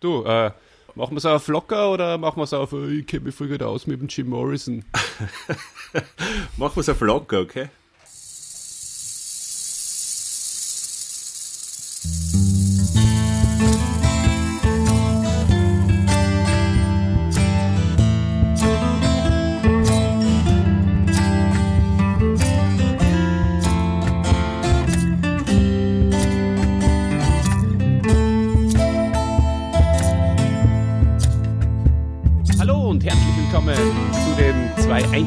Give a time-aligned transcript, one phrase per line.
[0.00, 0.50] Du, äh,
[0.94, 3.48] machen wir es auf locker oder machen wir es auf, äh, ich kenne mich voll
[3.48, 4.84] gut aus mit dem Jim Morrison?
[6.56, 7.68] machen wir es auf locker, okay?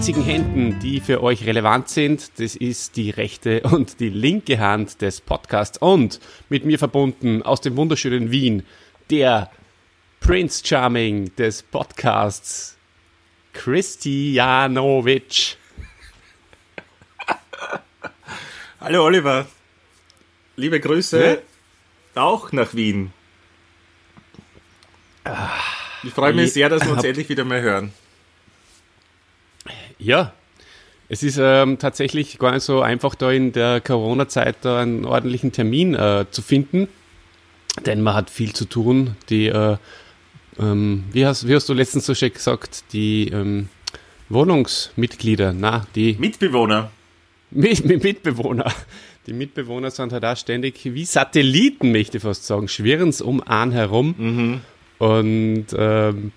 [0.09, 2.39] Einzigen Händen, die für euch relevant sind.
[2.39, 5.77] Das ist die rechte und die linke Hand des Podcasts.
[5.77, 8.63] Und mit mir verbunden aus dem wunderschönen Wien,
[9.11, 9.51] der
[10.19, 12.75] Prince Charming des Podcasts,
[13.53, 15.57] Christianovic.
[18.81, 19.45] Hallo Oliver.
[20.55, 21.43] Liebe Grüße
[22.15, 22.23] ja?
[22.23, 23.13] auch nach Wien.
[26.01, 27.93] Ich freue mich sehr, dass wir uns endlich wieder mal hören.
[29.99, 30.33] Ja,
[31.09, 35.51] es ist ähm, tatsächlich gar nicht so einfach, da in der Corona-Zeit da einen ordentlichen
[35.51, 36.87] Termin äh, zu finden,
[37.85, 39.15] denn man hat viel zu tun.
[39.29, 39.77] Die, äh,
[40.59, 43.69] ähm, wie, hast, wie hast du letztens so schön gesagt, die ähm,
[44.29, 46.91] Wohnungsmitglieder, na, die Mitbewohner.
[47.51, 48.71] Mit, mit Mitbewohner.
[49.25, 53.41] Die Mitbewohner sind halt auch ständig wie Satelliten, möchte ich fast sagen, schwirren es um
[53.41, 54.15] einen herum.
[54.17, 54.61] Mhm.
[54.99, 56.31] Und ähm,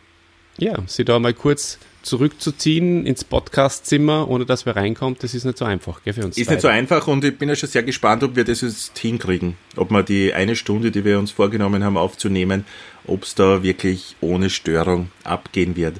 [0.58, 5.58] ja, sie da mal kurz zurückzuziehen ins Podcastzimmer, ohne dass wir reinkommen, das ist nicht
[5.58, 6.36] so einfach gell, für uns.
[6.36, 6.56] Ist beide.
[6.56, 9.56] nicht so einfach und ich bin ja schon sehr gespannt, ob wir das jetzt hinkriegen.
[9.76, 12.64] Ob wir die eine Stunde, die wir uns vorgenommen haben aufzunehmen,
[13.06, 15.96] ob es da wirklich ohne Störung abgehen wird.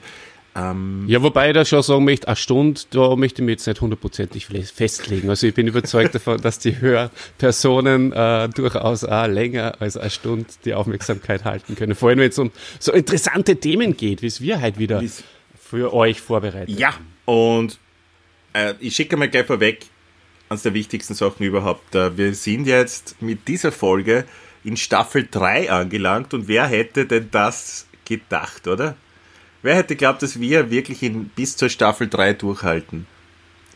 [0.54, 3.66] Ähm ja, wobei ich da schon sagen möchte, eine Stunde, da möchte ich mich jetzt
[3.66, 5.30] nicht hundertprozentig festlegen.
[5.30, 10.46] Also ich bin überzeugt davon, dass die Hörpersonen äh, durchaus auch länger als eine Stunde
[10.64, 11.94] die Aufmerksamkeit halten können.
[11.94, 15.22] Vor allem, wenn es um so interessante Themen geht, wie es wir halt wieder Wie's
[15.72, 16.78] für euch vorbereitet.
[16.78, 16.92] Ja,
[17.24, 17.78] und
[18.52, 19.86] äh, ich schicke mal gleich vorweg,
[20.50, 21.94] eines der wichtigsten Sachen überhaupt.
[21.94, 24.26] Äh, wir sind jetzt mit dieser Folge
[24.64, 28.96] in Staffel 3 angelangt und wer hätte denn das gedacht, oder?
[29.62, 33.06] Wer hätte geglaubt, dass wir wirklich in, bis zur Staffel 3 durchhalten?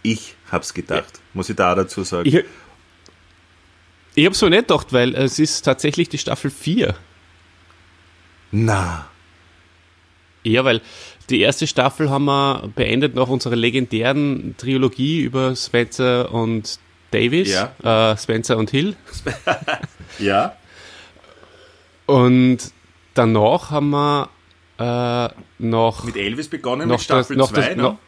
[0.03, 1.21] Ich hab's gedacht, ja.
[1.33, 2.29] muss ich da dazu sagen.
[2.29, 2.45] Ich,
[4.17, 6.95] ich hab's so nicht gedacht, weil es ist tatsächlich die Staffel 4.
[8.53, 9.09] Na.
[10.47, 10.81] Ja, weil
[11.31, 16.79] die erste Staffel haben wir beendet nach unserer legendären Trilogie über Spencer und
[17.11, 18.13] Davis, ja.
[18.13, 18.97] äh, Spencer und Hill.
[20.19, 20.57] ja.
[22.07, 22.59] Und
[23.15, 24.29] danach haben wir
[24.79, 25.29] äh,
[25.59, 26.05] noch.
[26.05, 27.99] Mit Elvis begonnen, noch mit Staffel 2, ne?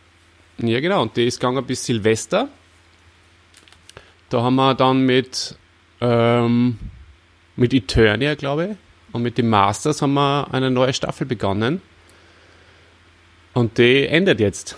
[0.59, 1.03] Ja, genau.
[1.03, 2.49] Und die ist gegangen bis Silvester.
[4.29, 5.57] Da haben wir dann mit,
[6.01, 6.79] ähm,
[7.57, 8.77] mit Eternia, glaube ich,
[9.13, 11.81] und mit den Masters haben wir eine neue Staffel begonnen.
[13.55, 14.77] Und die endet jetzt.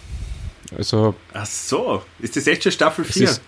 [0.76, 1.14] Also.
[1.32, 3.25] Ach so, ist das echt schon Staffel 4?
[3.25, 3.42] Ist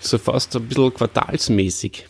[0.00, 2.06] so fast ein bisschen quartalsmäßig.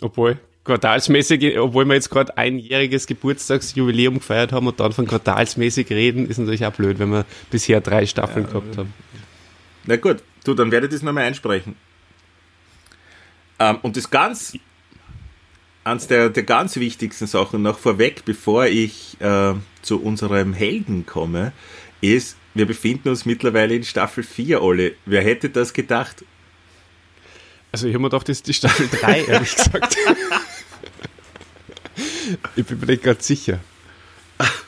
[0.00, 6.28] Obwohl, quartalsmäßig, obwohl wir jetzt gerade einjähriges Geburtstagsjubiläum gefeiert haben und dann von quartalsmäßig reden,
[6.28, 8.94] ist natürlich auch blöd, wenn wir bisher drei Staffeln ja, gehabt haben.
[9.84, 11.76] Na gut, du, dann werde ich das nochmal einsprechen.
[13.58, 14.56] Ähm, und das ganz
[15.88, 21.52] eines der, der ganz wichtigsten Sachen noch vorweg, bevor ich äh, zu unserem Helden komme,
[22.00, 24.94] ist, wir befinden uns mittlerweile in Staffel 4, Olli.
[25.06, 26.24] Wer hätte das gedacht?
[27.72, 29.96] Also ich habe mir gedacht, das ist die Staffel 3, ehrlich gesagt.
[32.56, 33.60] ich bin mir nicht ganz sicher.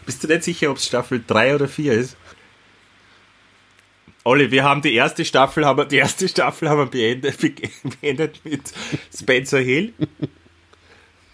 [0.06, 2.16] Bist du nicht sicher, ob es Staffel 3 oder 4 ist?
[4.25, 7.38] Olli, wir haben die erste Staffel, haben die erste Staffel haben wir beendet,
[8.00, 8.72] beendet mit
[9.14, 9.94] Spencer Hill.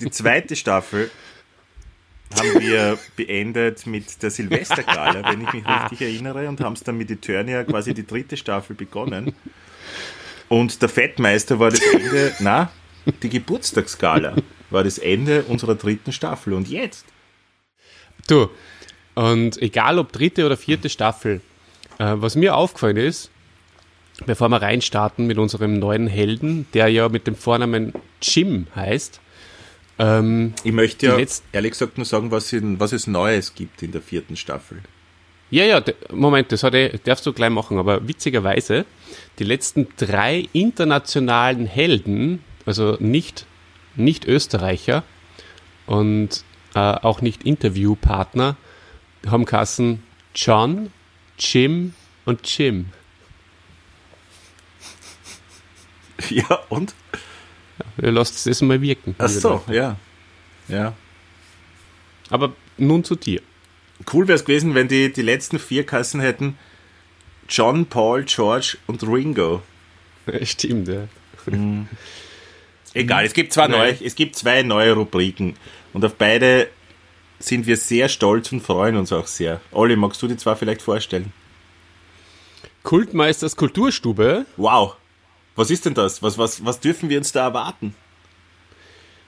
[0.01, 1.11] Die zweite Staffel
[2.35, 6.99] haben wir beendet mit der Silvestergala, wenn ich mich richtig erinnere, und haben es dann
[6.99, 9.35] mit Eternia quasi die dritte Staffel begonnen.
[10.49, 12.71] Und der Fettmeister war das Ende, na,
[13.23, 14.37] die Geburtstagsgala
[14.71, 16.53] war das Ende unserer dritten Staffel.
[16.53, 17.07] Und jetzt?
[18.27, 18.51] Du,
[19.15, 21.41] und egal ob dritte oder vierte Staffel,
[21.99, 23.31] äh, was mir aufgefallen ist,
[24.27, 29.21] bevor wir reinstarten mit unserem neuen Helden, der ja mit dem Vornamen Jim heißt,
[29.99, 31.19] ähm, ich möchte ja
[31.53, 34.83] ehrlich gesagt nur sagen, was, in, was es Neues gibt in der vierten Staffel.
[35.49, 35.83] Ja, ja,
[36.13, 38.85] Moment, das hatte, darfst du gleich machen, aber witzigerweise,
[39.39, 43.47] die letzten drei internationalen Helden, also nicht,
[43.95, 45.05] nicht Österreicher
[45.87, 46.43] und
[46.75, 48.57] äh, auch nicht Interviewpartner,
[49.27, 50.03] haben Kassen
[50.35, 50.91] John,
[51.39, 51.95] Jim
[52.25, 52.87] und Jim.
[56.31, 56.95] Ja, und?
[58.03, 59.15] Ja, lasst es mal wirken.
[59.19, 59.97] Ach so, ja.
[60.69, 60.95] Ja.
[62.31, 63.41] Aber nun zu dir.
[64.13, 66.59] Cool wäre es gewesen, wenn die die letzten vier Kassen hätten
[67.49, 69.63] John, Paul, George und Ringo.
[70.43, 71.07] Stimmt, ja.
[72.93, 75.55] Egal, es gibt zwei neue, es gibt zwei neue Rubriken
[75.93, 76.69] und auf beide
[77.39, 79.61] sind wir sehr stolz und freuen uns auch sehr.
[79.71, 81.33] Olli, magst du die zwei vielleicht vorstellen?
[82.83, 84.47] Kultmeisters Kulturstube.
[84.57, 84.97] Wow.
[85.57, 86.23] Was ist denn das?
[86.23, 87.95] Was, was, was dürfen wir uns da erwarten?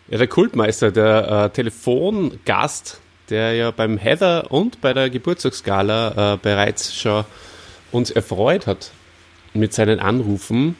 [0.08, 6.38] Ja, der Kultmeister, der äh, Telefongast, der ja beim Heather und bei der Geburtstagsgala äh,
[6.40, 7.24] bereits schon
[7.92, 8.90] uns erfreut hat
[9.54, 10.76] mit seinen Anrufen,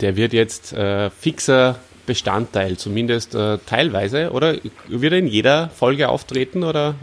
[0.00, 4.30] der wird jetzt äh, fixer Bestandteil, zumindest äh, teilweise.
[4.30, 4.56] Oder
[4.88, 6.94] wird er in jeder Folge auftreten oder,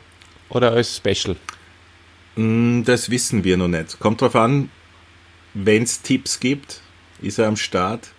[0.49, 1.35] oder als Special?
[2.35, 3.99] Hm, Das wissen wir noch nicht.
[3.99, 4.69] Kommt drauf an,
[5.53, 6.81] wenn es Tipps gibt,
[7.23, 8.09] ist er am Start.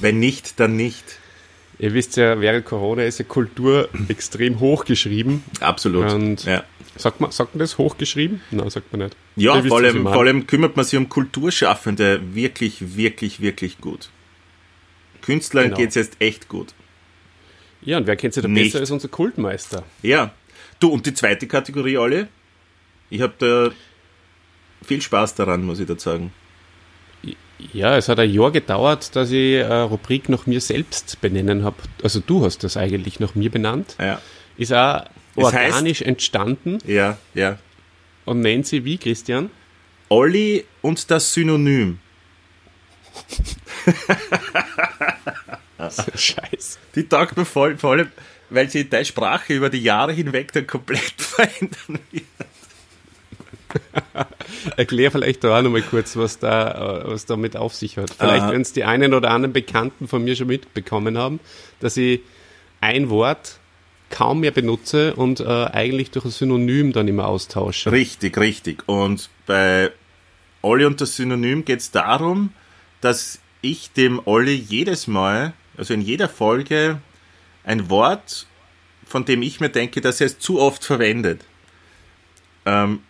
[0.00, 1.04] Wenn nicht, dann nicht.
[1.78, 5.42] Ihr wisst ja, während Corona ist ja Kultur extrem hochgeschrieben.
[5.60, 6.10] Absolut.
[6.12, 6.64] Und- ja.
[6.96, 8.40] Sagt man, sagt man das hochgeschrieben?
[8.52, 9.16] Nein, sagt man nicht.
[9.34, 14.10] Ja, wisst, vor allem, vor allem kümmert man sich um Kulturschaffende wirklich, wirklich, wirklich gut.
[15.20, 15.76] Künstlern Genau.
[15.76, 16.68] geht's jetzt echt gut.
[17.82, 18.66] Ja, und wer kennt sich da Nicht.
[18.72, 19.82] besser als unser Kultmeister?
[20.02, 20.32] Ja.
[20.78, 22.28] Du, und die zweite Kategorie, alle?
[23.10, 23.70] Ich habe da
[24.86, 26.32] viel Spaß daran, muss ich da sagen.
[27.72, 31.76] Ja, es hat ein Jahr gedauert, dass ich eine Rubrik nach mir selbst benennen habe.
[32.02, 33.96] Also du hast das eigentlich nach mir benannt.
[33.98, 34.20] Ja.
[34.56, 35.04] Ist auch
[35.36, 37.58] Es heißt- organisch entstanden Ja, ja.
[38.24, 39.50] und nennt sie wie, Christian?
[40.08, 41.98] Olli und das Synonym.
[46.14, 46.78] Scheiß.
[46.94, 48.10] Die taugt mir voll, vor allem,
[48.50, 52.24] weil sie deine Sprache über die Jahre hinweg dann komplett verändern wird.
[54.76, 58.10] Erklär vielleicht da auch nochmal kurz, was da, was damit auf sich hat.
[58.10, 58.52] Vielleicht, Äh.
[58.52, 61.40] wenn es die einen oder anderen Bekannten von mir schon mitbekommen haben,
[61.80, 62.20] dass ich
[62.80, 63.58] ein Wort
[64.10, 67.90] kaum mehr benutze und äh, eigentlich durch ein Synonym dann immer austausche.
[67.90, 68.84] Richtig, richtig.
[68.86, 69.90] Und bei
[70.62, 72.52] Olli und das Synonym geht es darum,
[73.00, 77.00] dass ich dem Olli jedes Mal, also in jeder Folge,
[77.64, 78.46] ein Wort,
[79.06, 81.40] von dem ich mir denke, dass er es zu oft verwendet,
[82.66, 83.00] ähm,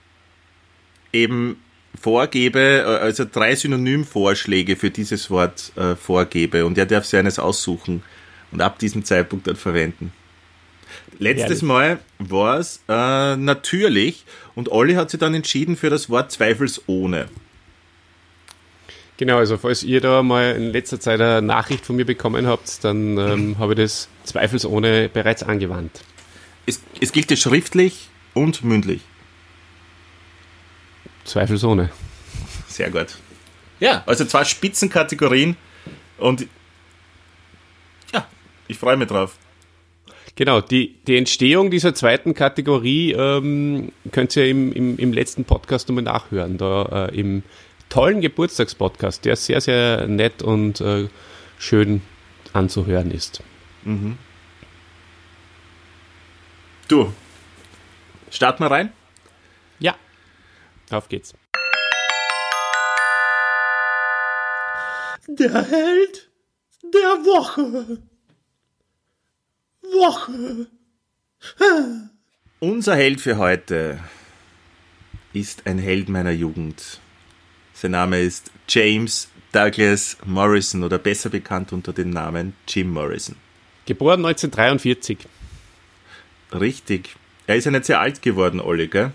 [1.15, 1.57] eben
[2.01, 7.39] vorgebe, äh, also drei Synonymvorschläge für dieses Wort äh, vorgebe und er darf sich eines
[7.39, 8.03] aussuchen
[8.53, 10.13] und ab diesem Zeitpunkt dann verwenden.
[11.19, 11.63] Letztes Herrlich.
[11.63, 14.25] Mal war es äh, natürlich
[14.55, 17.29] und Olli hat sich dann entschieden für das Wort zweifelsohne.
[19.17, 22.83] Genau, also falls ihr da mal in letzter Zeit eine Nachricht von mir bekommen habt,
[22.83, 26.03] dann ähm, habe ich das zweifelsohne bereits angewandt.
[26.67, 29.03] Es, es gilt es schriftlich und mündlich.
[31.25, 31.91] Zweifelsohne.
[32.69, 33.19] Sehr gut.
[33.81, 35.57] Ja, also zwei Spitzenkategorien
[36.19, 36.47] und
[38.13, 38.27] ja,
[38.69, 39.37] ich freue mich drauf.
[40.37, 45.89] Genau, die, die Entstehung dieser zweiten Kategorie ähm, könnt ihr im, im, im letzten Podcast
[45.89, 47.45] nochmal nachhören, da äh, im
[47.89, 51.09] tollen Geburtstagspodcast, der sehr, sehr nett und äh,
[51.59, 52.03] schön
[52.53, 53.43] anzuhören ist.
[56.89, 57.13] Du,
[58.31, 58.93] starten wir rein?
[60.95, 61.35] Auf geht's.
[65.27, 66.31] Der Held
[66.85, 67.99] der Woche.
[69.83, 70.67] Woche.
[72.61, 73.99] Unser Held für heute
[75.33, 77.01] ist ein Held meiner Jugend.
[77.73, 83.35] Sein Name ist James Douglas Morrison oder besser bekannt unter dem Namen Jim Morrison.
[83.87, 85.19] Geboren 1943.
[86.53, 87.17] Richtig.
[87.49, 89.13] Er ist ja nicht sehr alt geworden, Olli, gell?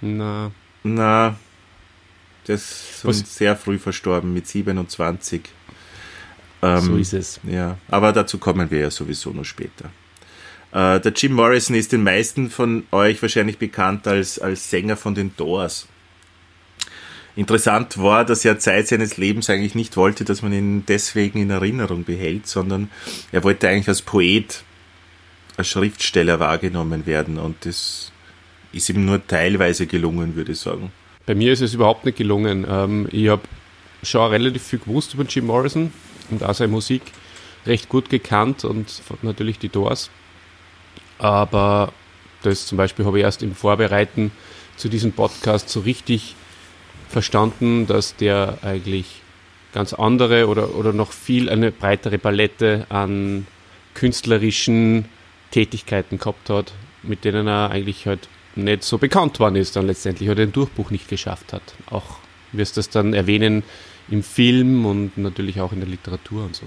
[0.00, 0.50] Na,
[0.82, 1.36] Na,
[2.46, 5.42] der ist Was- sehr früh verstorben, mit 27.
[6.62, 7.40] Ähm, so ist es.
[7.44, 9.90] Ja, aber dazu kommen wir ja sowieso noch später.
[10.72, 15.14] Äh, der Jim Morrison ist den meisten von euch wahrscheinlich bekannt als, als Sänger von
[15.14, 15.86] den Doors.
[17.34, 21.50] Interessant war, dass er Zeit seines Lebens eigentlich nicht wollte, dass man ihn deswegen in
[21.50, 22.90] Erinnerung behält, sondern
[23.30, 24.62] er wollte eigentlich als Poet,
[25.58, 28.10] als Schriftsteller wahrgenommen werden und das
[28.76, 30.92] ist ihm nur teilweise gelungen, würde ich sagen.
[31.24, 32.66] Bei mir ist es überhaupt nicht gelungen.
[32.68, 33.42] Ähm, ich habe
[34.02, 35.92] schon relativ viel gewusst über Jim Morrison
[36.30, 37.02] und auch seine Musik
[37.66, 40.10] recht gut gekannt und natürlich die Doors.
[41.18, 41.92] Aber
[42.42, 44.30] das zum Beispiel habe ich erst im Vorbereiten
[44.76, 46.36] zu diesem Podcast so richtig
[47.08, 49.22] verstanden, dass der eigentlich
[49.72, 53.46] ganz andere oder, oder noch viel eine breitere Palette an
[53.94, 55.06] künstlerischen
[55.50, 60.28] Tätigkeiten gehabt hat, mit denen er eigentlich halt nicht so bekannt worden ist dann letztendlich
[60.28, 61.62] oder den Durchbruch nicht geschafft hat.
[61.90, 62.18] Auch
[62.52, 63.62] wirst du das dann erwähnen
[64.08, 66.66] im Film und natürlich auch in der Literatur und so.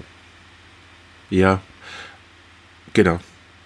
[1.29, 1.61] Ja,
[2.93, 3.19] genau.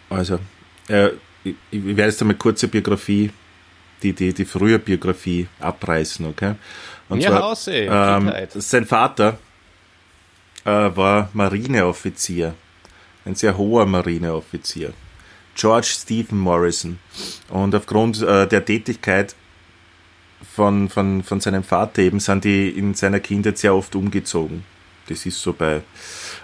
[0.10, 0.40] Also,
[0.88, 1.14] er
[1.44, 3.32] ich, ich werde jetzt einmal kurze Biografie,
[4.02, 6.56] die, die, die frühe Biografie abreißen, okay?
[7.10, 9.38] Und ja, zwar, aussehen, ähm, sein Vater
[10.64, 12.56] äh, war Marineoffizier,
[13.26, 14.94] ein sehr hoher Marineoffizier.
[15.56, 17.00] George Stephen Morrison.
[17.50, 19.36] Und aufgrund äh, der Tätigkeit
[20.56, 24.64] von, von, von seinem Vater eben sind die in seiner Kindheit sehr oft umgezogen.
[25.08, 25.82] Das ist so bei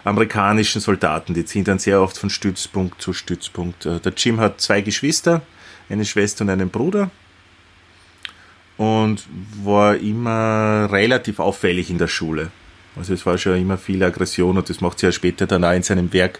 [0.03, 3.85] amerikanischen Soldaten, die ziehen dann sehr oft von Stützpunkt zu Stützpunkt.
[3.85, 5.41] Äh, der Jim hat zwei Geschwister,
[5.89, 7.09] eine Schwester und einen Bruder
[8.77, 9.27] und
[9.63, 12.51] war immer relativ auffällig in der Schule.
[12.95, 15.73] Also es war schon immer viel Aggression und das macht sich ja später dann auch
[15.73, 16.39] in seinem Werk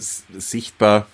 [0.00, 1.06] sichtbar,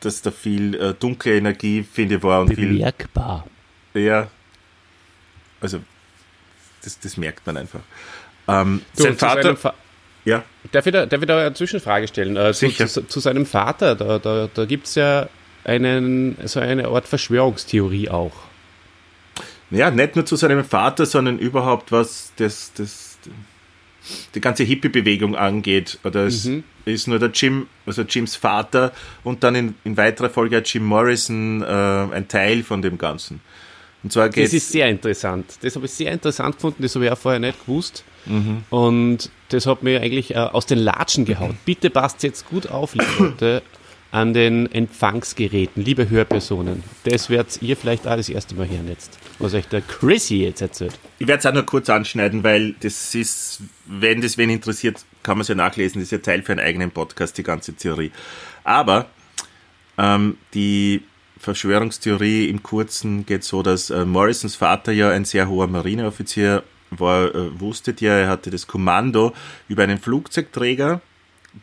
[0.00, 3.46] dass da viel äh, dunkle Energie, finde ich, war und Bemerkbar.
[3.92, 4.02] viel.
[4.02, 4.28] Ja.
[5.60, 5.80] Also,
[6.82, 7.80] das, das merkt man einfach.
[8.46, 9.56] Ähm, du, sein Vater.
[9.56, 9.74] Fa
[10.24, 10.44] ja.
[10.72, 12.36] Darf ich, da, darf ich da eine Zwischenfrage stellen?
[12.36, 12.86] Äh, Sicher.
[12.86, 15.28] Zu, zu, zu, seinem Vater, da, da, da gibt es ja
[15.64, 18.34] einen, so eine Art Verschwörungstheorie auch.
[19.70, 23.07] Ja, nicht nur zu seinem Vater, sondern überhaupt was das, das,
[24.34, 25.98] die ganze Hippie-Bewegung angeht.
[26.04, 26.64] Oder es mhm.
[26.84, 28.92] ist nur der Jim, also Jims Vater
[29.24, 33.40] und dann in, in weiterer Folge hat Jim Morrison äh, ein Teil von dem Ganzen.
[34.02, 35.58] Und zwar das ist sehr interessant.
[35.62, 38.04] Das habe ich sehr interessant gefunden, das habe ich auch vorher nicht gewusst.
[38.26, 38.62] Mhm.
[38.70, 41.52] Und das hat mir eigentlich äh, aus den Latschen gehauen.
[41.52, 41.58] Mhm.
[41.64, 43.62] Bitte passt jetzt gut auf, liebe Leute,
[44.10, 46.82] an den Empfangsgeräten, liebe Hörpersonen.
[47.04, 50.62] Das werdet ihr vielleicht auch das erste Mal hören jetzt, was euch der Chrissy jetzt
[50.62, 50.98] erzählt.
[51.18, 55.36] Ich werde es auch nur kurz anschneiden, weil das ist, wenn das wen interessiert, kann
[55.36, 56.00] man es ja nachlesen.
[56.00, 58.10] Das ist ja Teil für einen eigenen Podcast, die ganze Theorie.
[58.64, 59.06] Aber
[59.98, 61.02] ähm, die
[61.38, 67.34] Verschwörungstheorie im Kurzen geht so, dass äh, Morrisons Vater ja ein sehr hoher Marineoffizier war,
[67.34, 69.34] äh, wusstet ihr, er hatte das Kommando
[69.68, 71.02] über einen Flugzeugträger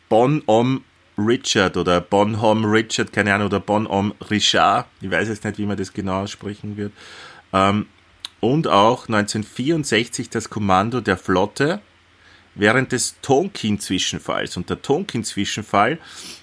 [0.08, 0.84] Bon-Om
[1.18, 5.76] Richard oder Bonhomme Richard, keine Ahnung, oder Bonhomme Richard, ich weiß jetzt nicht, wie man
[5.76, 6.92] das genau aussprechen wird.
[7.52, 7.86] Ähm,
[8.40, 11.80] und auch 1964 das Kommando der Flotte
[12.54, 14.56] während des Tonkin-Zwischenfalls.
[14.56, 15.98] Und der Tonkin-Zwischenfall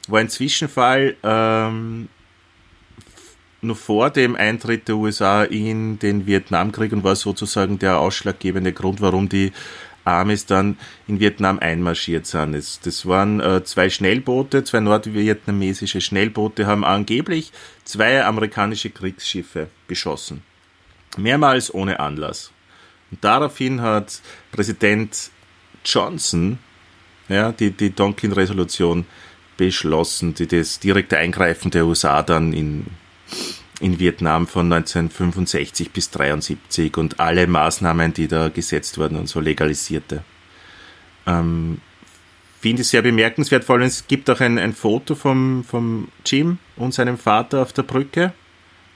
[0.07, 2.09] war ein Zwischenfall ähm,
[3.61, 9.01] noch vor dem Eintritt der USA in den Vietnamkrieg und war sozusagen der ausschlaggebende Grund,
[9.01, 9.51] warum die
[10.05, 12.53] Amis dann in Vietnam einmarschiert sind.
[12.53, 17.51] Das, das waren äh, zwei Schnellboote, zwei nordvietnamesische Schnellboote haben angeblich
[17.83, 20.43] zwei amerikanische Kriegsschiffe beschossen.
[21.17, 22.51] Mehrmals ohne Anlass.
[23.11, 25.29] Und daraufhin hat Präsident
[25.85, 26.59] Johnson
[27.29, 29.05] ja, die, die Tonkin-Resolution
[29.57, 32.87] beschlossen, die das direkte Eingreifen der USA dann in
[33.83, 39.41] in Vietnam von 1965 bis 1973 und alle Maßnahmen, die da gesetzt wurden und so
[39.41, 40.23] legalisierte.
[41.27, 41.81] Ähm,
[42.61, 46.59] Finde ich sehr bemerkenswert, vor allem es gibt auch ein, ein Foto vom, vom Jim
[46.77, 48.31] und seinem Vater auf der Brücke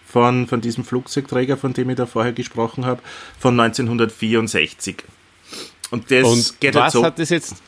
[0.05, 3.01] von, von diesem Flugzeugträger, von dem ich da vorher gesprochen habe,
[3.37, 5.03] von 1964.
[5.91, 7.03] Und das und geht halt was halt so.
[7.03, 7.61] Hat das jetzt,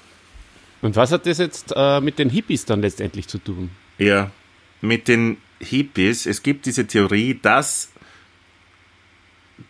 [0.81, 3.69] und was hat das jetzt äh, mit den Hippies dann letztendlich zu tun?
[3.97, 4.31] Ja,
[4.79, 7.91] mit den Hippies, es gibt diese Theorie, dass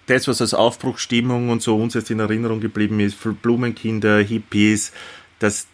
[0.05, 4.91] das, was als Aufbruchstimmung und so uns jetzt in Erinnerung geblieben ist, Blumenkinder, Hippies,
[5.39, 5.67] dass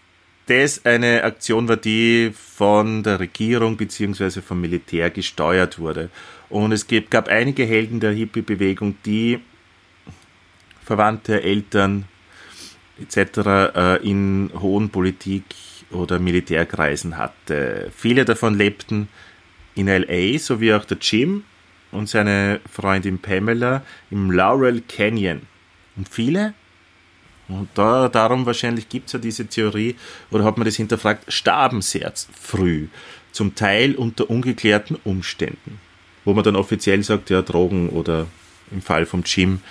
[0.47, 4.41] das eine Aktion war, die von der Regierung bzw.
[4.41, 6.09] vom Militär gesteuert wurde.
[6.49, 9.39] Und es gab einige Helden der Hippie-Bewegung, die
[10.83, 12.05] Verwandte, Eltern
[13.01, 13.37] etc.
[13.75, 15.55] Äh, in hohen Politik-
[15.91, 17.91] oder Militärkreisen hatte.
[17.95, 19.09] Viele davon lebten
[19.75, 21.43] in LA sowie auch der Jim
[21.91, 25.41] und seine Freundin Pamela im Laurel Canyon.
[25.95, 26.53] Und viele,
[27.47, 29.95] und da, darum wahrscheinlich gibt es ja diese Theorie,
[30.31, 32.87] oder hat man das hinterfragt, starben sehr früh,
[33.31, 35.79] zum Teil unter ungeklärten Umständen.
[36.23, 38.27] Wo man dann offiziell sagt, ja, Drogen oder
[38.71, 39.61] im Fall vom Jim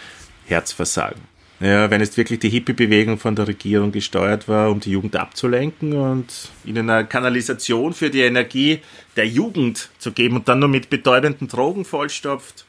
[0.47, 1.34] Herzversagen.
[1.61, 5.93] Ja, wenn es wirklich die Hippie-Bewegung von der Regierung gesteuert war, um die Jugend abzulenken
[5.93, 8.81] und ihnen eine Kanalisation für die Energie
[9.17, 12.67] der Jugend zu geben und dann nur mit bedeutenden Drogen vollstopft,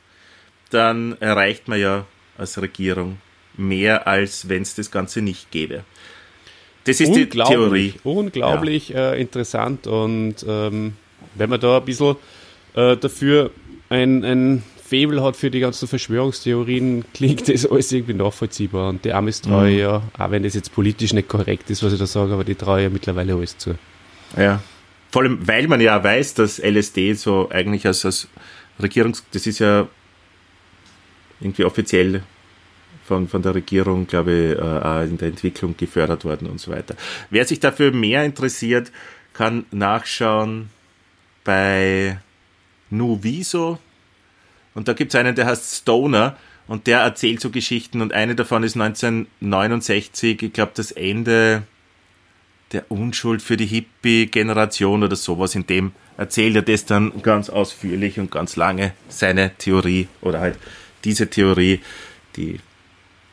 [0.69, 2.05] dann erreicht man ja
[2.37, 3.17] als Regierung
[3.57, 5.83] mehr, als wenn es das Ganze nicht gäbe.
[6.83, 7.95] Das ist die Theorie.
[8.03, 9.13] Unglaublich ja.
[9.13, 10.93] äh, interessant und ähm,
[11.33, 12.17] wenn man da ein bisschen
[12.75, 13.49] äh, dafür
[13.89, 14.63] ein, ein
[14.95, 18.89] Faible hat für die ganzen Verschwörungstheorien, klingt das alles irgendwie nachvollziehbar.
[18.89, 19.77] Und die Amis traue mhm.
[19.77, 22.55] ja, auch wenn das jetzt politisch nicht korrekt ist, was ich da sage, aber die
[22.55, 23.75] traue ja mittlerweile alles zu.
[24.37, 24.63] Ja.
[25.11, 28.29] Vor allem, weil man ja weiß, dass LSD so eigentlich als, als
[28.81, 29.25] Regierungs...
[29.33, 29.87] Das ist ja
[31.41, 32.23] irgendwie offiziell
[33.05, 36.95] von, von der Regierung, glaube ich, äh, in der Entwicklung gefördert worden und so weiter.
[37.29, 38.93] Wer sich dafür mehr interessiert,
[39.33, 40.69] kann nachschauen
[41.43, 42.17] bei
[42.89, 43.79] Nuviso
[44.75, 48.35] und da gibt es einen, der heißt Stoner und der erzählt so Geschichten und eine
[48.35, 51.63] davon ist 1969, ich glaube das Ende
[52.71, 55.55] der Unschuld für die Hippie-Generation oder sowas.
[55.55, 60.57] In dem erzählt er das dann ganz ausführlich und ganz lange, seine Theorie oder halt
[61.03, 61.81] diese Theorie,
[62.35, 62.59] die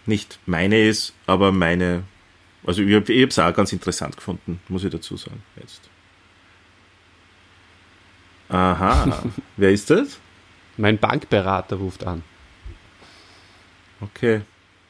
[0.06, 2.04] nicht meine ist, aber meine,
[2.64, 5.42] also ich habe es auch ganz interessant gefunden, muss ich dazu sagen.
[5.58, 5.80] Jetzt.
[8.48, 9.24] Aha,
[9.56, 10.18] wer ist das?
[10.76, 12.22] Mein Bankberater ruft an.
[14.00, 14.42] Okay.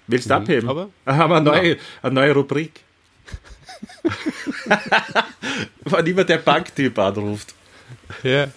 [0.07, 0.69] Willst du mhm, abheben?
[0.69, 0.91] Aber?
[1.07, 1.81] Haben wir eine neue, ja.
[2.03, 2.81] eine neue Rubrik.
[5.85, 7.55] Wann immer der Banktyp anruft.
[8.23, 8.49] Ja.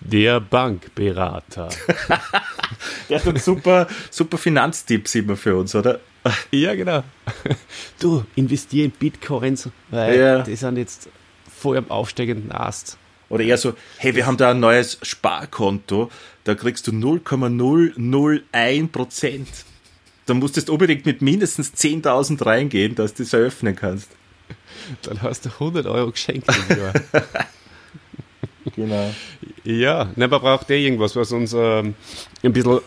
[0.00, 1.68] Der Bankberater.
[3.08, 6.00] der hat super, super Finanztipps immer für uns, oder?
[6.50, 7.04] Ja, genau.
[8.00, 10.42] Du, investier in Bitcoins, weil ja.
[10.42, 11.08] die sind jetzt
[11.56, 12.98] voll am aufsteigenden Ast.
[13.34, 16.08] Oder eher so, hey, wir haben da ein neues Sparkonto,
[16.44, 19.48] da kriegst du 0,001 Prozent.
[20.26, 24.10] Da musstest du unbedingt mit mindestens 10.000 reingehen, dass du das eröffnen kannst.
[25.02, 26.92] Dann hast du 100 Euro geschenkt im Jahr.
[28.76, 29.12] genau.
[29.64, 31.96] Ja, ne, man braucht eh irgendwas, was uns ähm,
[32.44, 32.78] ein bisschen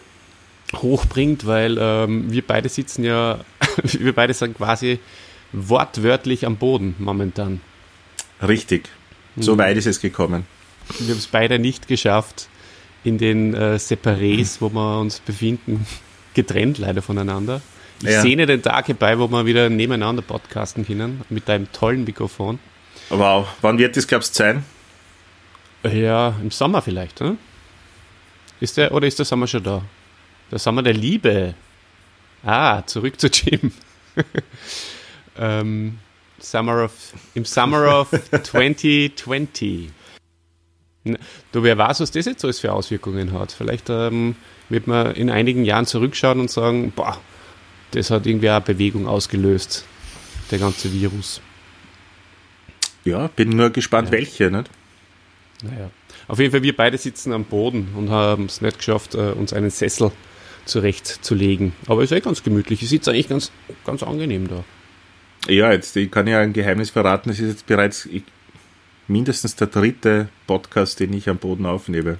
[0.77, 3.41] hochbringt, weil ähm, wir beide sitzen ja,
[3.83, 4.99] wir beide sind quasi
[5.51, 7.59] wortwörtlich am Boden momentan.
[8.41, 8.89] Richtig.
[9.39, 9.59] So mhm.
[9.59, 10.45] weit ist es gekommen.
[10.99, 12.47] Wir haben es beide nicht geschafft,
[13.03, 15.85] in den äh, Separés, wo wir uns befinden,
[16.33, 17.61] getrennt leider voneinander.
[18.01, 18.21] Ich ja.
[18.21, 22.59] sehne den Tag herbei, wo wir wieder nebeneinander podcasten können, mit deinem tollen Mikrofon.
[23.09, 24.65] Wow, wann wird das, glaubst du, sein?
[25.83, 27.37] Ja, im Sommer vielleicht, ne?
[28.59, 29.81] Ist der, oder ist der Sommer schon da?
[30.51, 31.53] Der Sommer der Liebe.
[32.43, 33.71] Ah, zurück zu Jim.
[35.37, 35.99] ähm,
[36.39, 36.91] Summer of,
[37.33, 38.09] Im Summer of
[38.43, 39.89] 2020.
[41.51, 43.51] Du, wer weiß, was das jetzt alles für Auswirkungen hat.
[43.51, 44.35] Vielleicht ähm,
[44.69, 47.19] wird man in einigen Jahren zurückschauen und sagen, boah,
[47.91, 49.85] das hat irgendwie eine Bewegung ausgelöst,
[50.51, 51.41] der ganze Virus.
[53.05, 54.13] Ja, bin nur gespannt, ja.
[54.13, 54.69] welche, nicht?
[55.63, 55.89] Naja.
[56.27, 59.53] Auf jeden Fall, wir beide sitzen am Boden und haben es nicht geschafft, äh, uns
[59.53, 60.11] einen Sessel
[60.65, 61.71] zurechtzulegen.
[61.87, 62.83] Aber es ist eh ganz gemütlich.
[62.83, 63.51] Ich sitze eigentlich ganz,
[63.85, 64.65] ganz angenehm da.
[65.47, 67.29] Ja, jetzt, ich kann ja ein Geheimnis verraten.
[67.29, 68.07] Es ist jetzt bereits
[69.07, 72.17] mindestens der dritte Podcast, den ich am Boden aufnehme.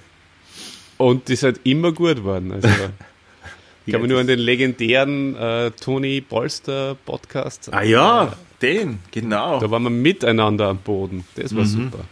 [0.96, 2.52] Und das hat immer gut geworden.
[2.52, 2.68] Also,
[3.86, 7.72] ich kann mich nur an den legendären äh, Toni Polster Podcast.
[7.72, 8.28] Ah ja, äh,
[8.62, 9.60] den, genau.
[9.60, 11.24] Da waren wir miteinander am Boden.
[11.36, 11.68] Das war mhm.
[11.68, 12.04] super.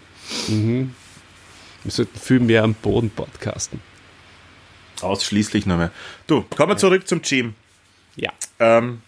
[0.49, 0.95] Mhm.
[1.83, 3.81] Wir sollten viel mehr am Boden podcasten.
[5.01, 5.93] Ausschließlich noch mehr.
[6.27, 7.55] Du, kommen wir zurück zum Gym.
[8.17, 8.33] Ja.
[8.59, 9.01] Ähm,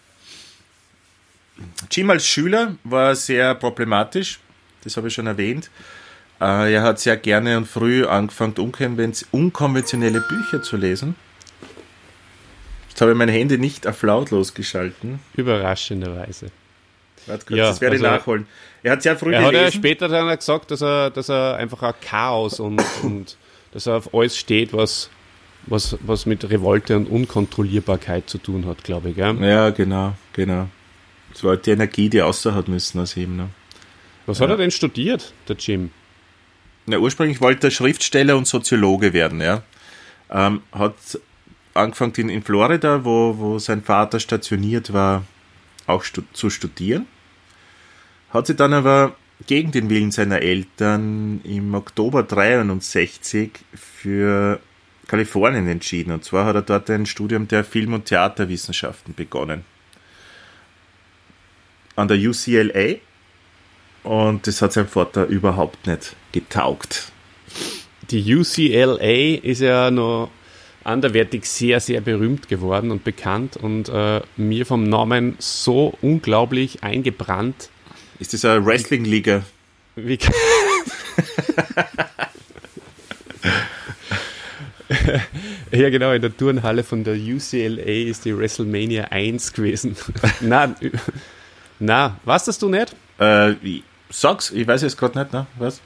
[1.91, 4.39] Jim als Schüler war sehr problematisch,
[4.83, 5.69] das habe ich schon erwähnt.
[6.39, 8.53] Äh, er hat sehr gerne und früh angefangen,
[9.31, 11.15] unkonventionelle Bücher zu lesen.
[12.89, 15.19] Jetzt habe ich mein Handy nicht auf lautlos geschalten.
[15.35, 16.51] Überraschenderweise.
[17.27, 18.47] Warte kurz, ja, das werde also, ich nachholen.
[18.83, 19.55] Er hat sehr früh er gelesen.
[19.55, 23.37] Er hat ja später dann gesagt, dass er, dass er einfach ein Chaos und, und
[23.71, 25.09] dass er auf alles steht, was,
[25.65, 29.15] was, was mit Revolte und Unkontrollierbarkeit zu tun hat, glaube ich.
[29.15, 29.35] Gell?
[29.43, 30.69] Ja, genau, genau.
[31.33, 33.37] Das war halt die Energie, die außer hat müssen aus ihm.
[33.37, 33.49] Ne?
[34.25, 34.43] Was ja.
[34.43, 35.91] hat er denn studiert, der Jim?
[36.85, 39.63] Na, ursprünglich wollte er Schriftsteller und Soziologe werden, ja.
[40.31, 40.95] Ähm, hat
[41.73, 45.23] angefangen in, in Florida, wo, wo sein Vater stationiert war,
[45.87, 47.07] auch stu zu studieren.
[48.31, 49.15] Hat sich dann aber
[49.47, 54.59] gegen den Willen seiner Eltern im Oktober 63 für
[55.07, 56.11] Kalifornien entschieden.
[56.11, 59.63] Und zwar hat er dort ein Studium der Film- und Theaterwissenschaften begonnen
[61.99, 62.95] an der UCLA
[64.03, 67.11] und das hat seinem Vater überhaupt nicht getaugt.
[68.09, 70.31] Die UCLA ist ja noch
[70.83, 77.69] anderwertig sehr, sehr berühmt geworden und bekannt und äh, mir vom Namen so unglaublich eingebrannt.
[78.19, 79.43] Ist das eine Wrestling-Liga?
[79.95, 80.17] Wie
[85.71, 89.95] ja, genau, in der Turnhalle von der UCLA ist die WrestleMania 1 gewesen.
[90.41, 90.75] Nein,
[91.79, 92.95] na, das du nicht?
[93.17, 93.55] Äh,
[94.09, 95.47] sag's, ich weiß es gerade nicht, ne?
[95.57, 95.81] Was?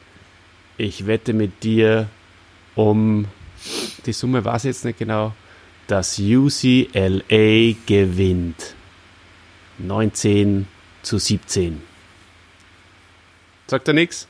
[0.78, 2.08] Ich wette mit dir
[2.76, 3.28] um
[4.06, 5.34] die Summe weiß ich jetzt nicht genau,
[5.88, 8.76] dass UCLA gewinnt.
[9.80, 10.68] 19
[11.02, 11.82] zu 17.
[13.68, 14.28] Sagt er nichts?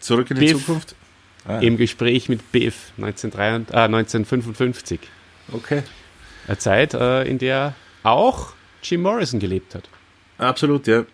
[0.00, 0.94] Zurück in die Biff Zukunft?
[1.46, 1.58] Ah.
[1.58, 5.00] Im Gespräch mit Biff 1953, ah, 1955.
[5.52, 5.82] Okay.
[6.46, 9.88] Eine Zeit, äh, in der auch Jim Morrison gelebt hat.
[10.38, 11.04] Absolut, ja.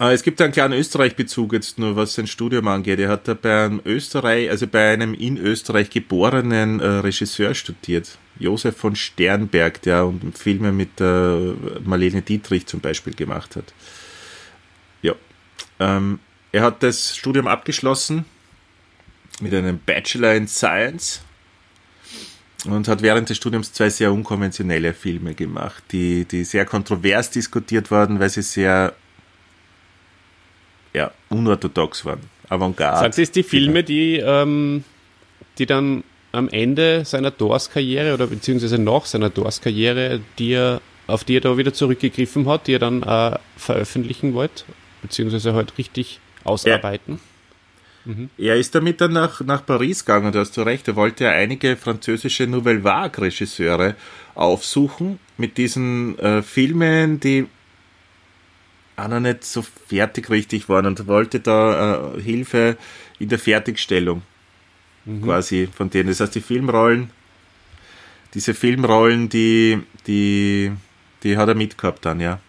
[0.00, 3.00] Ah, es gibt einen kleinen Österreich-Bezug jetzt nur, was sein Studium angeht.
[3.00, 8.16] Er hat da bei einem Österreich, also bei einem in Österreich geborenen äh, Regisseur studiert.
[8.38, 11.52] Josef von Sternberg, der Filme mit äh,
[11.84, 13.74] Marlene Dietrich zum Beispiel gemacht hat.
[15.02, 15.14] Ja.
[15.80, 16.20] Ähm,
[16.52, 18.24] er hat das Studium abgeschlossen
[19.40, 21.22] mit einem Bachelor in Science
[22.66, 27.90] und hat während des Studiums zwei sehr unkonventionelle Filme gemacht, die, die sehr kontrovers diskutiert
[27.90, 28.94] wurden, weil sie sehr
[30.92, 32.20] ja, unorthodox waren.
[32.48, 33.10] Avantgarde.
[33.10, 34.82] Du, es die Filme, die, ähm,
[35.58, 41.36] die dann am Ende seiner Doors-Karriere oder beziehungsweise nach seiner Doors-Karriere, die er, auf die
[41.36, 44.64] er da wieder zurückgegriffen hat, die er dann äh, veröffentlichen wollte,
[45.02, 47.14] beziehungsweise halt richtig ausarbeiten?
[47.14, 47.37] Ja.
[48.08, 48.30] Mhm.
[48.38, 50.88] Er ist damit dann nach, nach Paris gegangen, da hast du recht.
[50.88, 53.96] Er wollte ja einige französische Nouvelle Vague-Regisseure
[54.34, 57.46] aufsuchen mit diesen äh, Filmen, die
[58.96, 62.78] auch noch nicht so fertig richtig waren und wollte da äh, Hilfe
[63.18, 64.22] in der Fertigstellung
[65.04, 65.22] mhm.
[65.22, 66.08] quasi von denen.
[66.08, 67.10] Das heißt, die Filmrollen,
[68.32, 70.72] diese Filmrollen, die, die,
[71.22, 72.40] die hat er mitgehabt dann, ja.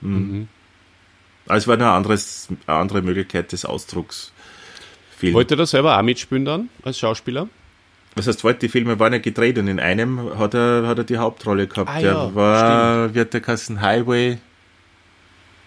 [0.00, 0.16] Mhm.
[0.16, 0.48] Mhm.
[1.46, 4.32] Also war eine, anderes, eine andere Möglichkeit des Ausdrucks.
[5.24, 5.34] Film.
[5.34, 7.48] Wollte er selber auch mitspielen dann als Schauspieler?
[8.16, 11.18] Das heißt, die Filme waren ja gedreht und in einem hat er, hat er die
[11.18, 11.90] Hauptrolle gehabt.
[11.90, 13.14] Ah, der ja, war, stimmt.
[13.16, 14.38] wird der Kassen Highway,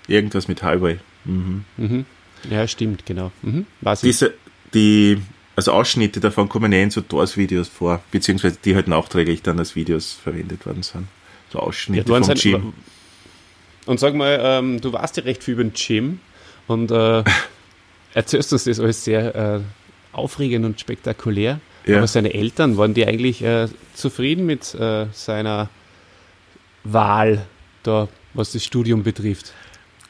[0.08, 1.00] Irgendwas mit Highway.
[1.26, 1.66] Mhm.
[1.76, 2.06] Mhm.
[2.50, 3.32] Ja, stimmt, genau.
[3.42, 3.66] Mhm.
[4.02, 4.34] Diese,
[4.74, 5.22] die,
[5.56, 9.76] also Ausschnitte davon kommen ja in so Doors-Videos vor, beziehungsweise die halt nachträglich dann als
[9.76, 11.08] Videos verwendet worden sind.
[11.52, 12.74] So Ausschnitte ja, vom halt, Gym.
[13.86, 16.20] Und sag mal, ähm, du warst ja recht viel über den Gym
[16.68, 17.24] und äh,
[18.18, 19.60] erzählst uns das alles sehr äh,
[20.12, 21.60] aufregend und spektakulär.
[21.86, 21.98] Ja.
[21.98, 25.70] Aber seine Eltern, waren die eigentlich äh, zufrieden mit äh, seiner
[26.84, 27.46] Wahl
[27.84, 29.54] da, was das Studium betrifft?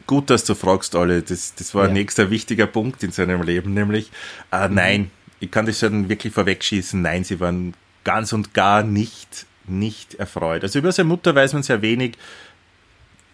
[0.08, 1.22] Gut, dass du fragst, alle.
[1.22, 1.88] Das, das war ja.
[1.90, 4.10] ein nächster wichtiger Punkt in seinem Leben, nämlich,
[4.52, 4.76] äh, mhm.
[4.76, 7.74] nein, ich kann das dann wirklich vorwegschießen, nein, sie waren
[8.06, 10.64] ganz und gar nicht, nicht erfreut.
[10.64, 12.14] Also über seine Mutter weiß man sehr wenig,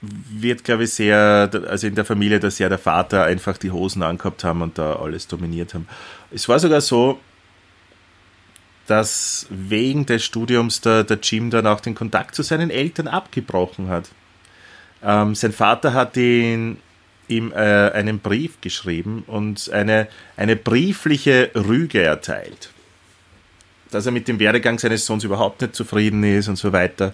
[0.04, 4.04] wird, glaube ich, sehr, also in der Familie, dass ja der Vater einfach die Hosen
[4.04, 5.88] angehabt haben und da alles dominiert haben.
[6.32, 7.20] Es war sogar so,
[8.88, 13.88] dass wegen des Studiums der, der Jim dann auch den Kontakt zu seinen Eltern abgebrochen
[13.88, 14.10] hat.
[15.02, 16.78] Ähm, sein Vater hat ihn,
[17.30, 22.72] ihm äh, einen Brief geschrieben und eine, eine briefliche Rüge erteilt.
[23.92, 27.13] Dass er mit dem Werdegang seines Sohns überhaupt nicht zufrieden ist und so weiter.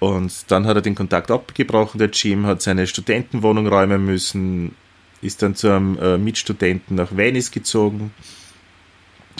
[0.00, 1.98] Und dann hat er den Kontakt abgebrochen.
[1.98, 4.74] Der Jim hat seine Studentenwohnung räumen müssen,
[5.22, 8.12] ist dann zu einem äh, Mitstudenten nach Venice gezogen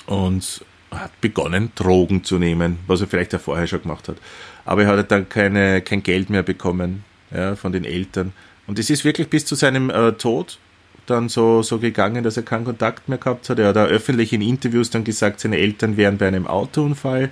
[0.07, 4.17] und hat begonnen, Drogen zu nehmen, was er vielleicht ja vorher schon gemacht hat.
[4.65, 8.33] Aber er hat dann keine, kein Geld mehr bekommen ja, von den Eltern.
[8.67, 10.59] Und es ist wirklich bis zu seinem äh, Tod
[11.07, 13.59] dann so, so gegangen, dass er keinen Kontakt mehr gehabt hat.
[13.59, 17.31] Er hat auch öffentlich in Interviews dann gesagt, seine Eltern wären bei einem Autounfall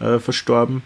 [0.00, 0.82] äh, verstorben.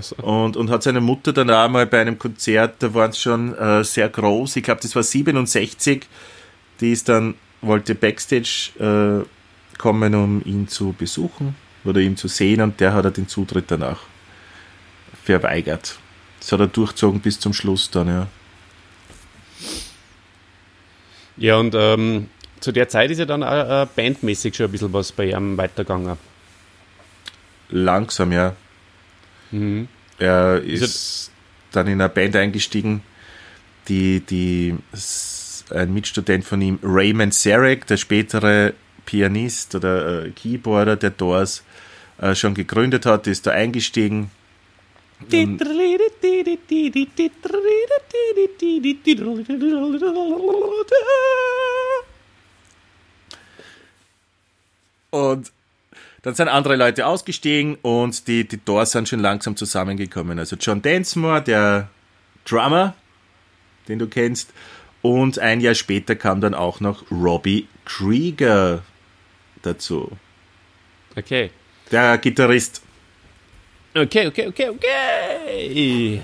[0.00, 0.16] So.
[0.16, 3.56] und, und hat seine Mutter dann auch mal bei einem Konzert, da waren es schon
[3.56, 6.06] äh, sehr groß, ich glaube, das war 67,
[6.80, 12.60] die ist dann, wollte Backstage äh, kommen, um ihn zu besuchen oder ihn zu sehen
[12.60, 14.00] und der hat er den Zutritt danach
[15.24, 15.98] verweigert.
[16.40, 18.26] Das hat er durchzogen bis zum Schluss dann, ja.
[21.36, 22.28] Ja, und ähm,
[22.60, 25.56] zu der Zeit ist ja dann auch, äh, bandmäßig schon ein bisschen was bei ihm
[25.56, 26.18] weitergegangen.
[27.70, 28.54] Langsam, ja.
[29.50, 29.88] Mhm.
[30.18, 31.30] Er ist, ist
[31.72, 33.02] dann in eine Band eingestiegen,
[33.88, 34.76] die, die
[35.70, 38.74] ein Mitstudent von ihm, Raymond Sarek, der spätere
[39.06, 41.62] Pianist oder äh, Keyboarder der Doors,
[42.18, 44.30] äh, schon gegründet hat, ist da eingestiegen
[55.10, 55.52] und
[56.22, 60.38] dann sind andere Leute ausgestiegen und die, die Doors sind schon langsam zusammengekommen.
[60.38, 61.88] Also John Densmore, der
[62.44, 62.94] Drummer,
[63.88, 64.52] den du kennst,
[65.02, 68.82] und ein Jahr später kam dann auch noch Robbie Krieger
[69.62, 70.10] dazu.
[71.16, 71.50] Okay.
[71.90, 72.82] Der Gitarrist.
[73.94, 76.20] Okay, okay, okay, okay.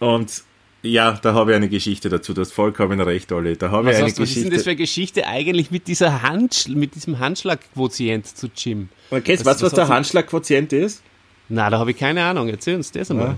[0.00, 0.42] Und
[0.82, 2.34] ja, da habe ich eine Geschichte dazu.
[2.34, 3.56] Du hast vollkommen recht, Olli.
[3.56, 4.22] Da habe ich eine Geschichte.
[4.22, 8.48] Was ist denn das für eine Geschichte eigentlich mit dieser Handsch mit diesem Handschlagquotient zu
[8.54, 8.88] Jim?
[9.10, 11.02] Okay, was, was, was der Handschlagquotient ist?
[11.48, 12.48] Na, da habe ich keine Ahnung.
[12.48, 13.36] Erzähl uns das einmal.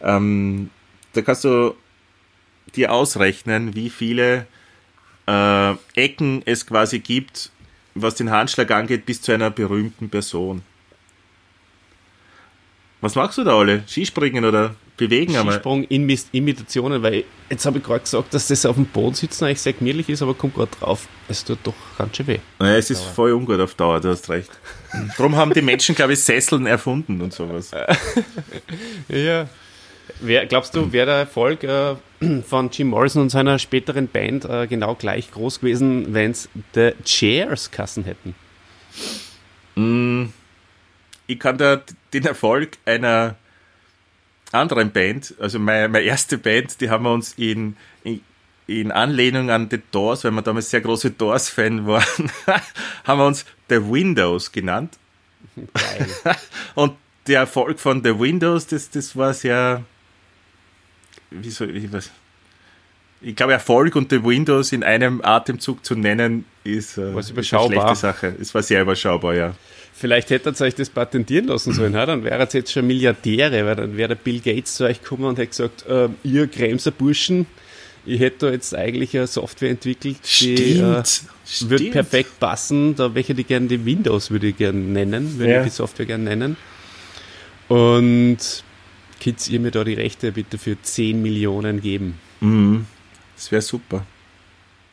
[0.00, 0.16] Ja.
[0.16, 0.70] Ähm,
[1.14, 1.74] da kannst du
[2.76, 4.46] dir ausrechnen, wie viele
[5.26, 7.50] äh, Ecken es quasi gibt,
[7.94, 10.62] was den Handschlag angeht, bis zu einer berühmten Person.
[13.00, 13.82] Was machst du da alle?
[13.88, 14.76] Skispringen oder
[15.08, 15.54] bewegen einmal.
[15.54, 19.72] Skisprung-Imitationen, weil jetzt habe ich gerade gesagt, dass das auf dem Boden sitzen eigentlich sehr
[19.72, 21.08] gemütlich ist, aber kommt gerade drauf.
[21.28, 22.38] Es tut doch ganz schön weh.
[22.58, 24.50] Naja, es ist voll ungut auf Dauer, du hast recht.
[25.16, 27.70] Darum haben die Menschen, glaube ich, Sesseln erfunden und sowas.
[29.08, 29.48] ja.
[30.20, 31.94] Wer, glaubst du, wäre der Erfolg äh,
[32.46, 36.92] von Jim Morrison und seiner späteren Band äh, genau gleich groß gewesen, wenn es The
[37.04, 38.34] Chairs Kassen hätten?
[39.74, 40.26] Mm,
[41.26, 41.80] ich kann da
[42.12, 43.36] den Erfolg einer
[44.52, 48.20] anderen Band, also meine, meine erste Band, die haben wir uns in, in,
[48.66, 52.30] in Anlehnung an The Doors, weil wir damals sehr große Doors-Fan waren,
[53.04, 54.98] haben wir uns The Windows genannt.
[56.74, 56.94] Und
[57.26, 59.82] der Erfolg von The Windows, das, das war sehr,
[61.30, 62.10] wie soll ich was?
[63.20, 67.44] Ich glaube, Erfolg und The Windows in einem Atemzug zu nennen, ist, äh, ist eine
[67.44, 68.34] schlechte Sache.
[68.40, 69.54] Es war sehr überschaubar, ja.
[70.02, 72.04] Vielleicht hättet ihr euch das patentieren lassen sollen, ja?
[72.04, 75.38] dann wäre jetzt schon Milliardäre, weil dann wäre der Bill Gates zu euch gekommen und
[75.38, 77.46] hätte gesagt, äh, ihr Kremser Burschen,
[78.04, 81.04] ich hätte da jetzt eigentlich eine Software entwickelt, die äh,
[81.60, 85.60] würde perfekt passen, da welche die gerne die Windows würde ich gerne nennen, würde ja.
[85.60, 86.56] ich die Software gerne nennen.
[87.68, 88.38] Und
[89.20, 92.18] Kids, ihr mir da die Rechte bitte für 10 Millionen geben.
[92.40, 92.86] Mhm.
[93.36, 94.04] Das wäre super.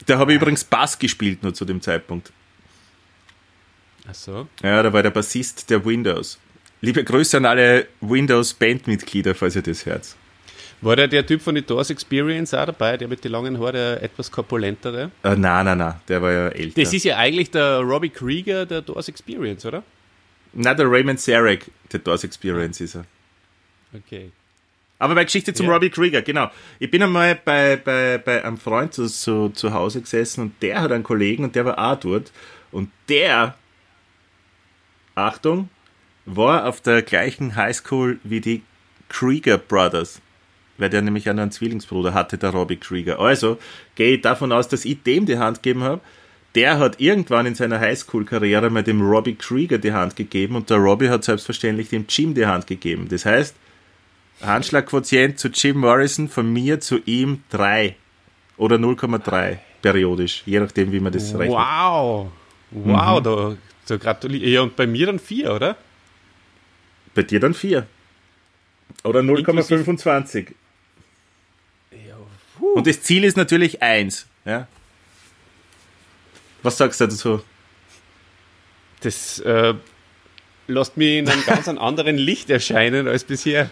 [0.06, 2.32] Da habe ich übrigens Bass gespielt nur zu dem Zeitpunkt.
[4.10, 4.48] Ach so.
[4.64, 6.40] Ja, da war der Bassist der Windows.
[6.82, 10.16] Liebe Grüße an alle Windows-Bandmitglieder, falls ihr das hört.
[10.82, 13.74] War der der Typ von The Doors Experience auch dabei, der mit den langen Haaren,
[13.74, 15.12] der etwas korpulentere?
[15.24, 16.82] Äh, nein, nein, nein, der war ja älter.
[16.82, 19.84] Das ist ja eigentlich der Robbie Krieger der Doors Experience, oder?
[20.54, 23.06] Na, der Raymond Sarek der Doors Experience ist er.
[23.94, 24.32] Okay.
[25.00, 25.74] Aber bei Geschichte zum ja.
[25.74, 26.50] Robbie Krieger, genau.
[26.80, 30.82] Ich bin einmal bei, bei, bei einem Freund zu, zu, zu Hause gesessen und der
[30.82, 32.32] hat einen Kollegen und der war auch dort.
[32.72, 33.56] Und der
[35.20, 35.70] Achtung,
[36.26, 38.62] war auf der gleichen Highschool wie die
[39.10, 40.22] Krieger Brothers.
[40.78, 43.20] Weil der nämlich einen Zwillingsbruder hatte, der Robbie Krieger.
[43.20, 43.58] Also
[43.96, 46.02] gehe ich davon aus, dass ich dem die Hand gegeben habe.
[46.56, 50.78] Der hat irgendwann in seiner Highschool-Karriere mal dem Robbie Krieger die Hand gegeben und der
[50.78, 53.08] Robbie hat selbstverständlich dem Jim die Hand gegeben.
[53.10, 53.56] Das heißt,
[54.42, 57.96] Handschlagquotient zu Jim Morrison von mir zu ihm 3
[58.58, 61.58] oder 0,3 periodisch, je nachdem, wie man das rechnet.
[61.58, 62.32] Wow!
[62.72, 63.24] Wow, mhm.
[63.24, 63.58] da
[63.90, 64.48] so, gratuliere.
[64.48, 65.76] Ja, und bei mir dann 4, oder?
[67.14, 67.86] Bei dir dann 4.
[69.04, 70.54] Oder 0,25.
[71.92, 72.18] Ja,
[72.76, 74.28] und das Ziel ist natürlich 1.
[74.46, 74.68] Ja?
[76.62, 77.44] Was sagst du dazu?
[79.02, 79.74] Das äh,
[80.68, 83.70] lässt mich in einem ganz anderen Licht erscheinen als bisher.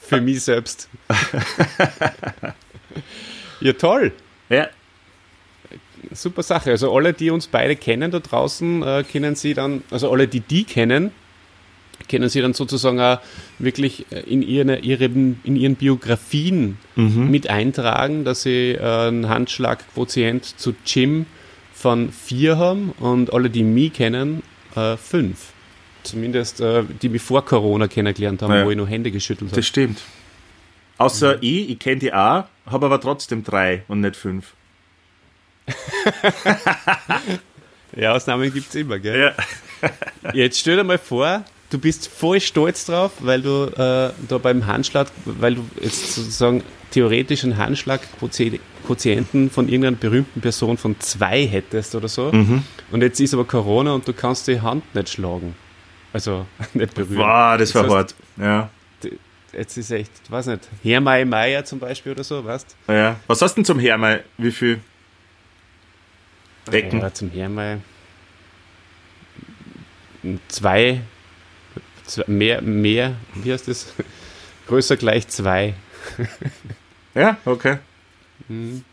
[0.00, 0.88] Für mich selbst.
[3.60, 4.12] ja, toll.
[4.48, 4.68] Ja
[6.12, 6.70] super Sache.
[6.70, 10.40] Also alle, die uns beide kennen da draußen, äh, kennen sie dann, also alle, die
[10.40, 11.12] die kennen,
[12.08, 13.18] können sie dann sozusagen auch
[13.58, 17.30] wirklich äh, in, ihre, ihren, in ihren Biografien mhm.
[17.30, 21.26] mit eintragen, dass sie äh, einen Handschlagquotient zu Jim
[21.72, 24.42] von 4 haben und alle, die mich kennen,
[24.74, 25.30] 5.
[25.30, 25.34] Äh,
[26.02, 28.64] Zumindest äh, die mich vor Corona kennengelernt haben, ja.
[28.64, 29.60] wo ich nur Hände geschüttelt habe.
[29.60, 30.00] Das stimmt.
[30.96, 31.42] Außer mhm.
[31.42, 34.54] ich, ich kenne die auch, habe aber trotzdem 3 und nicht 5.
[37.96, 39.34] ja, Ausnahmen gibt es immer, gell?
[39.82, 40.32] Ja.
[40.32, 44.66] Jetzt stell dir mal vor, du bist voll stolz drauf, weil du äh, da beim
[44.66, 51.94] Handschlag, weil du jetzt sozusagen theoretisch einen Handschlagquotienten von irgendeiner berühmten Person von zwei hättest
[51.94, 52.32] oder so.
[52.32, 52.64] Mhm.
[52.90, 55.54] Und jetzt ist aber Corona und du kannst die Hand nicht schlagen.
[56.12, 57.18] Also nicht berühren.
[57.18, 58.14] Wow, das, das war hart.
[58.36, 58.70] Ja.
[59.52, 63.16] Jetzt ist echt, ich weiß nicht, Hermai Meier zum Beispiel oder so, weißt Ja.
[63.26, 64.22] Was hast du denn zum Hermai?
[64.38, 64.80] Wie viel?
[66.70, 67.00] Becken.
[67.00, 67.80] Ja, zum Hermal
[70.48, 71.00] zwei,
[72.04, 73.92] zwei, mehr, mehr, wie heißt das?
[74.66, 75.74] Größer gleich zwei.
[77.14, 77.78] ja, okay.
[78.48, 78.84] Mhm.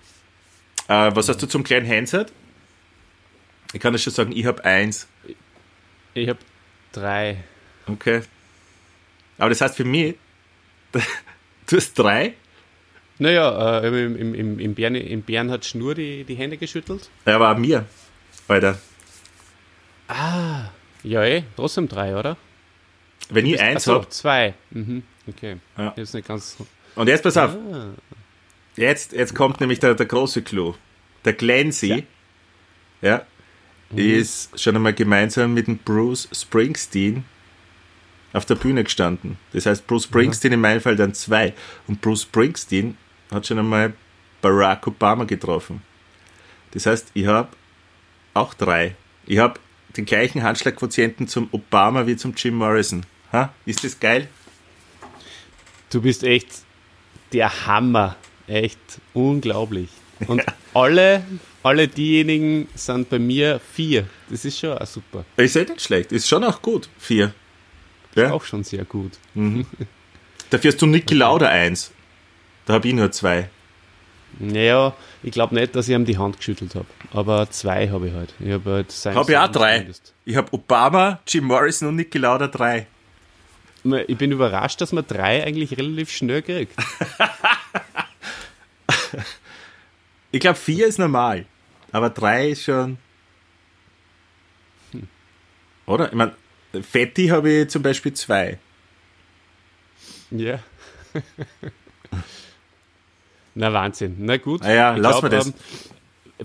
[0.87, 2.31] Äh, was hast du zum kleinen Handset?
[3.73, 5.07] Ich kann das schon sagen, ich habe eins.
[6.13, 6.39] Ich habe
[6.93, 7.43] drei.
[7.85, 8.21] Okay.
[9.37, 10.15] Aber das heißt für mich,
[10.91, 12.33] du hast drei
[13.19, 17.09] naja, äh, im, im, im, Bern, im Bern hat Schnur die, die Hände geschüttelt.
[17.25, 17.85] Ja, aber auch mir,
[18.47, 18.77] Alter.
[20.07, 20.69] Ah,
[21.03, 22.37] ja eh, trotzdem drei, oder?
[23.29, 24.07] Wenn ich eins habe.
[24.09, 24.53] zwei.
[24.71, 25.03] Mhm.
[25.27, 25.57] Okay.
[25.77, 25.93] Ja.
[25.97, 26.57] Jetzt nicht ganz.
[26.95, 27.55] Und jetzt pass auf.
[27.55, 27.89] Ah.
[28.75, 30.75] Jetzt, jetzt kommt nämlich der, der große Clou.
[31.25, 32.05] Der Clancy,
[33.01, 33.25] ja, ja
[33.89, 33.97] mhm.
[33.97, 37.25] ist schon einmal gemeinsam mit dem Bruce Springsteen
[38.33, 39.37] auf der Bühne gestanden.
[39.53, 40.55] Das heißt, Bruce Springsteen mhm.
[40.55, 41.53] in meinem Fall dann zwei.
[41.87, 42.97] Und Bruce Springsteen
[43.31, 43.93] hat schon einmal
[44.41, 45.81] Barack Obama getroffen.
[46.71, 47.49] Das heißt, ich habe
[48.33, 48.95] auch drei.
[49.25, 49.59] Ich habe
[49.95, 53.05] den gleichen Handschlagquotienten zum Obama wie zum Jim Morrison.
[53.31, 53.53] Ha?
[53.65, 54.27] Ist das geil?
[55.89, 56.47] Du bist echt
[57.33, 58.15] der Hammer.
[58.47, 58.79] Echt
[59.13, 59.89] unglaublich.
[60.27, 61.23] Und alle,
[61.63, 64.07] alle diejenigen sind bei mir vier.
[64.29, 65.25] Das ist schon auch super.
[65.35, 66.11] Ist ja nicht schlecht.
[66.11, 66.89] Ist schon auch gut.
[66.97, 67.33] Vier.
[68.15, 68.31] Ja.
[68.31, 69.13] Auch schon sehr gut.
[70.49, 71.91] Dafür hast du Niki Lauda eins.
[72.67, 73.49] Da habe ich nur zwei.
[74.39, 76.85] Naja, ich glaube nicht, dass ich ihm die Hand geschüttelt habe.
[77.11, 78.33] Aber zwei habe ich halt.
[78.39, 79.77] Ich habe halt sein Habe ich auch drei.
[79.77, 80.13] zumindest.
[80.25, 82.85] Ich habe Obama, Jim Morrison und Niki Lauda drei.
[84.07, 86.73] Ich bin überrascht, dass man drei eigentlich relativ schnell kriegt.
[90.29, 91.45] Ich glaube, vier ist normal.
[91.93, 92.97] Aber drei ist schon.
[95.85, 96.09] Oder?
[96.09, 96.35] Ich meine,
[96.81, 98.59] Fetti habe ich zum Beispiel zwei.
[100.29, 100.59] Ja.
[103.59, 104.15] Na Wahnsinn.
[104.19, 104.61] Na gut.
[104.63, 105.47] Ah ja, lassen wir das.
[105.47, 105.53] ähm,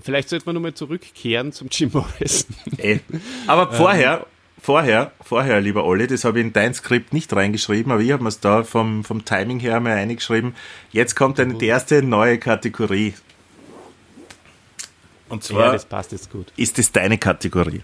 [0.01, 2.55] vielleicht sollte man nochmal zurückkehren zum Jim Morrison.
[2.79, 2.97] Eh.
[3.45, 4.25] Aber vorher,
[4.61, 8.23] vorher, vorher, lieber Olli, das habe ich in dein Skript nicht reingeschrieben, aber ich habe
[8.23, 10.55] mir es da vom, vom Timing her mal eingeschrieben.
[10.91, 13.13] Jetzt kommt eine, die erste neue Kategorie.
[15.29, 16.51] Und Ja, zwar das passt jetzt gut.
[16.57, 17.81] ist es deine Kategorie.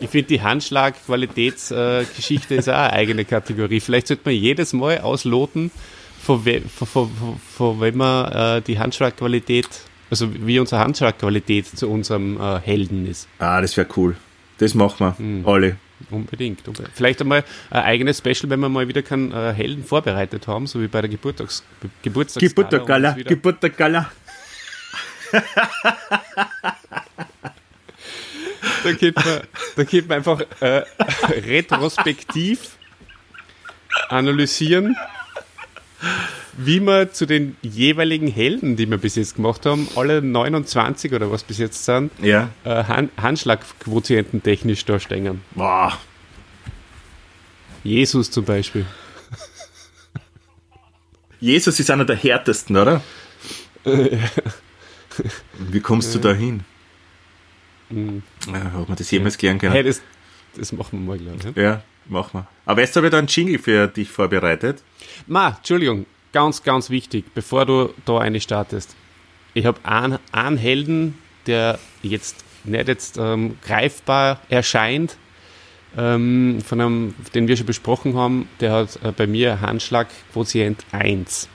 [0.00, 3.78] Ich finde, die Handschlag-Qualitätsgeschichte ist auch eine eigene Kategorie.
[3.80, 5.70] Vielleicht sollte man jedes Mal ausloten,
[6.22, 9.68] von, we von, von, von, wem man äh, die Handschlagqualität,
[10.10, 13.28] also wie unsere Handschlagqualität zu unserem äh, Helden ist.
[13.38, 14.16] Ah, das wäre cool.
[14.58, 15.74] Das machen wir, Olli.
[16.10, 16.94] Unbedingt, unbedingt.
[16.94, 20.80] Vielleicht einmal ein eigenes Special, wenn wir mal wieder keinen äh, Helden vorbereitet haben, so
[20.80, 21.62] wie bei der Geburtstags
[22.02, 23.16] Geburtstagsgala.
[23.16, 24.10] Wieder- Geburtstagala.
[28.84, 29.40] Da geht man,
[29.76, 30.82] da geht man einfach äh,
[31.46, 32.76] retrospektiv
[34.08, 34.96] analysieren,
[36.56, 41.30] wie wir zu den jeweiligen Helden, die wir bis jetzt gemacht haben, alle 29 oder
[41.30, 42.50] was bis jetzt sind, Ja.
[42.64, 45.40] äh, Hand, Handschlagquotienten technisch da stehen.
[45.54, 45.98] Boah.
[47.84, 48.84] Jesus zum Beispiel.
[51.40, 53.00] Jesus ist einer der härtesten, oder?
[55.58, 56.60] Wie kommst du da hin?
[57.90, 59.72] Ja, ob wir das jemals klären können.
[59.72, 60.00] Hey, das,
[60.56, 61.56] das machen wir mal, glaube ich.
[61.56, 62.46] Ja, machen wir.
[62.64, 64.82] Aber jetzt habe ich da einen Jingle für dich vorbereitet.
[65.26, 68.94] Ma, Entschuldigung, ganz, ganz wichtig, bevor du da eine startest.
[69.54, 75.16] Ich habe einen, einen Helden, der jetzt nicht jetzt ähm, greifbar erscheint,
[75.96, 81.48] ähm, von einem, den wir schon besprochen haben, der hat äh, bei mir Handschlagquotient 1.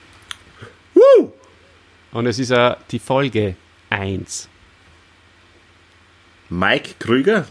[2.12, 3.56] Und es ist ja die Folge
[3.90, 4.48] 1.
[6.48, 7.46] Mike Krüger.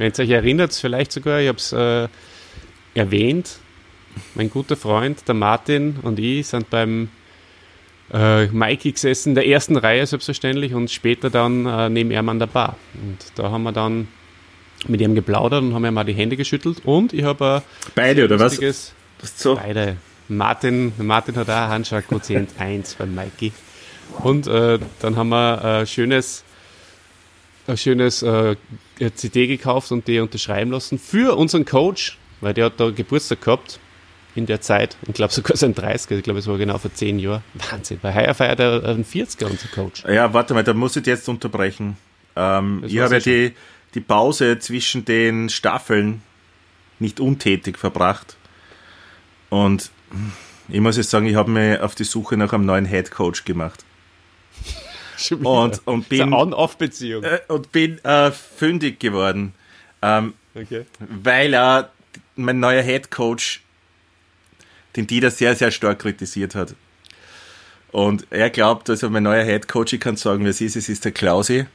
[0.00, 2.08] Wenn ihr euch erinnert, vielleicht sogar, ich habe es äh,
[2.94, 3.58] erwähnt,
[4.34, 7.10] mein guter Freund, der Martin und ich sind beim
[8.10, 12.38] äh, Mikey gesessen, in der ersten Reihe selbstverständlich und später dann äh, neben ihm an
[12.38, 12.76] der Bar.
[12.94, 14.08] Und da haben wir dann
[14.88, 17.62] mit ihm geplaudert und haben ihm mal die Hände geschüttelt und ich habe
[17.94, 18.58] Beide, oder was?
[18.58, 18.94] Was
[19.36, 19.56] so?
[19.56, 19.98] beide.
[20.28, 23.52] Martin, Martin hat auch einen Handschlagquotient 1 beim Mikey.
[24.22, 26.42] Und äh, dann haben wir ein schönes,
[27.70, 28.56] ein schönes äh,
[29.14, 33.80] CD gekauft und die unterschreiben lassen für unseren Coach, weil der hat da Geburtstag gehabt
[34.34, 34.96] in der Zeit.
[35.06, 37.42] Ich glaube sogar sein 30er, ich glaube es war genau vor 10 Jahren.
[37.70, 40.04] Wahnsinn, weil heuer feiert er einen 40er, unser Coach.
[40.04, 41.96] Ja, warte mal, da muss ich jetzt unterbrechen.
[42.36, 43.54] Ähm, ich habe ja eh die,
[43.94, 46.22] die Pause zwischen den Staffeln
[46.98, 48.36] nicht untätig verbracht.
[49.48, 49.90] Und
[50.68, 53.44] ich muss jetzt sagen, ich habe mich auf die Suche nach einem neuen Head Coach
[53.44, 53.84] gemacht.
[55.42, 57.22] Und, und bin, On-Off-Beziehung.
[57.24, 59.54] äh, und bin äh, fündig geworden.
[60.02, 60.84] Ähm, Okay.
[60.98, 61.84] weil äh,
[62.34, 63.62] mein neuer Head Coach
[64.96, 66.74] den Dieter sehr, sehr stark kritisiert hat.
[67.92, 70.88] Und er glaubt, also mein neuer Head Coach, ich kann sagen, wer es ist, es
[70.88, 71.66] ist der Klausi.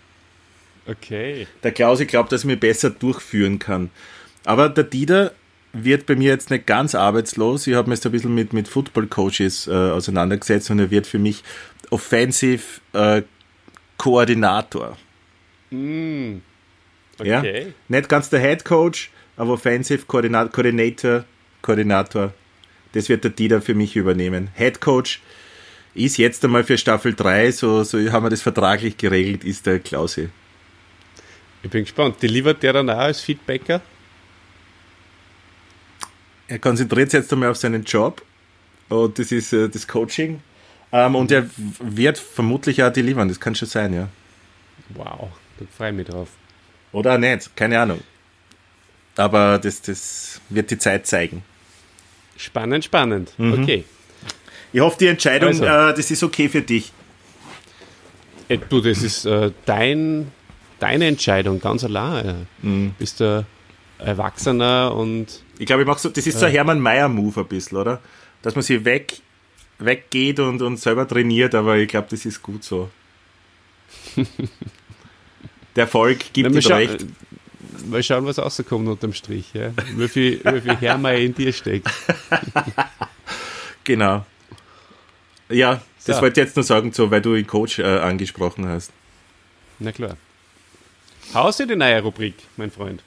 [0.87, 1.47] Okay.
[1.63, 3.89] Der Klausi glaubt, dass er mich besser durchführen kann.
[4.43, 5.31] Aber der Dieter
[5.73, 7.67] wird bei mir jetzt nicht ganz arbeitslos.
[7.67, 11.19] Ich habe mich jetzt ein bisschen mit, mit Football-Coaches äh, auseinandergesetzt und er wird für
[11.19, 11.43] mich
[11.91, 13.21] Offensive äh,
[13.97, 14.97] Koordinator.
[15.71, 16.37] Mm.
[17.23, 17.39] Ja?
[17.39, 17.73] Okay.
[17.87, 21.25] Nicht ganz der Head Coach, aber Offensive Koordinator, Coordinator,
[21.61, 22.33] Koordinator.
[22.93, 24.49] Das wird der Dieter für mich übernehmen.
[24.55, 25.21] Head Coach
[25.93, 29.79] ist jetzt einmal für Staffel 3, so, so haben wir das vertraglich geregelt, ist der
[29.79, 30.29] Klausi.
[31.63, 32.21] Ich bin gespannt.
[32.21, 33.81] Delivert der dann auch als Feedbacker?
[36.47, 38.21] Er konzentriert sich jetzt einmal auf seinen Job
[38.89, 40.41] und das ist äh, das Coaching.
[40.97, 41.45] Ähm, und er
[41.79, 44.07] wird vermutlich auch delivern, das kann schon sein, ja.
[44.93, 45.27] Wow,
[45.59, 46.29] da freue ich mich drauf.
[46.93, 47.99] Oder nicht, keine Ahnung.
[49.17, 51.43] Aber das, das wird die Zeit zeigen.
[52.37, 53.33] Spannend, spannend.
[53.37, 53.61] Mhm.
[53.63, 53.83] Okay.
[54.71, 55.65] Ich hoffe, die Entscheidung, Also.
[55.65, 56.93] äh, das ist okay für dich.
[58.47, 60.31] Äh, Du, das ist äh, dein,
[60.79, 62.47] deine Entscheidung, ganz allein.
[62.61, 62.95] Mhm.
[62.97, 63.45] Bist du
[63.99, 67.77] Erwachsener und Ich glaube, ich mache so, das ist so ein Hermann Mayer-Move ein bisschen,
[67.77, 67.99] oder?
[68.41, 69.17] dass man sie weg,
[69.79, 72.89] weggeht und, und selber trainiert, aber ich glaube, das ist gut so.
[75.75, 77.05] Der Erfolg gibt wir, recht.
[77.87, 79.53] mal schauen, was rauskommt unterm Strich.
[79.53, 79.71] Ja?
[79.95, 81.89] Wie viel, wie viel Hermeier in dir steckt.
[83.83, 84.25] Genau.
[85.49, 86.21] Ja, das So.
[86.21, 88.91] wollte ich jetzt nur sagen, so, weil du den Coach äh, angesprochen hast.
[89.79, 90.17] Na klar.
[91.33, 93.03] Haust dir die neue Rubrik, mein Freund.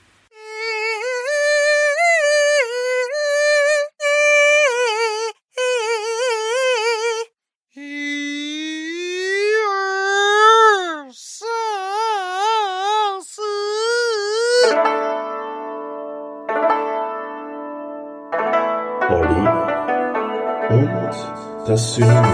[21.79, 22.25] Das Synonym.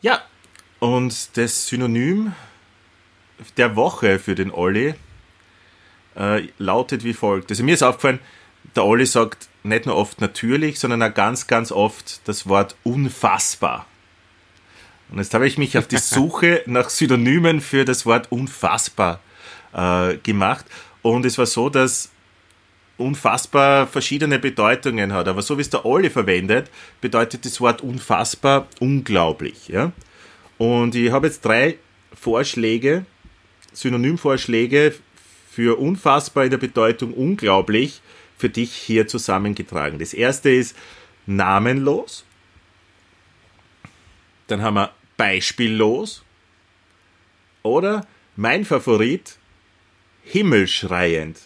[0.00, 0.22] Ja,
[0.80, 2.32] und das Synonym
[3.56, 4.94] der Woche für den Olli
[6.16, 7.50] äh, lautet wie folgt.
[7.50, 8.18] Also mir ist aufgefallen,
[8.74, 13.86] der Olli sagt nicht nur oft natürlich, sondern auch ganz, ganz oft das Wort unfassbar.
[15.12, 19.20] Und jetzt habe ich mich auf die Suche nach Synonymen für das Wort unfassbar
[19.72, 20.66] äh, gemacht.
[21.02, 22.10] Und es war so, dass
[22.96, 25.28] unfassbar verschiedene Bedeutungen hat.
[25.28, 26.70] Aber so wie es der Olli verwendet,
[27.00, 29.68] bedeutet das Wort unfassbar unglaublich.
[29.68, 29.92] Ja?
[30.58, 31.78] Und ich habe jetzt drei
[32.14, 33.04] Vorschläge,
[33.72, 34.94] Synonymvorschläge
[35.50, 38.00] für unfassbar in der Bedeutung unglaublich
[38.38, 39.98] für dich hier zusammengetragen.
[39.98, 40.76] Das erste ist
[41.26, 42.24] namenlos.
[44.46, 46.24] Dann haben wir beispiellos.
[47.62, 48.06] Oder
[48.36, 49.38] mein Favorit,
[50.24, 51.38] himmelschreiend.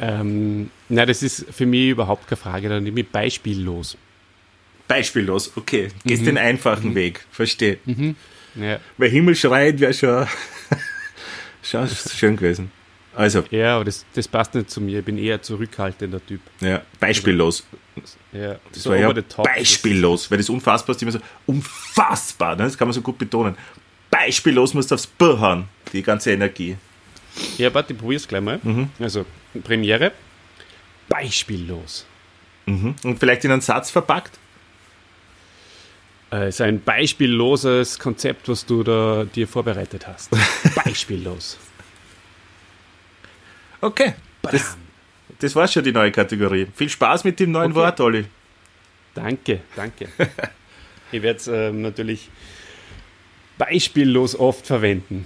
[0.00, 3.96] Ähm, na, das ist für mich überhaupt keine Frage, dann nehme ich beispiellos.
[4.88, 5.88] Beispiellos, okay.
[6.04, 7.78] Gehst den einfachen Weg, verstehe.
[8.54, 10.26] Ja, Weil himmelschreiend wäre schon,
[11.62, 12.70] schon schön gewesen.
[13.14, 14.98] Also, ja aber das, das passt nicht zu mir.
[14.98, 16.40] Ich bin eher zurückhaltender Typ.
[16.60, 17.66] ja, beispiellos.
[18.30, 19.46] Ja, Das war ja top.
[19.46, 22.64] beispiellos, weil das unfassbar ist immer so unfassbar, ne?
[22.64, 23.56] das kann man so gut betonen.
[24.16, 26.76] Beispiellos musst du aufs B hauen, die ganze Energie.
[27.58, 28.58] Ja, warte, ich probier's gleich mal.
[28.62, 28.88] Mhm.
[28.98, 29.26] Also,
[29.62, 30.12] Premiere.
[31.08, 32.06] Beispiellos.
[32.66, 34.38] Und vielleicht in einen Satz verpackt.
[36.32, 40.30] Äh, ist ein beispielloses Konzept, was du da dir vorbereitet hast.
[40.84, 41.58] Beispiellos.
[43.80, 44.76] Okay, das,
[45.38, 46.66] das war schon die neue Kategorie.
[46.74, 47.80] Viel Spaß mit dem neuen Okay.
[47.80, 48.24] Wort, Olli.
[49.14, 50.08] Danke, danke.
[51.12, 52.30] ich werde es ähm, natürlich
[53.58, 55.24] beispiellos oft verwenden.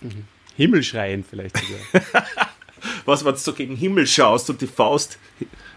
[0.00, 0.24] Mhm.
[0.56, 2.26] Himmelschreien vielleicht sogar.
[3.04, 5.18] Was, wenn du so gegen Himmel schaust und die Faust.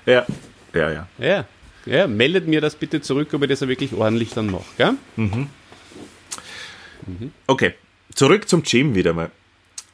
[0.06, 0.26] Ja,
[0.74, 1.08] ja, ja.
[1.18, 1.46] ja,
[1.86, 4.64] ja, meldet mir das bitte zurück, ob ich das auch wirklich ordentlich dann mache.
[4.78, 4.94] Gell?
[7.48, 7.74] Okay,
[8.14, 9.32] zurück zum Jim wieder mal.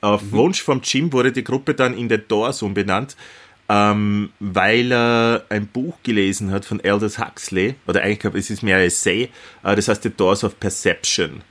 [0.02, 0.32] Auf Mhm.
[0.32, 3.16] Wunsch vom Jim wurde die Gruppe dann in The Doors umbenannt,
[3.70, 8.52] ähm, weil er ein Buch gelesen hat von Aldous Huxley, oder eigentlich glaube ich, es
[8.52, 9.30] ist mehr ein Essay,
[9.64, 11.42] äh, das heißt The Doors of Perception.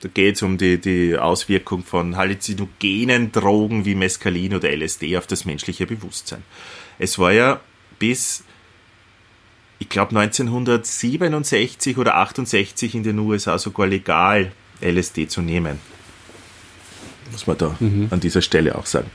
[0.00, 5.26] Da geht es um die, die Auswirkung von halluzinogenen Drogen wie Mescalin oder LSD auf
[5.26, 6.42] das menschliche Bewusstsein.
[6.98, 7.60] Es war ja
[7.98, 8.44] bis,
[9.78, 15.78] ich glaube 1967 oder 68 in den USA sogar legal, LSD zu nehmen.
[17.32, 17.76] Muss man da
[18.10, 19.10] an dieser Stelle auch sagen.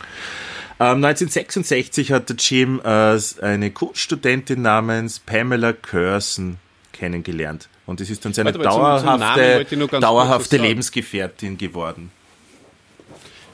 [0.82, 6.57] Ähm, 1966 hat der Jim äh, eine Kunststudentin namens Pamela Curson
[6.91, 7.69] kennengelernt.
[7.86, 10.57] Und das ist dann seine Warte dauerhafte, ich dauerhafte.
[10.57, 12.09] Lebensgefährtin geworden.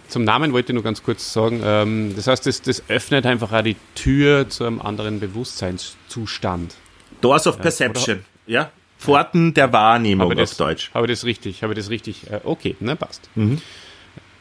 [0.07, 1.61] Zum Namen wollte ich nur ganz kurz sagen.
[1.65, 6.75] Ähm, das heißt, das, das öffnet einfach auch die Tür zu einem anderen Bewusstseinszustand.
[7.19, 8.71] Doors of Perception, ja?
[8.99, 10.91] Pforten der Wahrnehmung Habe auf das, Deutsch.
[10.93, 12.31] habe das richtig, habe das richtig.
[12.31, 13.29] Äh, okay, ne, passt.
[13.35, 13.61] Mhm.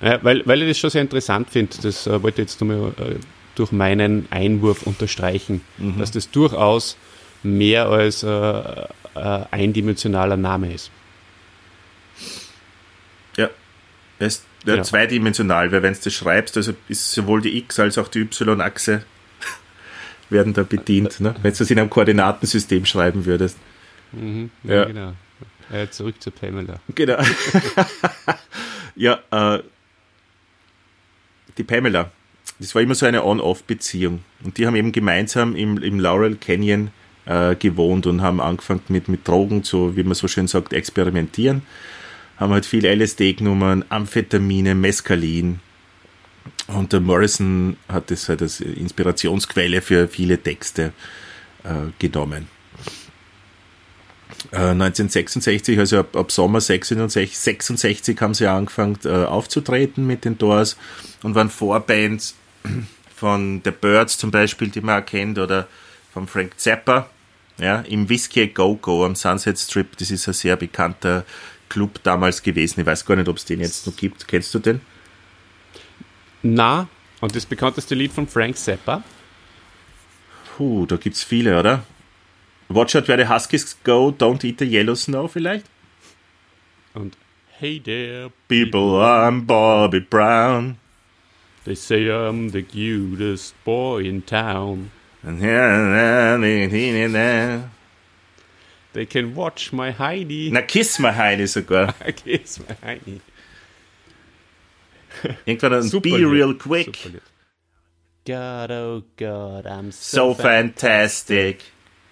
[0.00, 1.76] Ja, weil, weil ich das schon sehr interessant finde.
[1.82, 3.14] Das äh, wollte ich jetzt nur mal äh,
[3.54, 5.98] durch meinen Einwurf unterstreichen, Mhm.
[5.98, 6.96] dass das durchaus
[7.42, 8.86] mehr als äh, äh,
[9.50, 10.90] eindimensionaler Name ist.
[13.36, 13.48] Ja.
[14.18, 14.82] Er ist ja, Ja.
[14.82, 19.04] zweidimensional, weil wenn du das schreibst, also ist sowohl die X- als auch die Y-Achse
[20.30, 21.34] werden da bedient, ne?
[21.42, 23.56] wenn du das in einem Koordinatensystem schreiben würdest.
[24.64, 24.84] Ja, Ja.
[24.86, 25.12] genau.
[25.72, 26.80] Äh, zurück zu Pamela.
[26.94, 27.18] Genau.
[28.96, 29.60] ja, äh,
[31.58, 32.10] die Pamela,
[32.58, 34.20] das war immer so eine On-Off-Beziehung.
[34.44, 36.90] Und die haben eben gemeinsam im, im Laurel Canyon
[37.26, 41.62] äh, gewohnt und haben angefangen mit, mit Drogen zu, wie man so schön sagt, experimentieren.
[42.38, 45.60] Haben halt viel LSD genommen, Amphetamine, Mescalin.
[46.68, 50.92] Und der Morrison hat das halt als Inspirationsquelle für viele Texte
[51.64, 52.48] äh, genommen.
[54.52, 60.38] Äh, 1966, also ab, ab Sommer 66, 66 haben sie angefangen äh, aufzutreten mit den
[60.38, 60.76] Doors
[61.22, 62.34] und waren Vorbands
[63.14, 65.66] von The Birds zum Beispiel, die man erkennt, oder
[66.12, 67.08] von Frank Zappa,
[67.58, 69.96] ja, im Whiskey Go Go am Sunset Strip.
[69.96, 71.24] Das ist ein sehr bekannter
[71.68, 72.80] Club damals gewesen.
[72.80, 74.28] Ich weiß gar nicht, ob es den jetzt noch gibt.
[74.28, 74.80] Kennst du den?
[76.42, 76.88] Na,
[77.20, 79.02] und das bekannteste Lied von Frank Zappa?
[80.56, 81.82] Puh, da gibt's viele, oder?
[82.68, 85.66] Watch out where the Huskies go, don't eat the yellow snow vielleicht?
[86.94, 87.16] Und
[87.58, 90.76] Hey there, People, I'm Bobby Brown.
[91.64, 94.90] they say I'm the cutest boy in town.
[95.22, 96.36] Na,
[98.92, 100.50] They can watch my Heidi.
[100.50, 101.92] Na, Kiss My Heidi sogar.
[102.16, 103.20] Kiss my Heidi.
[105.46, 106.98] Irgendwann ein Super Be Real Quick.
[108.26, 111.64] God, oh God, I'm So so, fan- fantastic.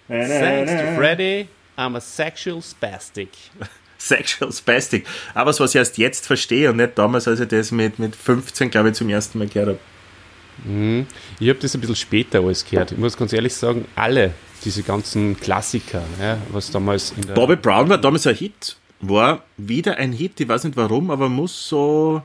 [0.07, 1.47] Thanks to Freddy,
[1.77, 3.29] I'm a sexual spastic.
[3.97, 5.05] Sexual Spastic.
[5.33, 8.15] Aber was, was ich erst jetzt verstehe und nicht damals, als ich das mit, mit
[8.15, 11.05] 15, glaube ich, zum ersten Mal gehört habe.
[11.39, 12.91] Ich habe das ein bisschen später alles gehört.
[12.91, 14.33] Ich muss ganz ehrlich sagen, alle
[14.63, 18.77] diese ganzen Klassiker, ja, was damals in der Bobby Brown war damals ein Hit.
[19.01, 22.23] War wieder ein Hit, ich weiß nicht warum, aber muss so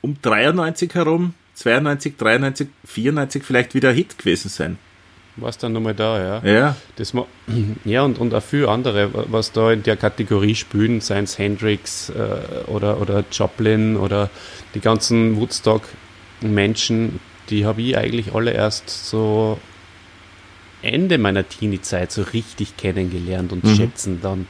[0.00, 4.78] um 93 herum, 92, 93, 94 vielleicht wieder ein Hit gewesen sein.
[5.36, 6.52] War es dann nochmal da, ja.
[6.52, 6.76] Ja.
[6.96, 7.12] Das
[7.84, 12.10] ja, und, und auch viele andere, was da in der Kategorie spielen, seien es Hendrix
[12.10, 14.30] äh, oder, oder Joplin oder
[14.74, 19.58] die ganzen Woodstock-Menschen, die habe ich eigentlich alle erst so
[20.82, 24.46] Ende meiner Teenie-Zeit so richtig kennengelernt und schätzen dann.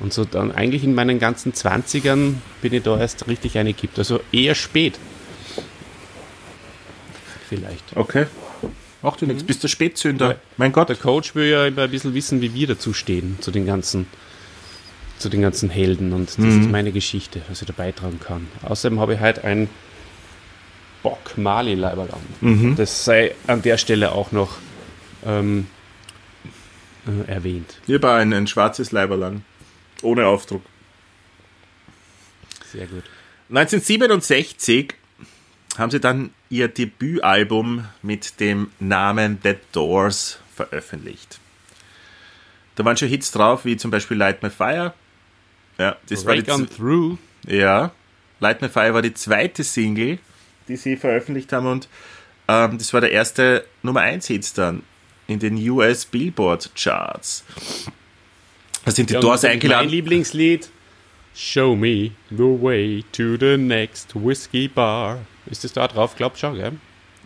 [0.00, 3.98] Und so dann eigentlich in meinen ganzen 20ern bin ich da erst richtig eingekippt.
[3.98, 4.98] Also eher spät.
[7.48, 7.84] Vielleicht.
[7.96, 8.26] Okay.
[9.02, 10.38] Macht dir nichts, bist du Spätzünder.
[10.56, 10.88] Mein Gott.
[10.88, 14.06] Der Coach will ja immer ein bisschen wissen, wie wir dazu stehen, zu den ganzen,
[15.18, 16.12] zu den ganzen Helden.
[16.12, 18.48] Und das ist meine Geschichte, was ich da beitragen kann.
[18.62, 19.68] Außerdem habe ich heute ein
[21.02, 22.20] Bock Mali Leiberl an.
[22.76, 24.58] Das sei an der Stelle auch noch
[25.24, 25.66] ähm,
[27.06, 27.80] äh, erwähnt.
[27.86, 29.42] Hier war ein, ein schwarzes Leiberlang.
[30.02, 30.62] Ohne Aufdruck.
[32.70, 33.04] Sehr gut.
[33.48, 34.94] 1967
[35.80, 41.40] haben sie dann ihr Debütalbum mit dem Namen The Doors veröffentlicht.
[42.76, 44.94] Da waren schon Hits drauf, wie zum Beispiel Light My Fire.
[45.78, 47.18] Ja, das war die, on Through.
[47.46, 47.92] ja,
[48.38, 50.18] Light My Fire war die zweite Single,
[50.68, 51.88] die sie veröffentlicht haben und
[52.48, 54.82] ähm, das war der erste Nummer 1 Hits dann
[55.26, 57.44] in den US Billboard Charts.
[58.84, 59.88] Da sind die Ja, Doors und Mein eingeladen.
[59.88, 60.68] Lieblingslied
[61.34, 65.20] Show me the way to the next whiskey bar.
[65.50, 66.16] Ist das da drauf?
[66.16, 66.72] Glaub schon, gell?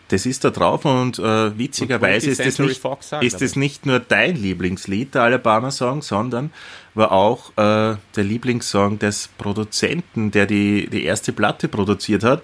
[0.08, 3.86] Das ist da drauf und äh, witzigerweise Und 20th ist, das nicht, ist das nicht
[3.86, 6.52] nur dein Lieblingslied, der Alabama-Song, sondern
[6.92, 12.42] war auch äh, der Lieblingssong des Produzenten, der die, die erste Platte produziert hat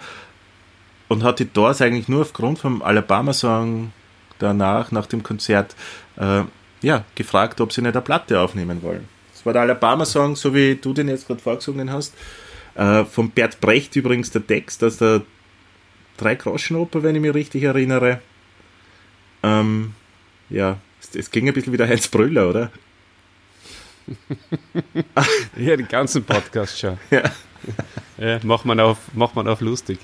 [1.09, 3.93] und hat die Doors eigentlich nur aufgrund vom Alabama-Song
[4.39, 5.77] danach, nach dem Konzert,
[6.17, 6.45] äh,
[6.83, 9.07] ja, gefragt, ob sie nicht eine Platte aufnehmen wollen.
[9.33, 12.15] Das war der Alabama-Song, so wie du den jetzt gerade vorgesungen hast.
[12.75, 15.23] Äh, von Bert Brecht übrigens der Text aus der
[16.21, 18.21] Drei-Groschen-Oper, wenn ich mich richtig erinnere.
[19.43, 19.95] Ähm,
[20.51, 22.71] ja, es, es ging ein bisschen wie der Heinz Brüller, oder?
[25.57, 26.99] Ja, den ganzen Podcast schon.
[27.11, 27.23] Ja.
[28.17, 29.99] Ja, macht man auf, macht man auf lustig.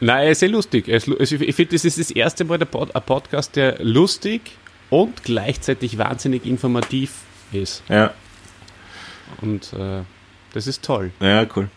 [0.00, 0.88] Nein, er ist sehr lustig.
[0.88, 4.56] Ist, ich ich finde, das ist das erste Mal der Pod, ein Podcast, der lustig
[4.88, 7.12] und gleichzeitig wahnsinnig informativ
[7.52, 7.82] ist.
[7.90, 8.14] Ja,
[9.42, 10.02] Und äh,
[10.54, 11.12] das ist toll.
[11.20, 11.68] ja, cool.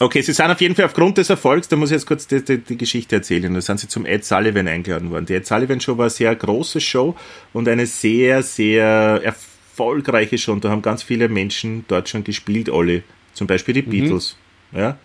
[0.00, 2.44] Okay, sie sind auf jeden Fall aufgrund des Erfolgs, da muss ich jetzt kurz die,
[2.44, 3.54] die, die Geschichte erzählen.
[3.54, 5.26] Da sind sie zum Ed Sullivan eingeladen worden.
[5.26, 7.14] Die Ed Sullivan Show war eine sehr große Show
[7.52, 10.52] und eine sehr, sehr erfolgreiche Show.
[10.52, 13.04] Und da haben ganz viele Menschen dort schon gespielt, alle.
[13.34, 14.36] Zum Beispiel die Beatles,
[14.72, 14.98] ja,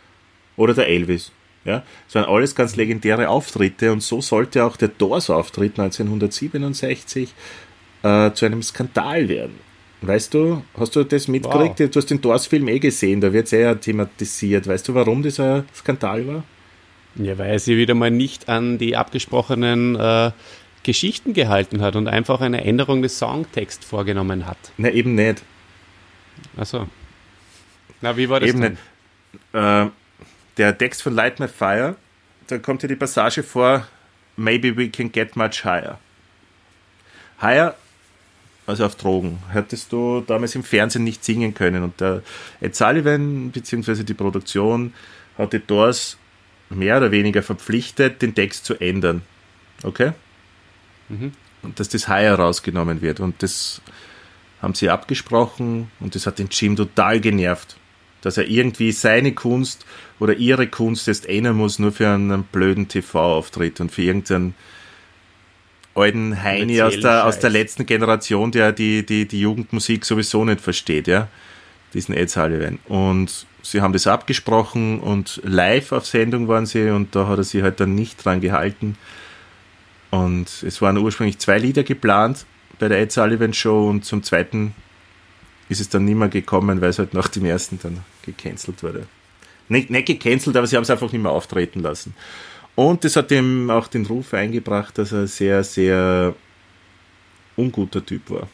[0.56, 1.32] oder der Elvis.
[1.66, 7.34] Ja, es waren alles ganz legendäre Auftritte und so sollte auch der Doors-Auftritt 1967
[8.02, 9.69] äh, zu einem Skandal werden.
[10.02, 11.80] Weißt du, hast du das mitgekriegt?
[11.80, 11.90] Wow.
[11.90, 14.68] Du hast den Doors-Film eh gesehen, da wird es eher thematisiert.
[14.68, 16.44] Weißt du, warum das ein Skandal war?
[17.16, 20.32] Ja, weil er sich wieder mal nicht an die abgesprochenen äh,
[20.84, 24.58] Geschichten gehalten hat und einfach eine Änderung des Songtext vorgenommen hat.
[24.78, 25.44] Na, eben nicht.
[26.56, 26.88] Achso.
[28.02, 28.78] Na, wie war das Eben nicht.
[29.52, 29.88] Äh,
[30.58, 31.96] der Text von Light My Fire,
[32.48, 33.86] da kommt ja die Passage vor,
[34.38, 36.00] Maybe we can get much higher.
[37.42, 37.76] Higher,
[38.70, 41.84] also auf Drogen, hättest du damals im Fernsehen nicht singen können.
[41.84, 42.22] Und der
[42.62, 44.94] Ed Sullivan, beziehungsweise die Produktion,
[45.38, 46.18] hat die Doors
[46.70, 49.24] mehr oder weniger verpflichtet, den Text zu ändern.
[49.84, 50.14] Okay?
[51.76, 53.20] dass das heuer rausgenommen wird.
[53.20, 53.82] Und das
[54.62, 57.78] haben sie abgesprochen und das hat den Jim total genervt,
[58.22, 59.86] dass er irgendwie seine Kunst
[60.20, 64.54] oder ihre Kunst jetzt ändern muss, nur für einen blöden TV-Auftritt und für irgendeinen
[66.00, 70.62] alten Heini aus der, aus der letzten Generation, der die, die, die Jugendmusik sowieso nicht
[70.62, 71.28] versteht, ja.
[71.94, 72.80] Diesen Ed Sullivan.
[72.88, 77.44] Und sie haben das abgesprochen und live auf Sendung waren sie und da hat er
[77.44, 78.96] sich halt dann nicht dran gehalten.
[80.12, 82.46] Und es waren ursprünglich zwei Lieder geplant
[82.80, 84.74] bei der Ed Sullivan Show und zum zweiten
[85.68, 89.06] ist es dann nicht mehr gekommen, weil es halt nach dem ersten dann gecancelt wurde.
[89.68, 92.16] Nicht, nicht gecancelt, aber sie haben es einfach nicht mehr auftreten lassen.
[92.80, 96.34] Und das hat ihm auch den Ruf eingebracht, dass er sehr, sehr
[97.58, 98.48] unguter Typ war.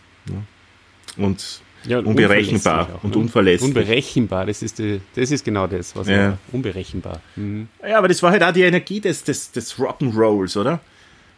[1.17, 3.21] Und Ja, unberechenbar auch, und ne?
[3.21, 3.67] unverlässlich.
[3.67, 6.13] Unberechenbar, das ist, die, das ist genau das, was Ja.
[6.15, 7.21] er unberechenbar.
[7.35, 7.67] Mhm.
[7.87, 10.79] Ja, aber das war halt auch die Energie des, des, des Rock'n'Rolls, oder?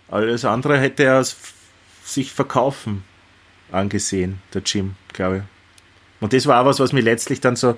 [0.07, 1.25] Alles andere hätte er
[2.05, 3.03] sich verkaufen
[3.69, 5.43] angesehen, der Jim, glaube ich.
[6.21, 7.77] Und das war auch was, was mich letztlich dann so,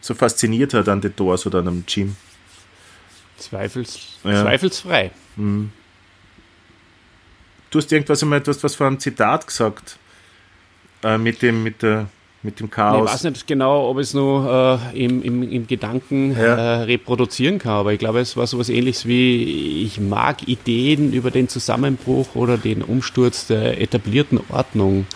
[0.00, 2.16] so fasziniert hat an den Doors oder an dem Jim.
[3.40, 4.42] Zweifels, Ja.
[4.42, 5.10] Zweifelsfrei.
[7.70, 9.96] Du hast irgendwas einmal, du hast was von einem Zitat gesagt,
[11.04, 12.06] äh, mit dem, mit der,
[12.42, 13.10] mit dem Ich Chaos.
[13.12, 16.56] weiß nicht genau, ob ich es nur äh, im, im, im Gedanken Ja.
[16.56, 21.30] äh, reproduzieren kann, aber ich glaube, es war sowas ähnliches wie, ich mag Ideen über
[21.30, 25.06] den Zusammenbruch oder den Umsturz der etablierten Ordnung.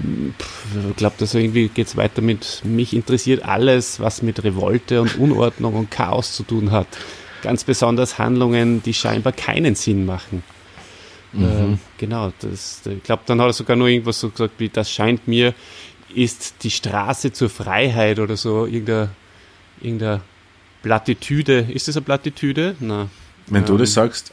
[0.00, 5.00] Pff, Ich glaube, dass irgendwie geht es weiter mit, mich interessiert alles, was mit Revolte
[5.02, 6.88] und Unordnung und Chaos zu tun hat.
[7.42, 10.42] Ganz besonders Handlungen, die scheinbar keinen Sinn machen.
[11.34, 14.90] Ähm, genau, das, ich glaube, dann hat er sogar nur irgendwas so gesagt wie, das
[14.90, 15.54] scheint mir,
[16.14, 19.10] ist die Straße zur Freiheit oder so, irgendeine,
[19.80, 20.20] irgendeine
[20.82, 21.60] Plattitüde.
[21.72, 22.76] Ist das eine Plattitüde?
[22.80, 23.08] Na.
[23.46, 24.32] Wenn du Ähm, das sagst,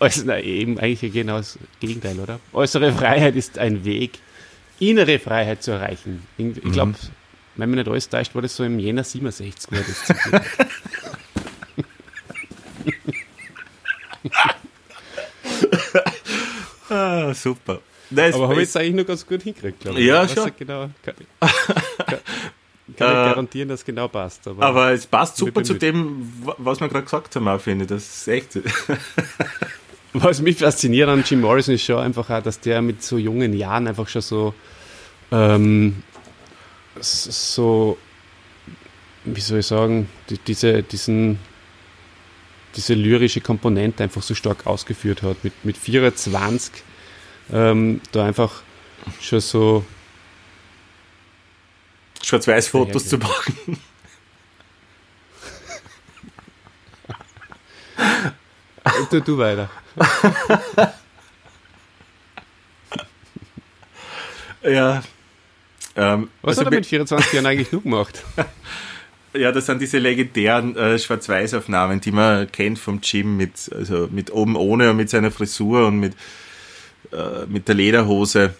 [0.00, 2.40] Also, na, eben eigentlich genau das Gegenteil, oder?
[2.52, 4.18] Äußere Freiheit ist ein Weg,
[4.80, 6.26] innere Freiheit zu erreichen.
[6.36, 6.94] Ich glaube,
[7.54, 10.32] wenn mich nicht alles täuscht, war das so im Jänner 67, wo er das zitiert
[10.34, 10.42] hat.
[16.90, 17.80] Ah, super.
[18.10, 20.06] Nein, Aber habe ich es- jetzt eigentlich nur ganz gut hingekriegt, glaube ich.
[20.06, 20.50] Ja, Ich schon.
[20.58, 22.18] Genau, kann, kann, kann
[22.86, 24.46] nicht garantieren, dass es genau passt.
[24.46, 27.60] Aber, aber es passt super zu dem- dem, wa- was wir gerade gesagt haben, auch,
[27.60, 27.88] finde ich.
[27.88, 28.58] Das ist echt.
[30.18, 33.52] Was mich fasziniert an Jim Morrison ist schon einfach auch, dass der mit so jungen
[33.52, 34.54] Jahren einfach schon so,
[35.30, 36.02] ähm,
[37.00, 37.98] so,
[39.26, 41.38] wie soll ich sagen, die, diese, diesen,
[42.76, 45.42] diese lyrische Komponente einfach so stark ausgeführt hat.
[45.42, 46.72] Mit, mit 24
[47.52, 48.62] ähm, da einfach
[49.20, 49.84] schon so,
[52.22, 53.78] Schwarz-Weiß-Fotos zu machen.
[59.10, 59.70] tu, du weiter.
[64.62, 65.02] Ja.
[65.94, 68.22] Ähm, Was also hat er mit 24 Jahren eigentlich nur gemacht?
[69.38, 74.32] Ja, das sind diese legendären äh, Schwarz-Weiß-Aufnahmen, die man kennt vom Jim mit, also mit
[74.32, 76.14] oben ohne und mit seiner Frisur und mit,
[77.12, 78.54] äh, mit der Lederhose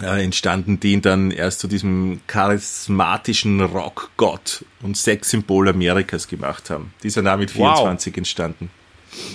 [0.00, 6.92] äh, entstanden, die ihn dann erst zu diesem charismatischen Rockgott und Sexsymbol Amerikas gemacht haben.
[7.02, 7.78] Die sind auch mit Wow.
[7.78, 8.70] 24 entstanden.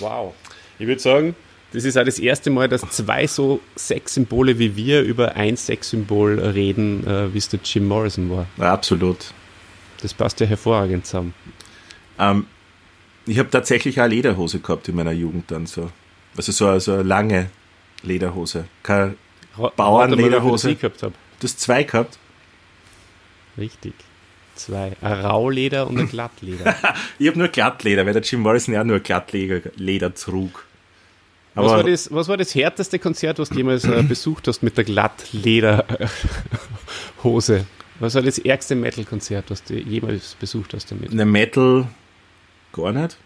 [0.00, 0.34] Wow.
[0.78, 1.36] Ich würde sagen,
[1.72, 6.38] das ist auch das erste Mal, dass zwei so Sexsymbole wie wir über ein Sexsymbol
[6.38, 8.46] reden, äh, wie es der Jim Morrison war.
[8.56, 9.34] Ja, absolut.
[10.04, 11.32] Das passt ja hervorragend zusammen.
[12.18, 12.44] Ähm,
[13.24, 15.90] ich habe tatsächlich auch eine Lederhose gehabt in meiner Jugend dann so.
[16.36, 17.48] Also so, eine- so eine lange
[18.02, 18.66] Lederhose.
[18.82, 19.14] Keine,
[19.76, 20.72] Bauernlederhose.
[20.72, 21.14] ich gehabt habe.
[21.40, 22.18] du hast zwei gehabt?
[23.56, 23.94] Richtig.
[24.56, 24.92] Zwei.
[25.00, 26.76] Ein Rauleder und ein Glattleder.
[27.18, 30.66] Ich habe nur Glattleder, weil der Jim Morrison ja nur Glattleder Leder trug.
[31.54, 34.76] was, war das, was war das härteste Konzert, was du jemals äh, besucht hast mit
[34.76, 37.64] der Glattlederhose?
[38.00, 41.12] Was war das ärgste Metal-Konzert, was du jemals besucht hast damit?
[41.12, 41.86] eine Metal
[42.72, 43.16] gar nicht.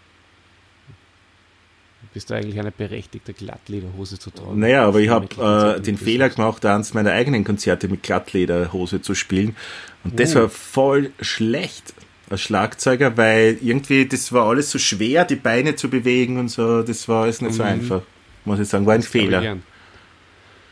[2.13, 4.59] Bist du eigentlich eine berechtigte Glattlederhose zu tragen?
[4.59, 5.97] Naja, aber ich habe äh, den.
[5.97, 9.55] Fehler gemacht, eins meiner eigenen Konzerte mit Glattlederhose zu spielen.
[10.03, 10.41] Und das Oh.
[10.41, 11.93] war voll schlecht
[12.29, 16.81] als Schlagzeuger, weil irgendwie, das war alles so schwer, die Beine zu bewegen und so.
[16.83, 17.69] Das war alles nicht so Mhm.
[17.69, 18.01] einfach.
[18.45, 19.41] Muss ich sagen, war ein Das glaube ich Fehler.
[19.41, 19.63] gern.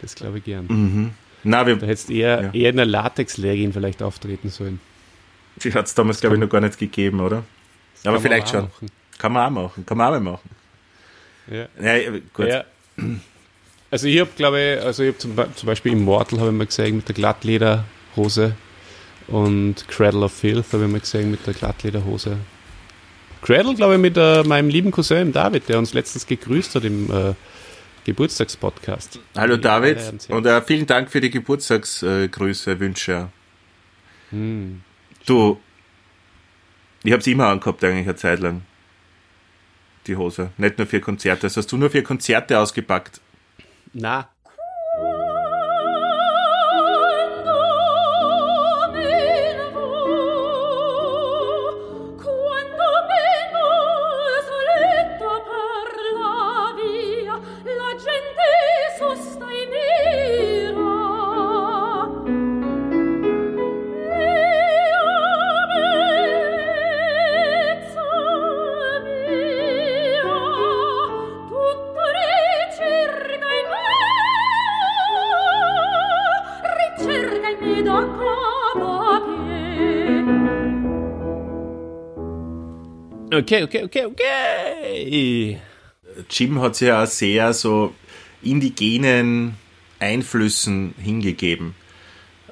[0.02, 1.14] Das glaube ich gern.
[1.50, 2.52] Na, wir, Da hättest eher, Ja.
[2.54, 4.80] eher in einer Latex-Legging vielleicht auftreten sollen.
[5.64, 7.44] die hat es damals, glaube ich, noch gar nicht gegeben, oder?
[7.96, 8.64] Das Aber vielleicht schon.
[8.66, 8.88] machen.
[9.18, 9.86] Kann man auch machen.
[9.86, 10.50] Kann man auch mal machen.
[11.50, 11.68] Ja.
[11.82, 12.48] Ja, gut.
[12.48, 12.64] Ja.
[13.90, 16.66] Also ich habe, glaube ich, also ich habe zum, zum Beispiel Immortal habe ich mal
[16.68, 18.54] gesehen mit der Glattlederhose
[19.28, 22.38] und Cradle of Filth habe ich mal gesehen mit der Glattlederhose.
[23.42, 27.10] Cradle, glaube ich, mit äh, meinem lieben Cousin David, der uns letztens gegrüßt hat im
[27.10, 27.34] äh,
[28.08, 29.20] Geburtstagspodcast.
[29.36, 33.28] Hallo David und äh, vielen Dank für die Geburtstagsgrüße, Wünsche.
[34.30, 34.82] Hm.
[35.26, 35.60] Du,
[37.04, 38.62] ich habe sie immer angehabt eigentlich eine Zeit lang.
[40.08, 40.52] Die Hose.
[40.56, 41.42] Nicht nur für Konzerte.
[41.42, 43.20] Das hast du nur für Konzerte ausgepackt.
[43.92, 44.30] Na,
[83.64, 85.62] okay, okay, okay, okay.
[86.30, 87.94] Jim hat sich ja auch sehr so
[88.42, 89.56] indigenen
[90.00, 91.76] Einflüssen hingegeben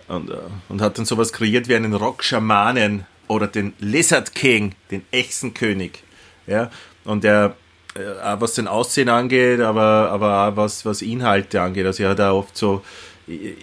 [0.07, 0.35] und, äh,
[0.69, 6.03] und hat dann sowas kreiert wie einen Rock-Schamanen oder den Lizard King, den Echsenkönig.
[6.47, 6.69] Ja?
[7.03, 7.55] Und er,
[7.95, 11.85] äh, was den Aussehen angeht, aber, aber auch was, was Inhalte angeht.
[11.85, 12.83] Also er hat auch oft so
[13.27, 13.55] äh,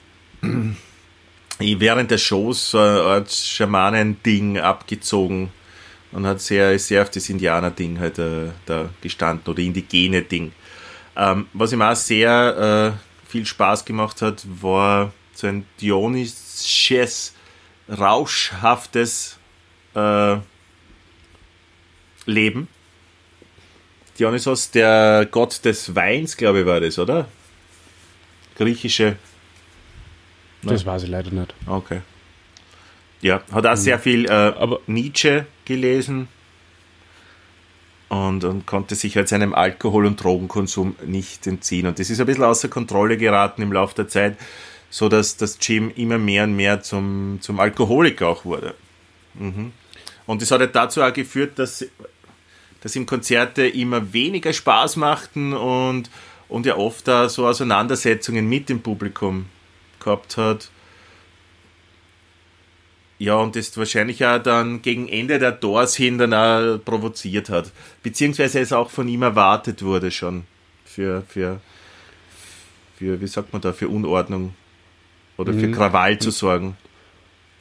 [1.59, 5.51] während der Shows so Art Schamanen-Ding abgezogen
[6.13, 10.53] und hat sehr, sehr auf das Indianer-Ding halt äh, da gestanden oder indigene Ding.
[11.17, 17.35] Ähm, was ihm auch sehr äh, viel Spaß gemacht hat, war so ein dionysisches,
[17.89, 19.39] rauschhaftes
[19.95, 20.37] äh,
[22.27, 22.69] Leben.
[24.19, 27.27] Dionysos, der Gott des Weins, glaube ich, war das, oder?
[28.57, 29.17] Griechische.
[30.63, 31.55] Das weiß ich leider nicht.
[31.67, 32.03] Okay.
[33.23, 34.53] Ja, hat auch sehr viel äh,
[34.87, 36.29] Nietzsche gelesen
[38.09, 41.87] und, und konnte sich halt seinem Alkohol- und Drogenkonsum nicht entziehen.
[41.87, 44.37] Und das ist ein bisschen außer Kontrolle geraten im Laufe der Zeit,
[44.91, 48.75] so dass das Jim immer mehr und mehr zum, zum Alkoholiker auch wurde.
[49.33, 49.73] Mhm.
[50.27, 51.87] Und das hat halt dazu auch geführt, dass,
[52.83, 56.11] dass ihm Konzerte immer weniger Spaß machten und,
[56.49, 59.47] und er oft da so Auseinandersetzungen mit dem Publikum
[60.01, 60.71] gehabt hat.
[63.23, 67.71] Ja, und das wahrscheinlich auch dann gegen Ende der Doors hin dann auch provoziert hat.
[68.03, 70.43] Beziehungsweise es auch von ihm erwartet wurde schon.
[70.85, 71.61] Für, für,
[72.97, 74.57] für wie sagt man da, für Unordnung
[75.37, 76.77] oder für Krawall zu sorgen.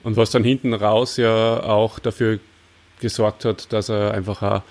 [0.01, 2.39] Und was dann hinten raus ja auch dafür
[2.99, 4.63] gesorgt hat, dass er einfach auch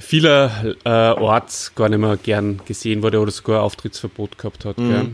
[0.00, 4.78] vielerorts gar nicht mehr gern gesehen wurde oder sogar Auftrittsverbot gehabt hat.
[4.78, 5.12] Gell?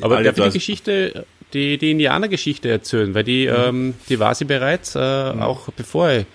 [0.00, 4.94] Aber ich die Geschichte, die, die Indianergeschichte erzählen, weil die, ähm, die war sie bereits,
[4.94, 6.26] äh, auch bevor ich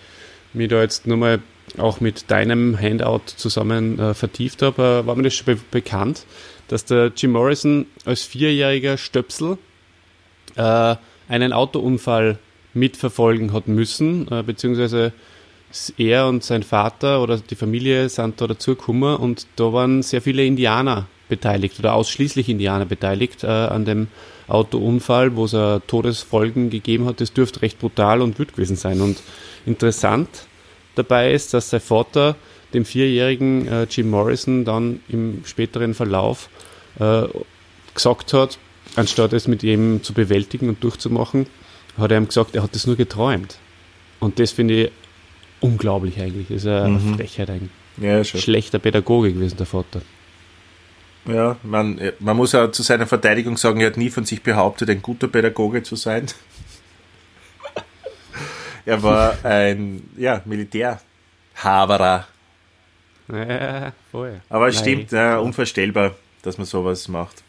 [0.53, 1.39] mich da jetzt nur mal
[1.77, 6.25] auch mit deinem Handout zusammen äh, vertieft habe, äh, war mir das schon be bekannt,
[6.67, 9.57] dass der Jim Morrison als vierjähriger Stöpsel
[10.55, 10.95] äh,
[11.27, 12.39] einen Autounfall
[12.73, 15.13] mitverfolgen hat müssen, äh, beziehungsweise
[15.97, 20.43] er und sein Vater oder die Familie sind da dazugekommen und da waren sehr viele
[20.43, 24.07] Indianer beteiligt oder ausschließlich Indianer beteiligt äh, an dem
[24.49, 27.21] Autounfall, wo es äh, Todesfolgen gegeben hat.
[27.21, 29.01] Das dürfte recht brutal und wütend gewesen sein.
[29.01, 29.21] Und
[29.65, 30.29] interessant
[30.95, 32.35] dabei ist, dass sein Vater
[32.73, 36.49] dem vierjährigen äh, Jim Morrison dann im späteren Verlauf
[36.99, 37.23] äh,
[37.93, 38.57] gesagt hat,
[38.95, 41.47] anstatt es mit ihm zu bewältigen und durchzumachen,
[41.97, 43.57] hat er ihm gesagt, er hat das nur geträumt.
[44.19, 44.91] Und das finde ich
[45.59, 46.47] unglaublich eigentlich.
[46.47, 47.71] Das ist eine Frechheit eigentlich.
[47.97, 48.23] Ja.
[48.23, 50.01] Schlechter Pädagoge gewesen, der Vater.
[51.25, 54.89] Ja, man, man muss ja zu seiner Verteidigung sagen, er hat nie von sich behauptet,
[54.89, 56.25] ein guter Pädagoge zu sein.
[58.85, 62.27] er war ein ja, Militärhaverer.
[63.31, 64.41] Ja, voll.
[64.49, 64.83] Aber es Nein.
[64.83, 67.43] stimmt, ja, unvorstellbar, dass man sowas macht.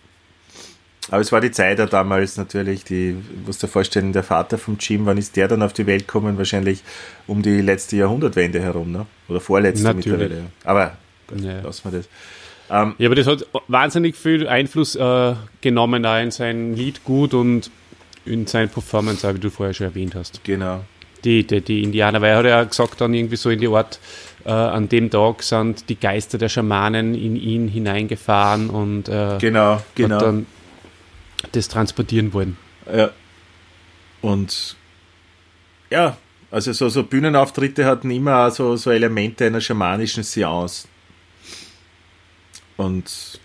[1.11, 4.77] Aber es war die Zeit da damals natürlich, die, musst dir vorstellen, der Vater vom
[4.79, 6.39] Jim, wann ist der dann auf die Welt gekommen?
[6.39, 6.85] Wahrscheinlich
[7.27, 9.07] um die letzte Jahrhundertwende herum, ne?
[9.29, 10.11] Oder vorletzte Natürlich.
[10.13, 10.47] mittlerweile.
[10.65, 10.97] Aber
[11.37, 11.61] Ja.
[11.63, 12.09] lassen wir das.
[12.71, 17.71] Ja, aber das hat wahnsinnig viel Einfluss äh, genommen da in sein Liedgut und
[18.25, 20.45] in sein Performance, auch wie du vorher schon erwähnt hast.
[20.45, 20.85] Genau.
[21.25, 23.99] Die, die, die Indianer, weil er hat ja gesagt dann irgendwie so in die Art,
[24.45, 29.83] äh, an dem Tag sind die Geister der Schamanen in ihn hineingefahren und äh, Genau,
[29.95, 30.15] genau.
[30.15, 30.47] hat dann
[31.53, 32.57] das transportieren wollen.
[32.91, 33.11] Ja.
[34.23, 34.77] Und
[35.91, 36.17] ja,
[36.51, 40.87] also so, so Bühnenauftritte hatten immer so, so Elemente einer schamanischen Seance.
[42.81, 43.39] Und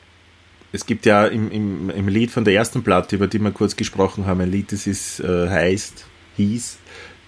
[0.71, 3.75] es gibt ja im, im, im Lied von der ersten Platte, über die wir kurz
[3.75, 6.05] gesprochen haben, ein Lied, das ist, äh, heißt,
[6.37, 6.77] hieß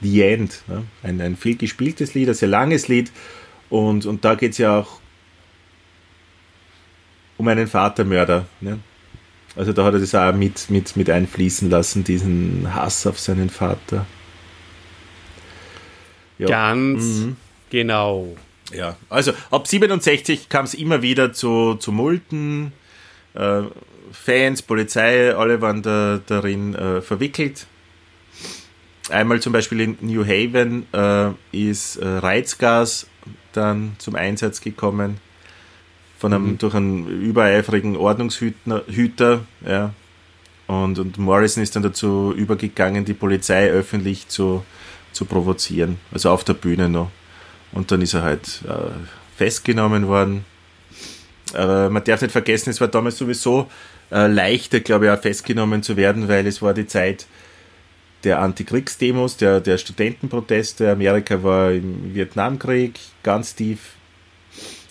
[0.02, 0.64] The End.
[0.68, 0.84] Ne?
[1.04, 3.12] Ein, ein viel gespieltes Lied, ein sehr langes Lied.
[3.70, 5.02] Und, und da geht es ja auch
[7.36, 8.46] um einen Vatermörder.
[8.62, 8.80] Ne?
[9.58, 13.50] Also da hat er das auch mit, mit, mit einfließen lassen, diesen Hass auf seinen
[13.50, 14.06] Vater.
[16.38, 16.48] Ja.
[16.48, 17.36] Ganz Mhm.
[17.70, 18.38] genau.
[18.74, 22.74] Ja, also ab 67 kam es immer wieder zu, zu Multen.
[23.34, 23.64] Äh,
[24.12, 27.68] Fans, Polizei, alle waren da, darin äh, verwickelt.
[29.10, 33.08] Einmal zum Beispiel in New Haven äh, ist äh, Reizgas
[33.54, 35.20] dann zum Einsatz gekommen
[36.18, 38.84] von einem, durch einen übereifrigen Ordnungshüter.
[38.88, 39.94] Hüter, ja.
[40.68, 44.66] und, und Morrison ist dann dazu übergegangen, die Polizei öffentlich zu,
[45.12, 47.12] zu provozieren, also auf der Bühne noch.
[47.72, 48.92] Und dann ist er halt äh,
[49.36, 50.46] festgenommen worden.
[51.54, 53.70] Aber man darf nicht vergessen, es war damals sowieso
[54.12, 57.28] äh, leichter, glaube ich, auch festgenommen zu werden, weil es war die Zeit
[58.24, 60.92] der Antikriegsdemos, der, der Studentenproteste.
[60.92, 63.96] Amerika war im Vietnamkrieg ganz tief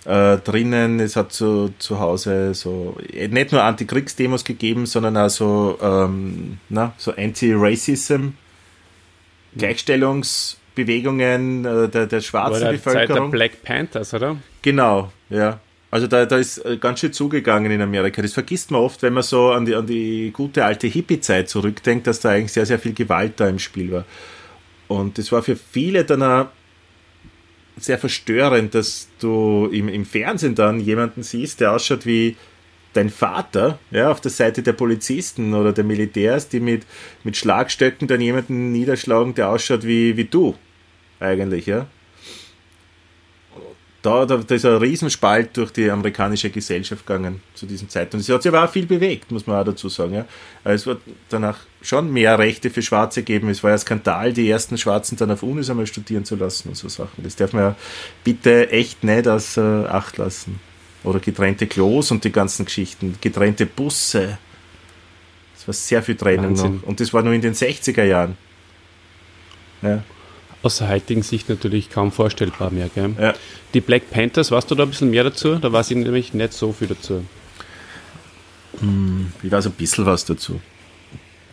[0.04, 1.00] äh, drinnen.
[1.00, 6.58] Es hat zu, zu Hause so äh, nicht nur Antikriegsdemos gegeben, sondern auch so, ähm,
[6.96, 8.28] so Anti-Racism,
[10.76, 13.30] Gleichstellungsbewegungen äh, der, der War schwarzen der Zeit der Bevölkerung.
[13.30, 14.36] Black Panthers, oder?
[14.62, 15.60] Genau, ja.
[15.90, 18.20] Also da, da ist äh, ganz schön zugegangen in Amerika.
[18.20, 22.06] Das vergisst man oft, wenn man so an die, an die gute alte Hippie-Zeit zurückdenkt,
[22.06, 24.04] dass da eigentlich sehr, sehr viel Gewalt da im Spiel war.
[24.88, 26.46] Und das war für viele dann auch
[27.78, 32.36] sehr verstörend, dass du im, im Fernsehen dann jemanden siehst, der ausschaut wie
[32.94, 36.86] dein Vater, ja, auf der Seite der Polizisten oder der Militärs, die mit,
[37.24, 40.54] mit Schlagstöcken dann jemanden niederschlagen, der ausschaut wie, wie du,
[41.20, 41.86] eigentlich, ja
[44.06, 48.22] da, da, da ist ein Riesenspalt durch die amerikanische Gesellschaft gegangen zu diesem Zeitpunkt.
[48.24, 50.14] Es hat sich aber auch viel bewegt, muss man auch dazu sagen.
[50.14, 50.24] Ja.
[50.62, 53.48] Es wird danach schon mehr Rechte für Schwarze geben.
[53.48, 56.76] Es war ja Skandal, die ersten Schwarzen dann auf Unis einmal studieren zu lassen und
[56.76, 57.24] so Sachen.
[57.24, 57.76] Das darf man ja
[58.22, 60.60] bitte echt nicht aus äh, Acht lassen.
[61.02, 63.16] Oder getrennte Klos und die ganzen Geschichten.
[63.20, 64.38] Getrennte Busse.
[65.56, 66.76] Es war sehr viel Trennung Wahnsinn.
[66.76, 66.82] noch.
[66.84, 68.36] Und das war nur in den 60er Jahren.
[69.82, 70.04] Ja.
[70.66, 72.90] Aus der heutigen Sicht natürlich kaum vorstellbar mehr.
[72.92, 73.14] Gell?
[73.20, 73.34] Ja.
[73.72, 75.54] Die Black Panthers, weißt du da ein bisschen mehr dazu?
[75.54, 77.24] Da weiß ich nämlich nicht so viel dazu.
[79.44, 80.60] Ich weiß ein bisschen was dazu.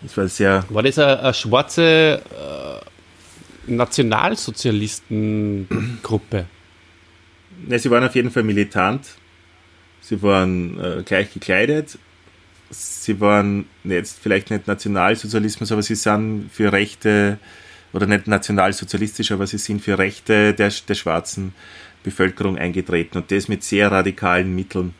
[0.01, 2.23] Das war sehr War das eine, eine schwarze
[3.67, 6.45] äh, Nationalsozialistengruppe?
[7.67, 9.05] Ne, sie waren auf jeden Fall militant.
[10.01, 11.99] Sie waren äh, gleich gekleidet.
[12.71, 17.37] Sie waren jetzt vielleicht nicht Nationalsozialismus, aber sie sind für Rechte,
[17.93, 21.53] oder nicht nationalsozialistisch, aber sie sind für Rechte der, der schwarzen
[22.03, 24.93] Bevölkerung eingetreten und das mit sehr radikalen Mitteln.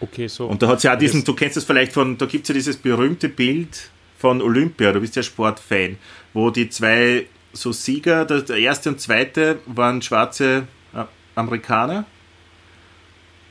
[0.00, 0.46] Okay, so.
[0.46, 2.54] Und da hat sie auch diesen, du kennst das vielleicht von, da gibt es ja
[2.54, 5.96] dieses berühmte Bild von Olympia, du bist ja Sportfan,
[6.34, 11.04] wo die zwei so Sieger, der der erste und zweite waren schwarze äh,
[11.34, 12.04] Amerikaner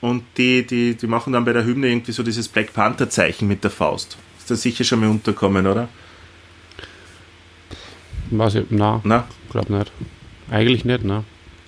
[0.01, 3.47] und die, die, die machen dann bei der Hymne irgendwie so dieses Black Panther Zeichen
[3.47, 4.17] mit der Faust.
[4.37, 5.89] Ist da sicher schon mal unterkommen, oder?
[8.31, 9.91] Weiß ich, na, Na, glaub nicht.
[10.49, 11.23] Eigentlich nicht, ne?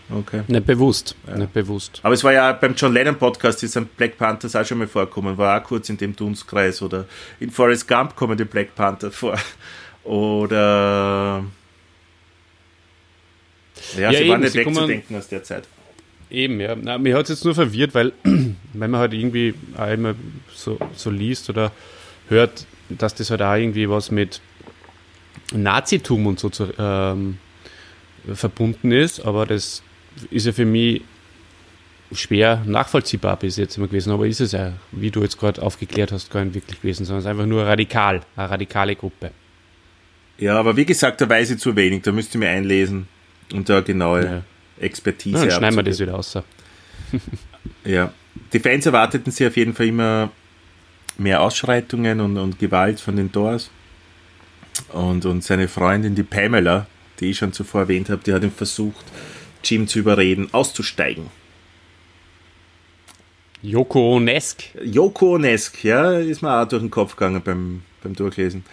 [0.10, 0.42] okay.
[0.48, 1.16] Nicht bewusst.
[1.36, 2.00] Nicht bewusst.
[2.04, 4.88] Aber es war ja beim John Lennon Podcast, ist ein Black Panthers auch schon mal
[4.88, 7.06] vorkommen, war auch kurz in dem Dunstkreis oder
[7.40, 9.38] in Forrest Gump kommen die Black Panther vor.
[10.04, 11.44] Oder
[13.96, 15.68] ja, Ja, sie eben, waren nicht sie wegzudenken aus der Zeit.
[16.30, 16.76] Eben, ja.
[16.76, 20.16] Na, mir hat es jetzt nur verwirrt, weil wenn man halt irgendwie immer
[20.54, 21.72] so, so liest oder
[22.30, 24.42] hört, dass das halt auch irgendwie was mit
[25.54, 27.38] Nazitum und so zu, ähm,
[28.34, 29.82] verbunden ist, aber das
[30.32, 31.02] ist ja für mich
[32.12, 36.12] schwer nachvollziehbar bis jetzt immer gewesen, aber ist es ja, wie du jetzt gerade aufgeklärt
[36.12, 39.32] hast, gar nicht wirklich gewesen, sondern es ist einfach nur radikal, eine radikale Gruppe.
[40.38, 43.08] Ja, aber wie gesagt, da weiß ich zu wenig, da müsst ihr mir einlesen
[43.54, 44.44] und da genaue Ja.
[44.80, 46.38] Expertise Ja, dann schneiden wir das wieder aus.
[47.84, 48.14] Ja,
[48.52, 50.30] die Fans erwarteten sich auf jeden Fall immer
[51.18, 53.72] mehr Ausschreitungen und, und Gewalt von den Doors.
[54.94, 56.88] Und, und seine Freundin, die Pamela,
[57.20, 59.06] die ich schon zuvor erwähnt habe, die hat ihn versucht,
[59.64, 61.30] Jim zu überreden, auszusteigen.
[63.62, 64.64] Yoko Onesk.
[64.84, 68.64] Yoko Onesk, ja, ist mir auch durch den Kopf gegangen beim, beim Durchlesen.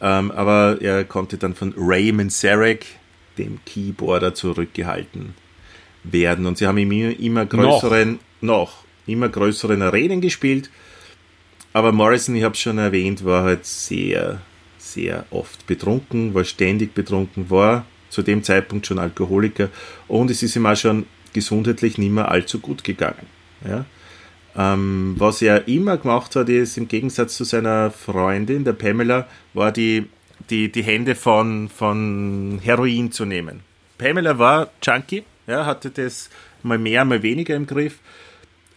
[0.00, 2.86] Ähm, aber er konnte dann von Raymond Sarek,
[3.38, 5.34] dem Keyboarder, zurückgehalten
[6.04, 6.46] werden.
[6.46, 8.84] Und sie haben immer, immer größeren, noch.
[9.06, 10.70] immer größeren Arenen gespielt.
[11.72, 14.42] Aber Morrison, ich habe schon erwähnt, war halt sehr,
[14.92, 19.68] sehr oft betrunken, war ständig betrunken, war zu dem Zeitpunkt schon Alkoholiker
[20.08, 23.26] und es ist ihm auch schon gesundheitlich nicht mehr allzu gut gegangen.
[23.66, 23.84] Ja?
[24.56, 29.70] Ähm, was er immer gemacht hat, ist im Gegensatz zu seiner Freundin, der Pamela, war
[29.70, 30.06] die,
[30.50, 33.60] die, die Hände von, von Heroin zu nehmen.
[33.96, 36.30] Pamela war Junkie, ja, hatte das
[36.62, 38.00] mal mehr, mal weniger im Griff.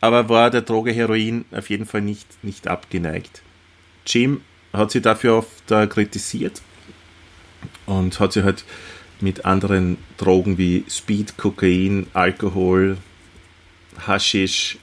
[0.03, 3.41] aber war der Droge Heroin auf jeden Fall nicht, nicht abgeneigt.
[4.05, 4.41] Jim
[4.73, 6.61] hat sie dafür oft äh, kritisiert
[7.85, 8.65] und hat sie halt
[9.21, 12.97] mit anderen Drogen wie Speed, Kokain, Alkohol,
[14.05, 14.77] Haschisch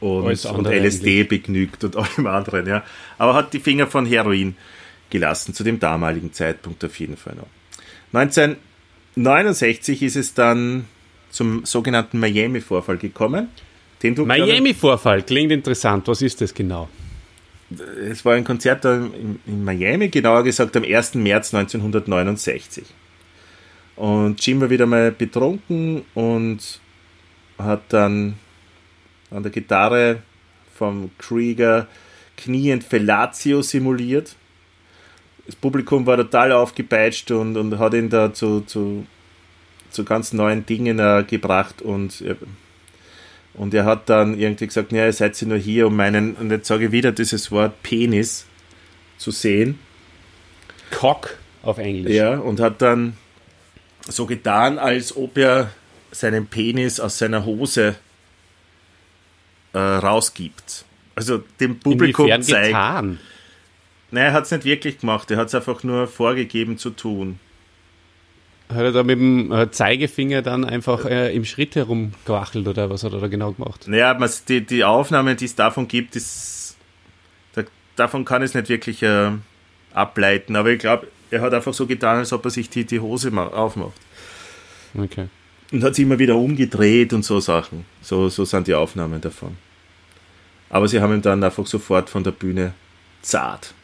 [0.00, 2.82] und, und LSD begnügt und allem anderen, ja.
[3.18, 4.56] Aber hat die Finger von Heroin
[5.10, 7.48] gelassen, zu dem damaligen Zeitpunkt auf jeden Fall noch.
[8.12, 10.86] 1969 ist es dann
[11.30, 13.48] zum sogenannten Miami-Vorfall gekommen.
[14.02, 16.08] Miami-Vorfall klingt interessant.
[16.08, 16.88] Was ist das genau?
[17.70, 21.14] Es war ein Konzert in, in Miami, genauer gesagt am 1.
[21.14, 22.84] März 1969.
[23.96, 26.80] Und Jim war wieder mal betrunken und
[27.58, 28.36] hat dann
[29.30, 30.22] an der Gitarre
[30.74, 31.86] vom Krieger
[32.36, 34.36] kniend Fellatio simuliert.
[35.46, 39.06] Das Publikum war total aufgepeitscht und, und hat ihn da zu, zu,
[39.90, 42.22] zu ganz neuen Dingen äh, gebracht und
[43.54, 46.50] und er hat dann irgendwie gesagt, ja, ihr seid sie nur hier, um meinen, und
[46.50, 48.46] jetzt sage ich wieder dieses Wort Penis
[49.18, 49.78] zu sehen.
[50.90, 52.14] Cock auf Englisch.
[52.14, 53.16] Ja, und hat dann
[54.06, 55.70] so getan, als ob er
[56.10, 57.96] seinen Penis aus seiner Hose
[59.72, 60.84] äh, rausgibt.
[61.14, 62.66] Also dem Publikum Inwiefern zeigt.
[62.68, 63.18] getan?
[64.10, 67.38] Nein, er hat es nicht wirklich gemacht, er hat es einfach nur vorgegeben zu tun.
[68.70, 73.02] Hat er da mit dem äh, Zeigefinger dann einfach äh, im Schritt herumgewachelt oder was
[73.04, 73.86] hat er da genau gemacht?
[73.88, 74.16] Naja,
[74.48, 76.76] die, die Aufnahmen, die es davon gibt, ist,
[77.54, 77.62] da,
[77.96, 79.30] davon kann ich es nicht wirklich äh,
[79.92, 83.00] ableiten, aber ich glaube, er hat einfach so getan, als ob er sich die, die
[83.00, 83.92] Hose ma- aufmacht.
[84.96, 85.26] Okay.
[85.72, 87.84] Und hat sich immer wieder umgedreht und so Sachen.
[88.02, 89.56] So, so sind die Aufnahmen davon.
[90.68, 92.74] Aber sie haben ihn dann einfach sofort von der Bühne
[93.22, 93.74] zart.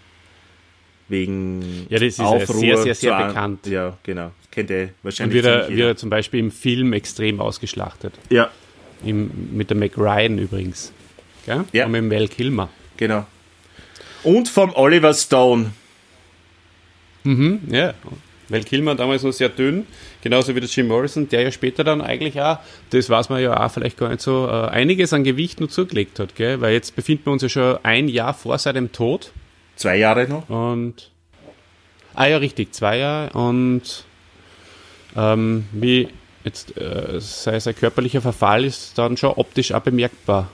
[1.09, 3.67] Wegen Ja, das ist Aufruhr sehr, sehr, sehr bekannt.
[3.69, 4.33] Ja, genau.
[4.57, 8.15] Kennt Und wahrscheinlich wird er, ziemlich wird er zum Beispiel im Film extrem ausgeschlachtet.
[8.31, 8.51] Ja,
[9.05, 10.93] Im, mit der Mac Ryan übrigens.
[11.45, 11.65] Gell?
[11.75, 11.85] Ja.
[11.85, 12.71] Und mit dem Val Kilmer.
[12.97, 13.27] genau.
[14.23, 15.73] Und vom Oliver Stone.
[17.25, 17.93] Mhm, ja.
[18.49, 19.87] Val Kilmer damals noch sehr dünn,
[20.23, 22.59] genauso wie der Jim Morrison, der ja später dann eigentlich auch,
[22.91, 26.19] das weiß man ja auch vielleicht gar nicht so, äh, einiges an Gewicht nur zugelegt
[26.19, 26.63] hat, gell?
[26.63, 29.33] Weil jetzt befinden wir uns ja schon ein Jahr vor seinem Tod.
[29.77, 30.49] Zwei Jahre noch.
[30.49, 31.11] Und.
[32.15, 33.31] Ah ja, richtig, zwei Jahre.
[33.39, 34.07] Und
[35.17, 36.09] ähm, wie
[36.45, 40.51] jetzt äh, sei sein körperlicher Verfall ist dann schon optisch auch bemerkbar.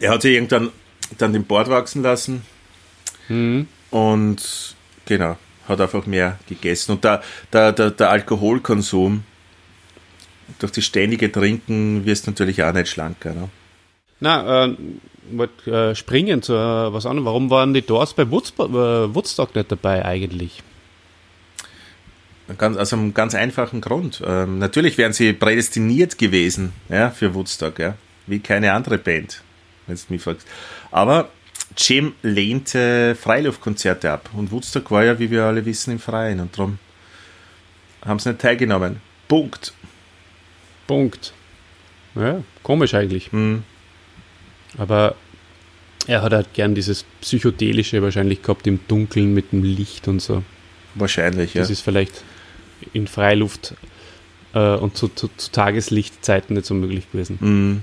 [0.00, 0.70] Er hat sich irgendwann
[1.16, 2.42] dann den Bord wachsen lassen.
[3.90, 4.76] Und
[5.06, 5.36] genau,
[5.66, 6.92] hat einfach mehr gegessen.
[6.92, 7.22] Und der,
[7.52, 9.24] der, der, der Alkoholkonsum,
[10.58, 13.32] durch das ständige Trinken wirst du natürlich auch nicht schlanker.
[13.34, 13.48] Ne?
[14.20, 14.76] Na, äh,
[15.30, 17.26] wollte äh, springen zu äh, was anderem.
[17.26, 20.62] Warum waren die Doors bei Woodstock, äh, Woodstock nicht dabei eigentlich?
[22.56, 24.22] Ganz, aus einem ganz einfachen Grund.
[24.26, 27.94] Ähm, natürlich wären sie prädestiniert gewesen ja, für Woodstock, ja,
[28.26, 29.42] wie keine andere Band,
[29.86, 30.46] wenn du mich fragst.
[30.90, 31.28] Aber
[31.76, 36.56] Jim lehnte Freiluftkonzerte ab und Woodstock war ja, wie wir alle wissen, im Freien und
[36.56, 36.78] darum
[38.04, 39.00] haben sie nicht teilgenommen.
[39.28, 39.74] Punkt.
[40.86, 41.34] Punkt.
[42.14, 43.30] Ja, komisch eigentlich.
[43.32, 43.62] Hm.
[44.78, 45.14] Aber
[46.06, 50.42] er hat halt gern dieses Psychedelische wahrscheinlich gehabt im Dunkeln mit dem Licht und so.
[50.94, 51.60] Wahrscheinlich, ja.
[51.60, 52.24] Das ist vielleicht
[52.92, 53.74] in Freiluft
[54.54, 57.38] äh, und zu, zu, zu Tageslichtzeiten nicht so möglich gewesen.
[57.40, 57.82] Hm.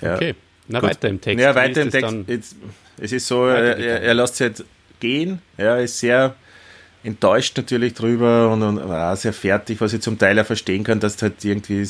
[0.00, 0.14] ja.
[0.14, 0.34] Okay,
[0.68, 0.90] na Gut.
[0.90, 1.42] weiter im Text.
[1.42, 2.16] Ja, weiter im Text.
[2.26, 2.56] Jetzt,
[2.98, 4.64] es ist so, er, er, er lässt sich halt
[5.00, 5.40] gehen.
[5.58, 6.34] Ja, ist sehr
[7.02, 11.00] enttäuscht natürlich drüber und, und auch sehr fertig, was ich zum Teil auch verstehen kann,
[11.00, 11.88] dass du halt irgendwie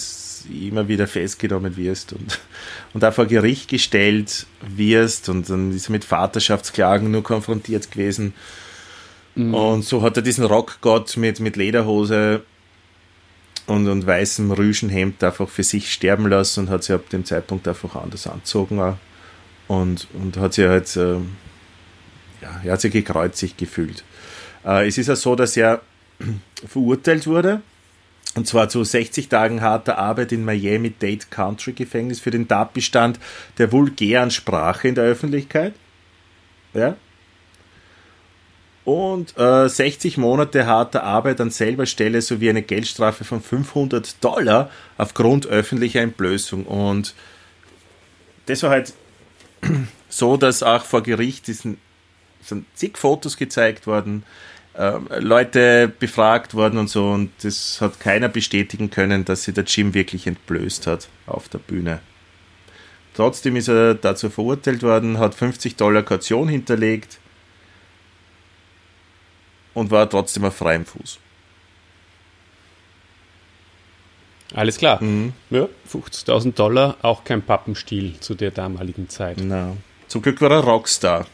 [0.67, 2.39] immer wieder festgenommen wirst und,
[2.95, 8.35] und auch vor Gericht gestellt wirst und dann ist er mit Vaterschaftsklagen nur konfrontiert gewesen.
[9.55, 12.43] Und so hat er diesen Rockgott mit, mit Lederhose
[13.67, 17.67] und, und weißem Rüschenhemd einfach für sich sterben lassen und hat sich ab dem Zeitpunkt
[17.69, 18.97] einfach anders anzogen
[19.69, 21.37] und, und hat sich halt, ähm,
[22.43, 24.05] ja, er hat sich gekreuzigt gefühlt.
[24.65, 25.83] Äh, es ist ja so, dass er
[26.67, 27.63] verurteilt wurde,
[28.35, 33.19] und zwar zu 60 Tagen harter Arbeit in Miami-Dade Country Gefängnis für den Tatbestand
[33.59, 35.75] der vulgären Sprache in der Öffentlichkeit.
[36.75, 36.97] Ja,
[38.91, 44.69] und äh, 60 Monate harter Arbeit an selber Stelle sowie eine Geldstrafe von 500 Dollar
[44.99, 46.67] aufgrund öffentlicher Entblößung.
[46.67, 47.15] Und
[48.47, 48.95] das war halt
[50.09, 51.79] so, dass auch vor Gericht diesen,
[52.43, 54.25] sind zig Fotos gezeigt worden,
[54.77, 57.11] ähm, Leute befragt worden und so.
[57.11, 61.59] Und das hat keiner bestätigen können, dass sich der Jim wirklich entblößt hat auf der
[61.59, 62.01] Bühne.
[63.15, 67.21] Trotzdem ist er dazu verurteilt worden, hat 50 Dollar Kaution hinterlegt
[69.75, 71.19] und war trotzdem auf freiem Fuß.
[74.55, 75.03] Alles klar.
[75.03, 75.33] Mhm.
[75.51, 79.39] Ja, 50.000 Dollar, auch kein Pappenstiel zu der damaligen Zeit.
[79.41, 79.77] Na.
[80.09, 81.27] Zum Glück war er Rockstar.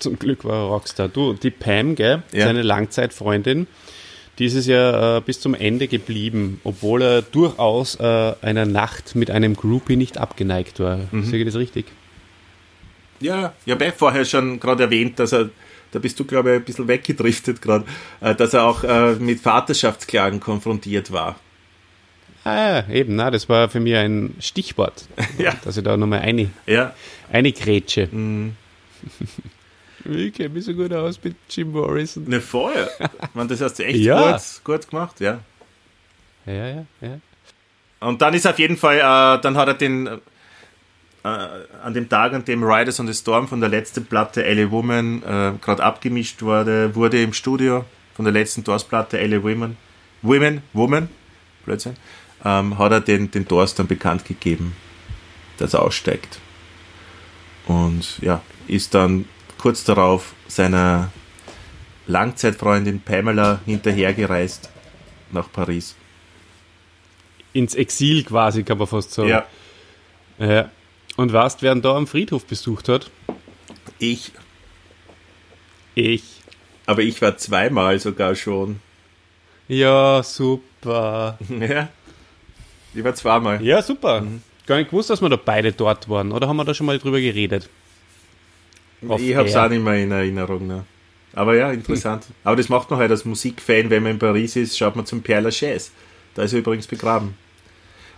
[0.00, 1.08] Zum Glück war er Rockstar.
[1.08, 2.46] Du, die Pam, gell, Ja.
[2.46, 3.68] seine Langzeitfreundin,
[4.40, 9.14] die ist es ja äh, bis zum Ende geblieben, obwohl er durchaus äh, einer Nacht
[9.14, 10.98] mit einem Groupie nicht abgeneigt war.
[11.12, 11.24] Mhm.
[11.24, 11.86] Sehe ich das richtig?
[13.20, 15.48] Ja, ich habe eh vorher schon gerade erwähnt, dass er,
[15.96, 17.84] da bist du, glaube ich, ein bisschen weggedriftet gerade,
[18.20, 21.36] äh, dass er auch äh, mit Vaterschaftsklagen konfrontiert war.
[22.44, 25.06] Ah, ja, eben, na, das war für mich ein Stichwort,
[25.38, 25.54] Ja.
[25.64, 26.94] dass ich da nochmal eine, Ja,
[27.32, 28.08] eine Grätsche.
[28.10, 28.56] Mhm.
[30.08, 32.22] Ich kenne mich so gut aus mit Jim Morrison.
[32.28, 32.88] ne vorher.
[33.34, 34.32] Man, das hast du echt Ja.
[34.32, 35.40] gut, gut gemacht, ja.
[36.46, 37.18] Ja, ja, ja.
[37.98, 40.08] Und dann ist auf jeden Fall, äh, dann hat er den,
[41.26, 44.70] äh, an dem Tag, an dem Riders on the Storm von der letzten Platte LA
[44.70, 49.76] Woman äh, gerade abgemischt wurde, wurde im Studio von der letzten Doors-Platte LA Women,
[50.22, 51.08] Women, Woman,
[51.64, 51.96] Blödsinn,
[52.44, 54.76] ähm, hat er den, den Doors dann bekannt gegeben,
[55.58, 56.38] dass er aussteigt.
[57.66, 59.24] Und ja, ist dann
[59.58, 61.10] kurz darauf seiner
[62.06, 64.70] Langzeitfreundin Pamela hinterhergereist
[65.32, 65.96] nach Paris.
[67.52, 69.28] Ins Exil quasi, kann man fast sagen.
[69.28, 69.46] Ja,
[70.38, 70.70] Ja.
[71.16, 73.10] Und weißt, wer ihn da am Friedhof besucht hat?
[73.98, 74.32] ich
[75.94, 76.22] Ich.
[76.84, 78.80] Aber ich war zweimal sogar schon.
[79.68, 81.38] Ja, super.
[81.48, 81.88] Ja.
[82.94, 83.62] Ich war zweimal.
[83.62, 84.22] Ja, super.
[84.22, 84.42] Mhm.
[84.66, 86.32] Gar nicht gewusst, dass wir da beide dort waren.
[86.32, 87.68] Oder haben wir da schon mal drüber geredet?
[89.06, 90.66] Off ich habe es auch nicht mehr in Erinnerung.
[90.66, 90.84] Ne.
[91.34, 92.26] Aber ja, interessant.
[92.44, 95.22] Aber das macht man halt als Musikfan, wenn man in Paris ist, schaut man zum
[95.22, 95.90] Père Lachaise.
[96.34, 97.34] Da ist er übrigens begraben.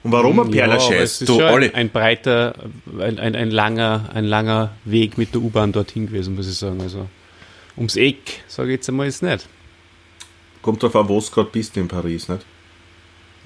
[0.03, 2.55] Und warum ein Père Ja, ist Du, schon ein, Olli, ein breiter,
[3.01, 6.81] ein, ein, ein, langer, ein langer Weg mit der U-Bahn dorthin gewesen, muss ich sagen.
[6.81, 7.09] Also
[7.77, 9.49] ums Eck, sage ich jetzt einmal jetzt nicht.
[10.63, 12.45] kommt drauf an, wo du gerade bist in Paris, nicht?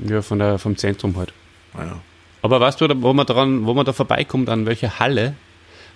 [0.09, 1.33] Ja, von der, vom Zentrum halt.
[1.75, 2.01] Ah, ja.
[2.43, 5.35] Aber weißt du, wo man, dran, wo man da vorbeikommt, an welcher Halle?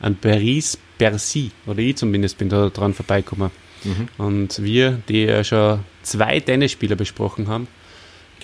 [0.01, 1.51] An Paris-Bercy.
[1.67, 3.51] Oder ich zumindest bin da dran vorbeigekommen.
[3.85, 4.09] Mhm.
[4.19, 7.67] Und wir, die ja schon zwei Tennisspieler besprochen haben,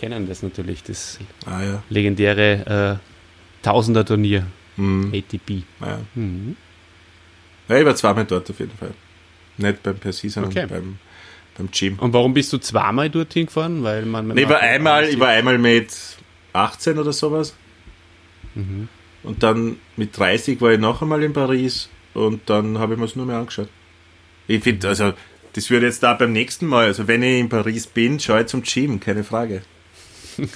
[0.02, 1.82] kennen das natürlich, das Ah ja.
[1.88, 4.46] legendäre äh, Tausender-Turnier,
[4.76, 5.12] Mhm.
[5.14, 5.62] ATP.
[5.80, 5.98] Ah, ja.
[6.16, 6.56] Mhm.
[7.68, 7.78] ja.
[7.78, 8.92] Ich war zweimal dort auf jeden Fall.
[9.58, 10.66] Nicht beim Percy, sondern Okay.
[10.68, 10.98] beim,
[11.56, 11.98] beim Gym.
[12.00, 13.82] Und warum bist du zweimal dorthin gefahren?
[13.84, 15.88] Weil man, Nee, ich war einmal, ich war einmal mit
[16.54, 17.54] 18 oder sowas.
[18.54, 18.88] Mhm.
[19.22, 23.04] Und dann mit 30 war ich noch einmal in Paris und dann habe ich mir
[23.06, 23.68] es nur mehr angeschaut.
[24.48, 25.12] Ich finde, also,
[25.52, 28.46] das würde jetzt da beim nächsten Mal, also wenn ich in Paris bin, schaue ich
[28.48, 29.62] zum Gym, keine Frage.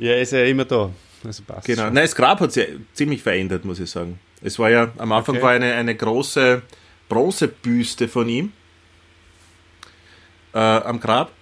[0.00, 0.90] Ja, ist ja immer da.
[1.24, 1.82] Also passt Genau.
[1.84, 1.94] schon.
[1.94, 4.20] Nein, das Grab hat sich ziemlich verändert, muss ich sagen.
[4.42, 5.44] Es war ja, am Anfang Okay.
[5.44, 6.62] war eine, eine große
[7.08, 8.52] Bronzebüste von ihm
[10.54, 11.32] äh, am Grab.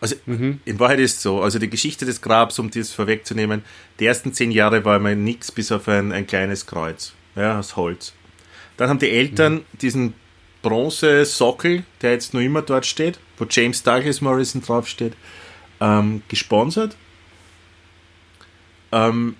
[0.00, 0.60] Also Mhm.
[0.64, 3.62] in Wahrheit ist es so, also die Geschichte des Grabs, um das vorwegzunehmen,
[3.98, 7.76] die ersten zehn Jahre war immer nichts bis auf ein, ein kleines Kreuz, ja, aus
[7.76, 8.14] Holz.
[8.78, 9.64] Dann haben die Eltern Mhm.
[9.82, 10.14] diesen
[10.62, 15.12] Bronzesockel, der jetzt noch immer dort steht, wo James Douglas Morrison draufsteht,
[15.80, 16.96] ähm, gesponsert.
[18.92, 19.36] Ähm,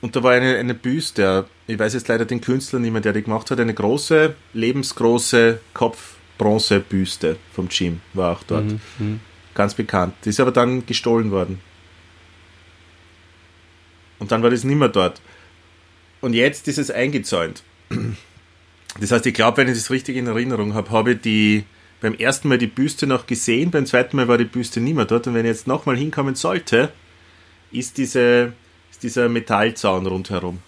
[0.00, 3.12] und da war eine, eine Büste, ich weiß jetzt leider den Künstler nicht mehr, der
[3.12, 8.66] die gemacht hat, eine große, lebensgroße Kopfbronzebüste vom Jim war auch dort.
[8.98, 9.20] Mhm.
[9.54, 10.14] Ganz bekannt.
[10.24, 11.60] Die ist aber dann gestohlen worden.
[14.20, 15.20] Und dann war das nicht mehr dort.
[16.20, 17.62] Und jetzt ist es eingezäunt.
[19.00, 21.64] Das heißt, ich glaube, wenn ich das richtig in Erinnerung habe, habe ich die
[22.00, 25.04] beim ersten Mal die Büste noch gesehen, beim zweiten Mal war die Büste nicht mehr
[25.04, 25.26] dort.
[25.26, 26.90] Und wenn ich jetzt nochmal hinkommen sollte,
[27.72, 28.52] ist, diese,
[28.90, 30.58] ist dieser Metallzaun rundherum.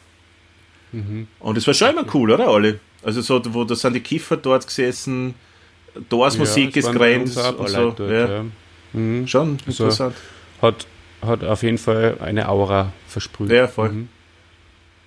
[1.39, 2.79] Und es war schon immer cool, oder, Olli?
[3.03, 5.35] Also so, wo da sind die Kiffer dort gesessen,
[6.09, 7.91] Doors-Musik es ist grenzt und so.
[7.93, 8.29] dort, ja.
[8.29, 8.45] ja.
[8.93, 9.27] Mhm.
[9.27, 10.17] Schon Also- interessant.
[10.61, 10.87] Hat,
[11.23, 13.51] hat auf jeden Fall eine Aura versprüht.
[13.51, 13.91] Ja, voll.
[13.91, 14.09] Mhm.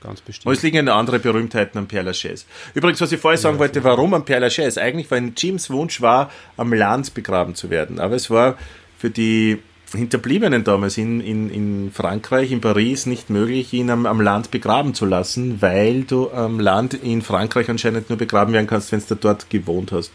[0.04, 0.48] Ganz bestimmt.
[0.48, 2.46] Und es liegen ja andere Berühmtheiten am Père Lachaise.
[2.74, 4.82] Übrigens, was ich vorher sagen wollte, warum am Père Lachaise?
[4.82, 8.00] Eigentlich, weil Jims Wunsch war, am Land begraben zu werden.
[8.00, 8.58] Aber es war
[8.98, 9.60] für die
[9.94, 14.94] Hinterbliebenen damals in, in, in Frankreich, in Paris, nicht möglich, ihn am, am Land begraben
[14.94, 19.16] zu lassen, weil du am Land in Frankreich anscheinend nur begraben werden kannst, wenn du
[19.16, 20.12] dort gewohnt hast.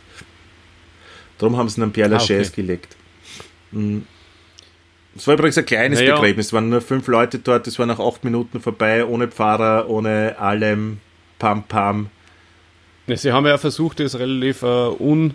[1.38, 2.62] Darum haben sie ihn am Père Lachaise okay.
[2.62, 2.96] gelegt.
[3.70, 4.06] Mhm.
[5.18, 6.14] Es war übrigens ein kleines Naja.
[6.14, 6.46] Begräbnis.
[6.46, 7.66] Es waren nur fünf Leute dort.
[7.66, 11.00] Es war nach acht Minuten vorbei, ohne Pfarrer, ohne allem,
[11.40, 12.08] Pam Pam.
[13.08, 15.34] Ja, Sie haben ja versucht, das relativ äh, un,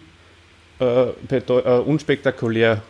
[0.80, 2.82] äh, äh, unspektakulär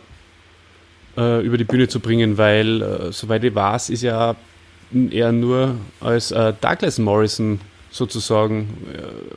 [1.16, 4.36] äh, über die Bühne zu bringen, weil, äh, soweit ich weiß, ist ja
[5.10, 7.60] er nur als äh, Douglas Morrison
[7.90, 8.68] sozusagen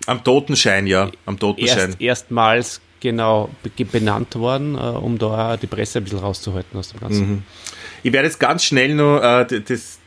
[0.05, 1.09] Am Totenschein, ja.
[1.25, 1.89] Am Totenschein.
[1.89, 6.89] erst, erstmals genau be- benannt worden, äh, um da die Presse ein bisschen rauszuhalten aus
[6.89, 7.43] dem Ganzen.
[8.03, 9.99] Ich werde jetzt ganz schnell noch äh, das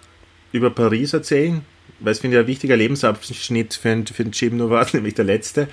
[0.53, 1.63] über Paris erzählen,
[2.01, 5.15] weil es finde ich ein wichtiger Lebensabschnitt für, den- für den Jim nur war, nämlich
[5.15, 5.69] der letzte.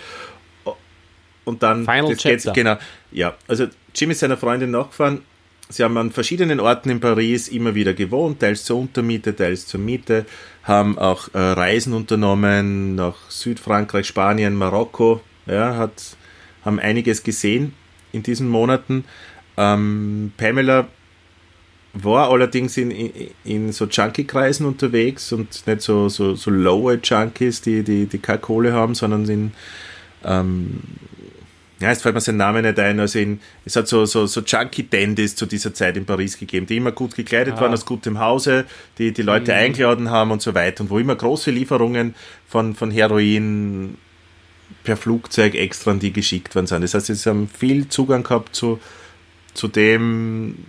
[1.46, 2.52] Und dann Final das chapter.
[2.52, 2.78] genau.
[3.12, 5.22] Ja, also Jim ist seiner Freundin nachgefahren.
[5.70, 9.80] Sie haben an verschiedenen Orten in Paris immer wieder gewohnt, teils zur Untermiete, teils zur
[9.82, 10.26] Miete,
[10.64, 15.22] haben auch äh, Reisen unternommen nach Südfrankreich, Spanien, Marokko.
[15.46, 16.17] Ja, hat,
[16.68, 17.74] haben einiges gesehen
[18.12, 19.06] in diesen Monaten.
[19.58, 20.88] Ähm, Pamela
[21.94, 23.12] war allerdings in, in,
[23.44, 28.40] in so Junkie-Kreisen unterwegs und nicht so, so, so lowe Junkies, die, die, die keine
[28.40, 29.52] Kohle haben, sondern in,
[30.24, 30.82] ähm,
[31.80, 34.42] ja, jetzt fällt mir sein Name nicht ein, also in, es hat so, so, so
[34.42, 37.62] Junkie-Dandys zu dieser Zeit in Paris gegeben, die immer gut gekleidet Ah.
[37.62, 38.66] waren, aus gutem Hause,
[38.98, 42.14] die die Leute eingeladen haben und so weiter und wo immer große Lieferungen
[42.48, 43.98] von, von Heroin
[44.88, 46.82] per Flugzeug extra an die geschickt worden sind.
[46.82, 48.80] Das heißt, sie haben viel Zugang gehabt zu,
[49.54, 50.64] zu dem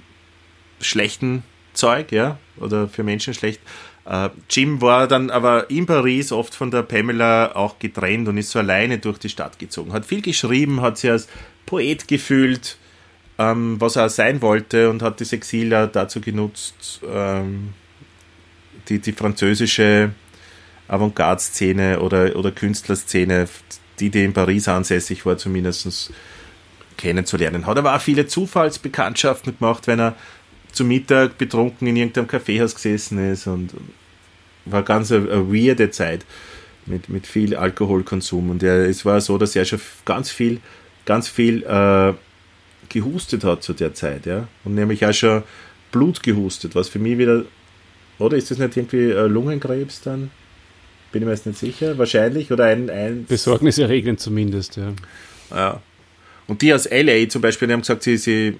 [0.80, 3.60] schlechten Zeug, ja, oder für Menschen schlecht.
[4.06, 8.50] Äh, Jim war dann aber in Paris oft von der Pamela auch getrennt und ist
[8.50, 9.92] so alleine durch die Stadt gezogen.
[9.92, 11.28] Hat viel geschrieben, hat sich als
[11.64, 12.76] Poet gefühlt,
[13.38, 17.72] ähm, was er sein wollte und hat das Exil dazu genutzt, ähm,
[18.88, 20.10] die, die französische
[20.88, 23.46] Avantgarde-Szene oder, oder Künstlerszene,
[24.00, 26.12] die, die in Paris ansässig war, zumindest
[26.96, 27.66] kennenzulernen.
[27.66, 30.16] Hat aber auch viele Zufallsbekanntschaften gemacht, wenn er
[30.72, 33.72] zu Mittag betrunken in irgendeinem Kaffeehaus gesessen ist und
[34.66, 36.26] war ganz eine, eine weirde Zeit
[36.86, 40.60] mit, mit viel Alkoholkonsum und er, es war so, dass er schon ganz viel,
[41.04, 42.12] ganz viel äh,
[42.88, 45.42] gehustet hat zu der Zeit, ja, und nämlich auch schon
[45.90, 47.44] Blut gehustet, was für mich wieder,
[48.18, 50.30] oder ist das nicht irgendwie äh, Lungenkrebs dann?
[51.12, 54.92] Bin ich mir jetzt nicht sicher, wahrscheinlich, oder ein, ein Besorgniserregend zumindest, ja.
[55.50, 55.80] ja.
[56.46, 58.58] Und die aus LA zum Beispiel, die haben gesagt, sie, sie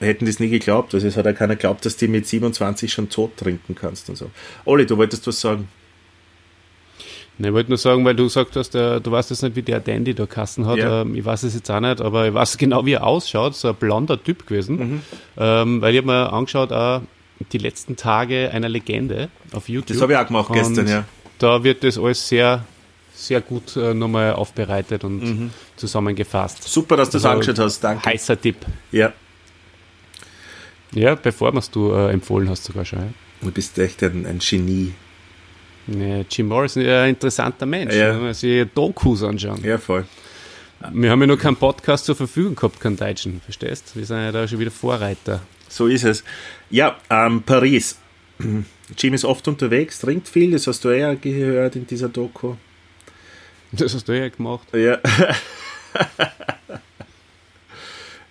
[0.00, 0.94] hätten das nie geglaubt.
[0.94, 4.16] Also es hat ja keiner geglaubt, dass du mit 27 schon tot trinken kannst und
[4.16, 4.30] so.
[4.64, 5.68] Olli, du wolltest was sagen.
[7.38, 9.62] Ne, Ich wollte nur sagen, weil du gesagt hast, äh, du weißt jetzt nicht, wie
[9.62, 10.78] der Dandy da Kassen hat.
[10.78, 11.02] Ja.
[11.02, 13.54] Ähm, ich weiß es jetzt auch nicht, aber ich weiß genau, wie er ausschaut.
[13.54, 14.76] So ein blonder Typ gewesen.
[14.76, 15.02] Mhm.
[15.36, 17.02] Ähm, weil ich habe mir angeschaut, auch
[17.52, 19.96] die letzten Tage einer Legende auf YouTube.
[19.96, 21.04] Das habe ich auch gemacht gestern, Und ja.
[21.38, 22.64] Da wird das alles sehr,
[23.14, 25.50] sehr gut äh, nochmal aufbereitet und Mhm.
[25.76, 26.62] zusammengefasst.
[26.64, 28.04] Super, dass du das Also, angeschaut hast, danke.
[28.08, 28.56] Heißer Tipp.
[28.92, 29.12] Ja,
[30.92, 32.98] Ja, bevor man es du äh, empfohlen hast sogar schon.
[33.00, 33.08] Ja.
[33.42, 34.94] du bist echt ein, ein Genie.
[35.86, 37.94] Nee, Jim Morrison ist ein interessanter Mensch.
[37.94, 38.14] Ja.
[38.14, 39.62] Wenn man sich Dokus anschauen.
[39.64, 40.04] Ja, voll.
[40.92, 43.96] Wir haben ja noch keinen Podcast zur Verfügung gehabt, keinen deutschen, verstehst?
[43.96, 45.40] Wir sind ja da schon wieder Vorreiter.
[45.68, 46.24] So ist es.
[46.70, 47.96] Ja, ähm, Paris.
[48.96, 52.54] Jim ist oft unterwegs, trinkt viel, das hast du eher gehört in dieser Doku.
[53.72, 54.68] Das hast du ja gemacht.
[54.72, 54.98] Ja.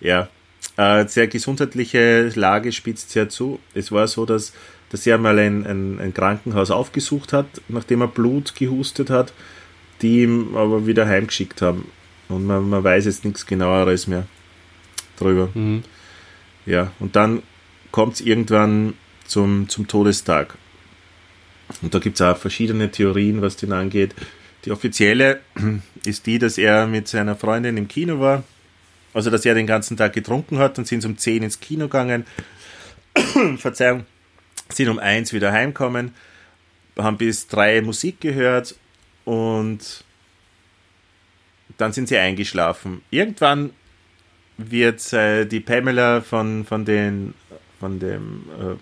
[0.00, 0.28] ja.
[0.76, 3.58] Äh, sehr gesundheitliche Lage spitzt sehr zu.
[3.74, 4.52] Es war so, dass,
[4.90, 9.32] dass er mal ein, ein, ein Krankenhaus aufgesucht hat, nachdem er Blut gehustet hat,
[10.02, 11.90] die ihm aber wieder heimgeschickt haben.
[12.28, 14.26] Und man, man weiß jetzt nichts genaueres mehr
[15.18, 15.50] drüber.
[15.54, 15.82] Mhm.
[16.66, 17.42] Ja, und dann
[17.90, 18.94] kommt es irgendwann
[19.28, 20.56] zum, zum Todestag.
[21.82, 24.14] Und da gibt es auch verschiedene Theorien, was den angeht.
[24.64, 25.40] Die offizielle
[26.04, 28.42] ist die, dass er mit seiner Freundin im Kino war.
[29.14, 32.26] Also, dass er den ganzen Tag getrunken hat und sind um 10 ins Kino gegangen.
[33.56, 34.04] Verzeihung.
[34.70, 36.12] Sind um 1 wieder heimgekommen.
[36.98, 38.74] Haben bis 3 Musik gehört
[39.24, 40.04] und
[41.76, 43.02] dann sind sie eingeschlafen.
[43.10, 43.70] Irgendwann
[44.56, 47.34] wird äh, die Pamela von, von, den,
[47.78, 48.74] von dem äh,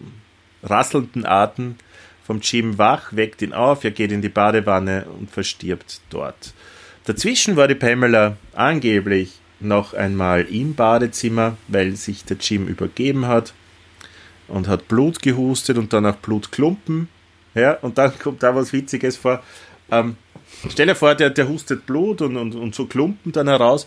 [0.67, 1.77] rasselnden Atem
[2.25, 6.53] vom Jim wach, weckt ihn auf, er geht in die Badewanne und verstirbt dort.
[7.05, 13.55] Dazwischen war die Pamela angeblich noch einmal im Badezimmer, weil sich der Jim übergeben hat
[14.49, 17.09] und hat Blut gehustet und dann auch Blutklumpen.
[17.55, 19.43] Ja, und dann kommt da was Witziges vor.
[19.91, 20.17] Ähm,
[20.69, 23.87] stell dir vor, der, der hustet Blut und, und, und so Klumpen dann heraus.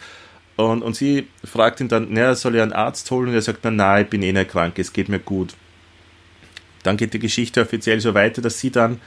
[0.56, 3.30] Und, und sie fragt ihn dann, na, soll ich einen Arzt holen?
[3.30, 5.56] Und er sagt, na, nein, ich bin eh nicht krank, es geht mir gut.
[6.84, 9.00] Dann geht die Geschichte offiziell so weiter, dass sie dann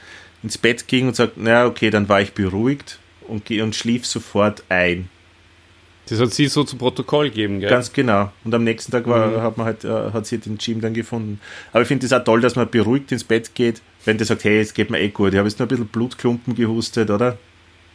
[0.43, 4.63] ins Bett ging und sagt, na, okay, dann war ich beruhigt und, und schlief sofort
[4.69, 5.09] ein.
[6.07, 7.69] Das hat sie so zu Protokoll gegeben, gell?
[7.69, 8.31] Ganz genau.
[8.43, 11.39] Und am nächsten Tag war, hat, man halt, äh, hat sie den Jim dann gefunden.
[11.71, 14.43] Aber ich finde es auch toll, dass man beruhigt ins Bett geht, wenn der sagt,
[14.43, 15.31] hey, es geht mir eh gut.
[15.31, 17.37] Ich habe jetzt nur ein bisschen Blutklumpen gehustet, oder?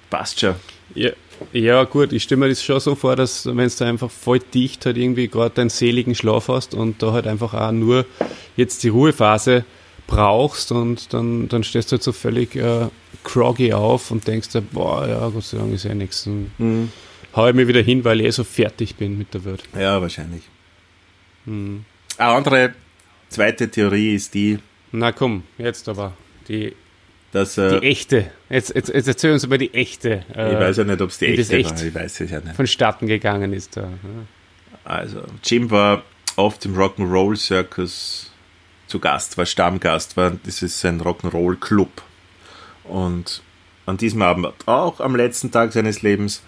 [0.08, 0.54] Passt schon.
[0.94, 1.10] Ja,
[1.52, 4.86] ja, gut, ich stelle mir das schon so vor, dass wenn du einfach voll dicht
[4.86, 8.06] halt irgendwie gerade deinen seligen Schlaf hast und da halt einfach auch nur
[8.56, 9.64] jetzt die Ruhephase
[10.06, 12.88] brauchst und dann, dann stehst du halt so völlig äh,
[13.24, 16.26] groggy auf und denkst dir, boah, ja, Gott sei Dank ist ja nichts.
[16.26, 16.50] Und
[17.34, 19.62] hau ich mich wieder hin, weil ich eh so fertig bin mit der Welt.
[19.78, 20.42] Ja, wahrscheinlich.
[21.46, 21.84] Eine
[22.18, 22.74] andere
[23.28, 24.58] zweite Theorie ist die,
[24.92, 26.14] Na komm, jetzt aber.
[26.48, 26.74] Die,
[27.32, 28.30] dass die äh, echte.
[28.48, 30.24] Jetzt, jetzt, jetzt erzähl uns über die echte.
[30.34, 31.84] Äh, ich weiß ja nicht, ob es die echte echt war.
[31.84, 32.56] Ich weiß es ja nicht.
[32.56, 33.88] vonstatten gegangen ist da.
[34.84, 36.02] Also, Jim war
[36.36, 38.32] oft im Rock'n'Roll Circus
[38.86, 42.02] zu Gast, war Stammgast, war, das ist ein Rock'n'Roll Club.
[42.84, 43.42] Und
[43.84, 46.42] an diesem Abend, auch am letzten Tag seines Lebens,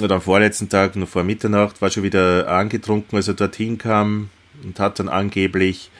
[0.00, 4.30] oder am vorletzten Tag, noch vor Mitternacht, war schon wieder angetrunken, als er dorthin kam
[4.64, 5.90] und hat dann angeblich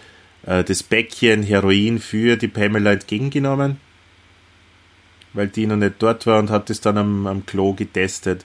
[0.46, 3.78] äh, das Päckchen Heroin für die Pamela entgegengenommen,
[5.32, 8.44] weil die noch nicht dort war und hat es dann am, am Klo getestet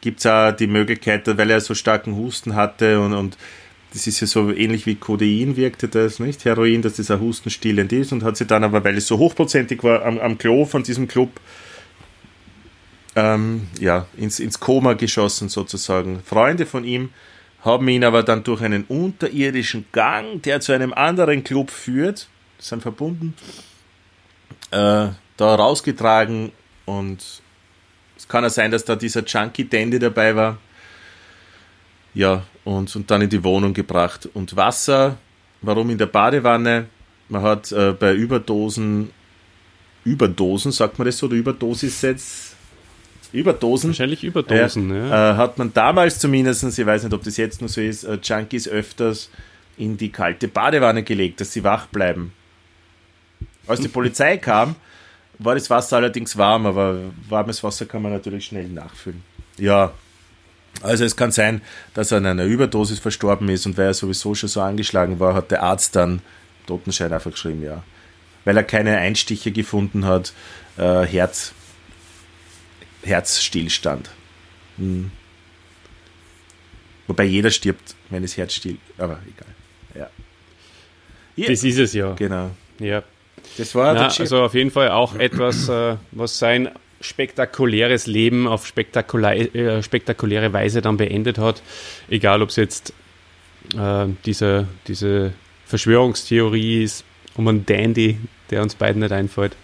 [0.00, 3.36] gibt es auch die Möglichkeit, weil er so starken Husten hatte und, und
[3.92, 6.44] das ist ja so ähnlich wie Codein wirkte das, nicht?
[6.44, 9.82] Heroin, dass das ein hustenstillend ist und hat sie dann aber, weil es so hochprozentig
[9.82, 11.40] war, am, am Klo von diesem Club
[13.16, 16.20] ähm, ja, ins, ins Koma geschossen sozusagen.
[16.24, 17.08] Freunde von ihm
[17.62, 22.28] haben ihn aber dann durch einen unterirdischen Gang, der zu einem anderen Club führt,
[22.58, 23.34] sind verbunden,
[24.70, 26.52] äh, da rausgetragen
[26.86, 27.42] und
[28.16, 30.58] es kann ja sein, dass da dieser Junkie Dandy dabei war.
[32.14, 34.28] Ja, und, und dann in die Wohnung gebracht.
[34.34, 35.18] Und Wasser,
[35.62, 36.86] warum in der Badewanne?
[37.28, 39.10] Man hat äh, bei Überdosen,
[40.04, 42.47] Überdosen, sagt man das so, oder Überdosis jetzt?
[43.32, 43.90] Überdosen.
[43.90, 45.32] Wahrscheinlich Überdosen, ja.
[45.32, 48.18] Äh, hat man damals zumindest, ich weiß nicht, ob das jetzt noch so ist, äh,
[48.22, 49.30] Junkies öfters
[49.76, 52.32] in die kalte Badewanne gelegt, dass sie wach bleiben.
[53.66, 54.76] Als die Polizei kam,
[55.38, 56.98] war das Wasser allerdings warm, aber
[57.28, 59.22] warmes Wasser kann man natürlich schnell nachfüllen.
[59.56, 59.92] Ja,
[60.82, 61.60] also es kann sein,
[61.94, 65.34] dass er an einer Überdosis verstorben ist und weil er sowieso schon so angeschlagen war,
[65.34, 66.22] hat der Arzt dann
[66.66, 67.82] Totenschein einfach geschrieben, ja.
[68.44, 70.32] Weil er keine Einstiche gefunden hat,
[70.76, 71.52] äh, Herz,
[73.02, 74.10] Herzstillstand.
[74.76, 75.10] Hm.
[77.06, 79.54] Wobei jeder stirbt, wenn das Herz still, aber egal.
[79.94, 80.10] Ja.
[81.36, 82.12] Ja, Das ist es ja.
[82.14, 82.50] genau.
[82.78, 83.02] ja.
[83.56, 86.70] Das war Na, also auf jeden Fall auch etwas, äh, was sein
[87.00, 91.62] spektakuläres Leben auf spektakulär, äh, spektakuläre Weise dann beendet hat.
[92.08, 92.92] Egal, ob es jetzt
[93.76, 95.32] äh, diese, diese
[95.66, 97.04] Verschwörungstheorie ist
[97.36, 98.18] um einen Dandy,
[98.50, 99.54] der uns beiden nicht einfällt,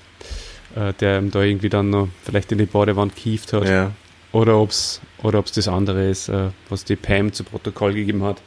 [0.75, 3.69] äh, der ihm da irgendwie dann noch vielleicht in die Badewand kieft hat.
[3.69, 3.93] ja.
[4.33, 8.25] Oder ob es oder ob's das andere ist, äh, was die Pam zu Protokoll gegeben
[8.25, 8.43] hat.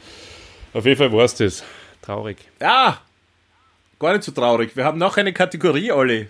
[0.74, 1.64] Auf jeden Fall war es das.
[2.02, 2.36] Traurig.
[2.60, 2.98] Ah!
[3.98, 4.76] Gar nicht so traurig.
[4.76, 6.28] Wir haben noch eine Kategorie, Olli.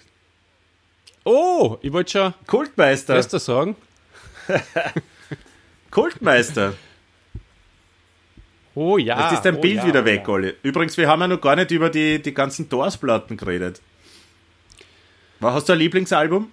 [1.24, 3.14] Oh, ich wollte schon Kultmeister.
[3.14, 3.76] Bester sagen.
[5.90, 6.74] Kultmeister.
[8.74, 9.24] Oh ja.
[9.24, 10.28] Jetzt ist dein oh, Bild ja, wieder oh, weg, ja.
[10.32, 10.54] Olli.
[10.62, 13.82] Übrigens, wir haben ja noch gar nicht über die, die ganzen Doors-Platten geredet.
[15.40, 16.50] Was hast du ein Lieblingsalbum?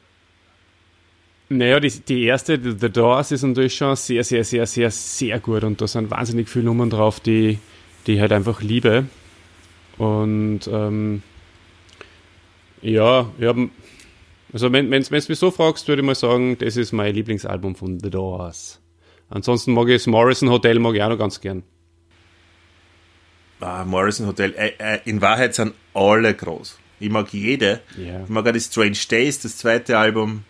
[1.50, 5.40] Naja, die, die erste, The The Doors, ist natürlich schon sehr, sehr, sehr, sehr, sehr
[5.40, 7.60] gut und da sind wahnsinnig viele Nummern drauf, die,
[8.08, 9.06] die ich halt einfach liebe.
[9.98, 11.22] Und ähm,
[12.82, 13.58] ja, ich hab,
[14.54, 18.00] also wenn du mich so fragst, würde ich mal sagen, das ist mein Lieblingsalbum von
[18.00, 18.82] The Doors.
[19.30, 21.64] Ansonsten mag ich das Morrison Hotel mag ich auch noch ganz gern.
[23.60, 24.54] Ah, Morrison Hotel.
[24.56, 26.78] Äh, äh, in Wahrheit sind alle groß.
[27.00, 27.82] Ich mag jede.
[27.98, 28.24] Ja.
[28.24, 30.44] Ich mag auch die Strange Days, das zweite Album.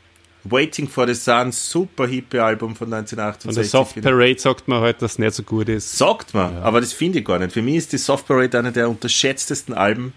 [0.44, 3.72] Waiting for the Sun, super hippe Album von Und der 1968.
[3.72, 5.98] Soft Parade sagt man halt, dass es nicht so gut ist.
[5.98, 7.52] Sagt man, aber das finde ich gar nicht.
[7.52, 10.14] Für mich ist die Soft Parade eine der unterschätztesten Alben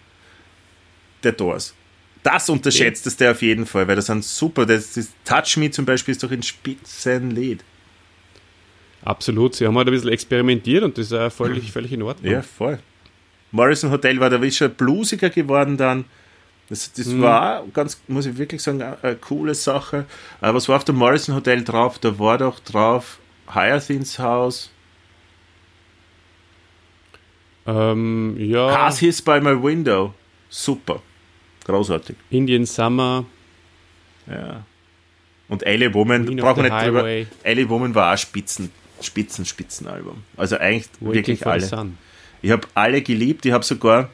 [1.23, 1.75] der Doors.
[2.23, 4.67] Das unterschätzteste auf jeden Fall, weil das sind super.
[4.67, 7.65] Das, das Touch Me zum Beispiel ist doch ein Spitzenlied.
[9.03, 12.33] Absolut, sie haben halt ein bisschen experimentiert und das ist auch völlig, völlig in Ordnung.
[12.33, 12.81] Ja, voll.
[13.51, 16.05] Morrison Hotel war da wie schon bluesiger geworden dann.
[16.69, 20.05] Das, das war auch ganz, muss ich wirklich sagen, eine, coole Sache.
[20.41, 21.99] Aber was war auf dem Morrison Hotel drauf?
[21.99, 23.19] Da war doch drauf
[23.55, 24.71] Hyacinth's House,
[27.69, 30.15] Ähm, ja, Cars Hiss by My Window.
[30.49, 31.03] Super.
[31.67, 32.17] Großartig.
[32.31, 33.27] Indian Summer,
[34.27, 34.65] Ja.
[35.49, 37.01] Und Ellie Woman, brauchen wir nicht drüber.
[37.01, 37.27] Highway.
[37.43, 38.71] Ellie Woman war auch Spitzen,
[39.01, 40.23] Spitzen, Spitzenalbum.
[40.37, 41.93] Also eigentlich Waiting wirklich alle.
[42.43, 43.45] Ich habe alle geliebt.
[43.47, 44.11] Ich habe sogar,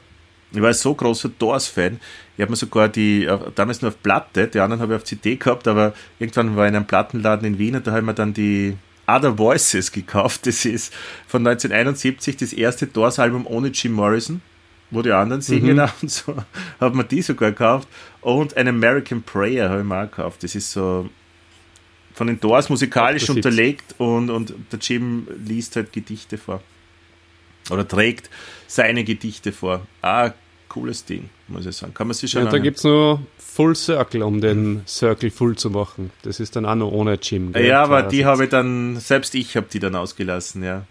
[0.51, 1.99] ich war so großer Doors-Fan.
[2.37, 5.03] Ich habe mir sogar die, äh, damals nur auf Platte, die anderen habe ich auf
[5.05, 8.05] CD gehabt, aber irgendwann war ich in einem Plattenladen in Wien und da habe ich
[8.05, 10.47] mir dann die Other Voices gekauft.
[10.47, 10.93] Das ist
[11.27, 14.41] von 1971 das erste Doors-Album ohne Jim Morrison,
[14.91, 16.35] wo die anderen singen auch und so.
[16.79, 17.87] Habe mir die sogar gekauft.
[18.21, 20.43] Und ein American Prayer habe ich mir auch gekauft.
[20.43, 21.09] Das ist so
[22.13, 23.45] von den Doors musikalisch 78.
[23.45, 26.61] unterlegt und, und der Jim liest halt Gedichte vor
[27.69, 28.29] oder trägt
[28.67, 29.85] seine Gedichte vor.
[30.01, 30.31] Ah,
[30.75, 31.93] cooles Ding, muss ich sagen.
[31.93, 35.55] Kann man sich schon Ja, da gibt es nur Full Circle, um den Circle full
[35.55, 36.11] zu machen.
[36.23, 37.53] Das ist dann auch noch ohne Gym.
[37.53, 37.65] gell?
[37.65, 40.85] Ja, aber Klar, die habe ich dann, selbst ich habe die dann ausgelassen, ja.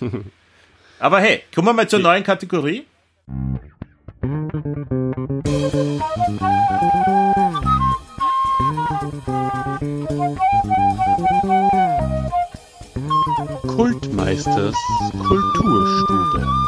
[0.98, 2.84] aber hey, kommen wir mal zur neuen Kategorie.
[13.76, 14.74] Kultmeisters
[15.22, 16.62] Kulturstube.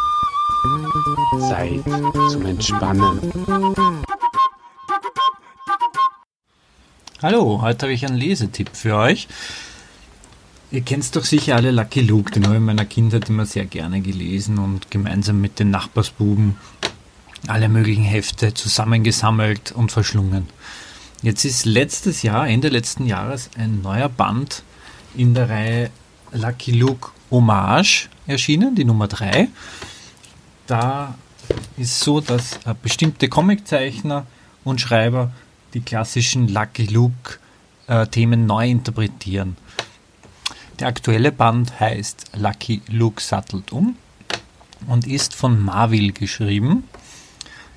[1.39, 1.85] Zeit
[2.31, 3.21] zum Entspannen.
[7.21, 9.29] Hallo, heute habe ich einen Lesetipp für euch.
[10.71, 13.67] Ihr kennt doch sicher alle Lucky Luke, den habe ich in meiner Kindheit immer sehr
[13.67, 16.57] gerne gelesen und gemeinsam mit den Nachbarsbuben
[17.47, 20.49] alle möglichen Hefte zusammengesammelt und verschlungen.
[21.23, 24.63] Jetzt ist letztes Jahr, Ende letzten Jahres, ein neuer Band
[25.15, 25.91] in der Reihe
[26.33, 29.49] Lucky Luke Hommage erschienen, die Nummer 3.
[30.67, 31.15] Da
[31.77, 34.27] ist so, dass bestimmte Comiczeichner
[34.65, 35.31] und Schreiber
[35.75, 37.39] die klassischen Lucky Luke
[37.87, 39.57] äh, neu interpretieren.
[40.81, 43.97] Der aktuelle Band heißt Lucky Luke sattelt um
[44.87, 46.85] und ist von Marvel geschrieben.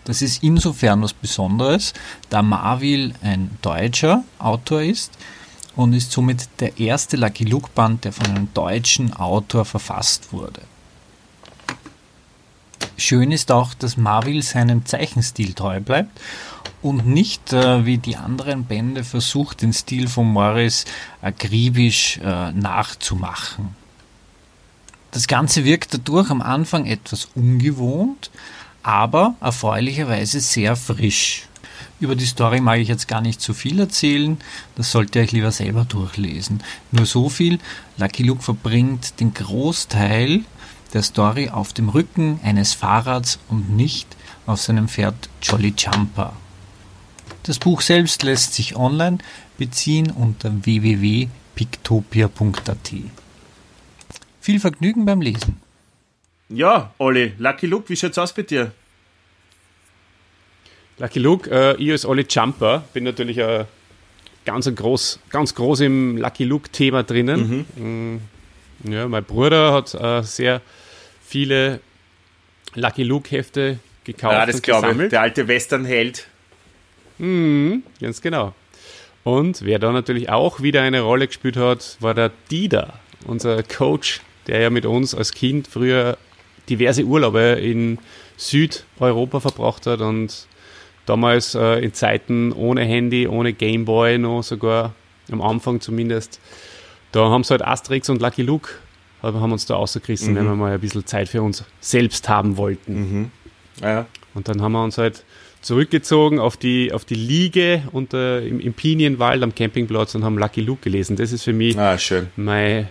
[0.06, 1.94] Das ist insofern was Besonderes,
[2.30, 5.12] da Marvel ein deutscher Autor ist
[5.76, 10.62] und ist somit der erste Lucky Luke Band, der von einem deutschen Autor verfasst wurde.
[12.99, 16.19] Schön ist auch, dass Marvel seinem Zeichenstil treu bleibt
[16.82, 20.86] und nicht äh, wie die anderen Bände versucht, den Stil von Morris
[21.22, 23.76] akribisch äh, nachzumachen.
[25.11, 28.32] Das Ganze wirkt dadurch am Anfang etwas ungewohnt,
[28.82, 31.48] aber erfreulicherweise sehr frisch.
[31.99, 34.38] Über die Story mag ich jetzt gar nicht so viel erzählen,
[34.76, 36.64] das sollt ihr euch lieber selber durchlesen.
[36.91, 37.60] Nur so viel,
[37.98, 40.41] Lucky Luke verbringt den Großteil
[40.94, 44.08] der Story auf dem Rücken eines Fahrrads und nicht
[44.46, 46.32] auf seinem Pferd Jolly Jumper.
[47.44, 49.18] Das Buch selbst lässt sich online
[49.58, 52.94] beziehen unter www.pictopia.at.
[54.42, 55.62] Viel Vergnügen beim Lesen.
[56.50, 58.72] Ja, Olli, Lucky Luke, wie schaut's aus bei dir?
[60.98, 63.66] Lucky Luke, äh, ich als Olli Jumper bin natürlich äh,
[64.46, 67.66] ganz, ein groß, ganz groß im Lucky Luke-Thema drinnen.
[67.76, 68.22] Mm,
[68.84, 70.62] Ja, mein Bruder hat äh, sehr
[71.24, 71.80] viele
[72.76, 75.10] Lucky Luke-Hefte gekauft Ja, das und glaube ich.
[75.10, 76.28] Der alte Westernheld.
[77.20, 78.54] Ganz genau.
[79.24, 82.94] Und wer da natürlich auch wieder eine Rolle gespielt hat, war der Dida,
[83.26, 86.18] unser Coach, der ja mit uns als Kind früher
[86.70, 87.98] diverse Urlaube in
[88.38, 90.48] Südeuropa verbracht hat und
[91.06, 94.94] damals äh, in Zeiten ohne Handy, ohne Gameboy noch sogar,
[95.32, 96.40] am Anfang zumindest,
[97.12, 98.70] da haben sie halt Asterix und Lucky Luke
[99.24, 102.56] haben haben uns da rausgerissen, wenn wir mal ein bisschen Zeit für uns selbst haben
[102.58, 103.32] wollten.
[103.82, 104.06] Ja.
[104.36, 105.24] Und dann haben wir uns halt
[105.62, 110.62] zurückgezogen auf die, auf die Liege unter, im, im Pinienwald am Campingplatz und haben Lucky
[110.62, 111.16] Luke gelesen.
[111.16, 112.28] Das ist für mich Ah, schön.
[112.36, 112.90] meine,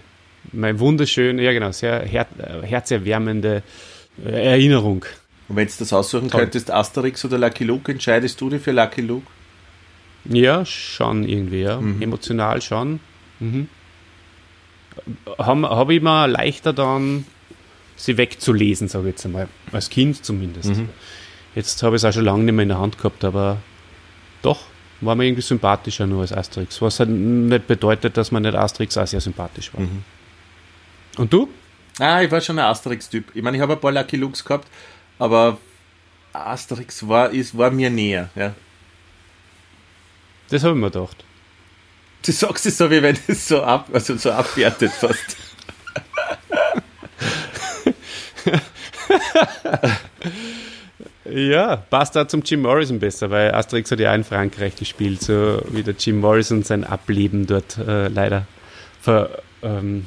[0.53, 3.63] meine wunderschöne, ja genau, sehr her, äh, herzerwärmende
[4.25, 5.05] äh, Erinnerung.
[5.49, 6.41] Und wenn du das aussuchen Toll.
[6.41, 9.27] könntest, Asterix oder Lucky Luke, entscheidest du dich für Lucky Luke?
[10.25, 11.81] Ja, schon irgendwie, ja.
[11.81, 12.03] Mhm.
[12.03, 12.99] Emotional schon.
[13.39, 13.69] Mhm.
[15.39, 17.27] Habe hab ich mir leichter dann,
[17.97, 19.49] sie wegzulesen, sage ich jetzt einmal.
[19.73, 20.71] Als Kind zumindest.
[20.71, 20.89] Mhm.
[21.55, 23.59] Jetzt habe ich es auch schon lange nicht mehr in der Hand gehabt, aber
[24.43, 24.61] doch,
[25.01, 26.81] war mir irgendwie sympathischer nur als Asterix.
[26.83, 29.81] Was halt nicht bedeutet, dass man nicht Asterix auch sehr sympathisch war.
[29.81, 30.05] Mhm.
[31.17, 31.49] Und du?
[31.99, 33.35] Ah, ich war schon ein Asterix-Typ.
[33.35, 34.69] Ich meine, ich habe ein paar Lucky Lukes gehabt,
[35.19, 35.59] aber
[36.33, 38.29] Asterix war, ist, war mir näher.
[38.35, 38.55] Ja.
[40.51, 41.25] Das habe ich mir gedacht.
[42.27, 45.37] Du sagst es so, wie wenn es so, ab, also so abwertet fast.
[51.25, 55.23] Ja, passt auch zum Jim Morrison besser, weil Asterix hat ja auch in Frankreich gespielt,
[55.23, 58.47] so wie der Jim Morrison sein Ableben dort äh, leider
[59.01, 60.07] ver, ähm,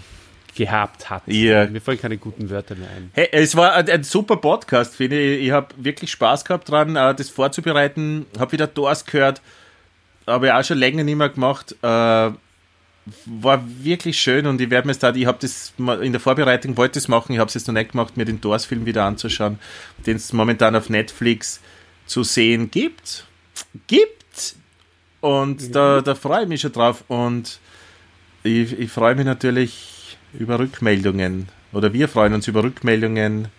[0.55, 1.23] gehabt hat.
[1.27, 1.67] Ja.
[1.67, 3.11] Mir fallen keine guten Wörter mehr ein.
[3.13, 5.45] Hey, es war ein, ein super Podcast, finde ich.
[5.45, 8.25] Ich habe wirklich Spaß gehabt dran, äh, das vorzubereiten.
[8.37, 9.41] Habe wieder Doors gehört,
[10.30, 11.76] habe ich auch schon länger nicht mehr gemacht.
[11.81, 12.31] Äh,
[13.26, 16.99] war wirklich schön und ich werde mir da, ich habe das in der Vorbereitung wollte
[16.99, 19.60] es machen, ich habe es jetzt noch nicht gemacht, mir den Doors-Film wieder anzuschauen,
[20.06, 21.60] den es momentan auf Netflix
[22.06, 23.26] zu sehen gibt.
[23.88, 24.56] Gibt!
[25.22, 27.60] Und da, da freue ich mich schon drauf und
[28.43, 33.49] ich, ich freue mich natürlich über Rückmeldungen oder wir freuen uns über Rückmeldungen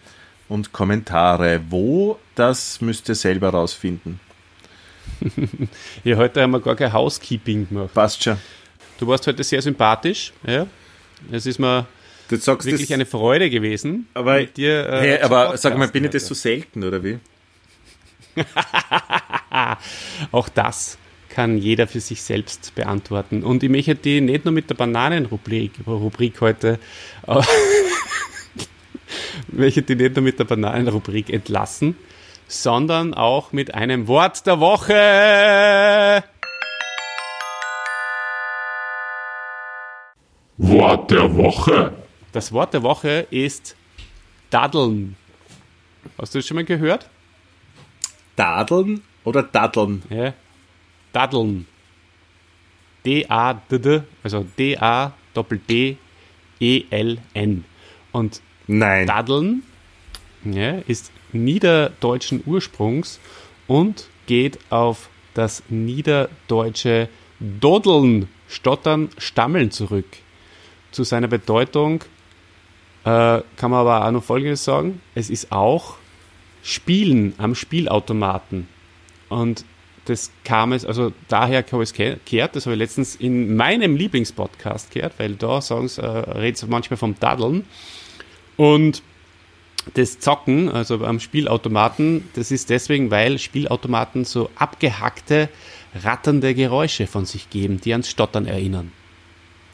[0.48, 1.60] und Kommentare.
[1.68, 4.20] Wo, das müsst ihr selber rausfinden.
[6.04, 7.94] Ja, heute haben wir gar kein Housekeeping gemacht.
[7.94, 8.36] Passt schon.
[8.98, 10.32] Du warst heute sehr sympathisch.
[10.46, 10.66] Ja.
[11.30, 11.86] Es ist mir
[12.28, 14.06] wirklich das, eine Freude gewesen.
[14.14, 14.88] aber, mit dir.
[14.88, 17.18] äh, hey, aber sag mal, bin ich das so selten oder wie?
[20.32, 20.98] Auch das
[21.28, 23.42] kann jeder für sich selbst beantworten.
[23.42, 26.78] Und ich möchte die nicht nur mit der Bananenrubrik Rubrik heute,
[29.48, 31.96] möchte die nicht nur mit der Bananenrubrik entlassen,
[32.50, 36.24] sondern auch mit einem Wort der Woche.
[40.58, 41.92] Wort der Woche.
[42.32, 43.76] Das Wort der Woche ist
[44.50, 45.16] Daddeln.
[46.18, 47.08] Hast du das schon mal gehört?
[48.34, 50.02] Dadeln oder Daddeln?
[50.10, 50.34] Ja.
[51.12, 51.68] Daddeln.
[53.06, 55.14] D-A-D-D, also D-A-D-D-E-L-N.
[58.12, 59.06] Und Nein.
[59.06, 59.62] Daddeln
[60.44, 63.20] ja, ist niederdeutschen Ursprungs
[63.66, 67.08] und geht auf das niederdeutsche
[67.38, 70.06] Dodeln, Stottern, Stammeln zurück.
[70.90, 72.04] Zu seiner Bedeutung
[73.04, 75.00] äh, kann man aber auch noch Folgendes sagen.
[75.14, 75.96] Es ist auch
[76.62, 78.68] Spielen am Spielautomaten.
[79.28, 79.64] Und
[80.04, 83.96] das kam es, also daher habe ich es gehört, das habe ich letztens in meinem
[83.96, 87.64] Lieblingspodcast gehört, weil da sagen sie, äh, redet manchmal vom Daddeln.
[88.56, 89.02] Und
[89.94, 95.48] das Zocken, also am Spielautomaten, das ist deswegen, weil Spielautomaten so abgehackte,
[96.04, 98.92] ratternde Geräusche von sich geben, die ans Stottern erinnern.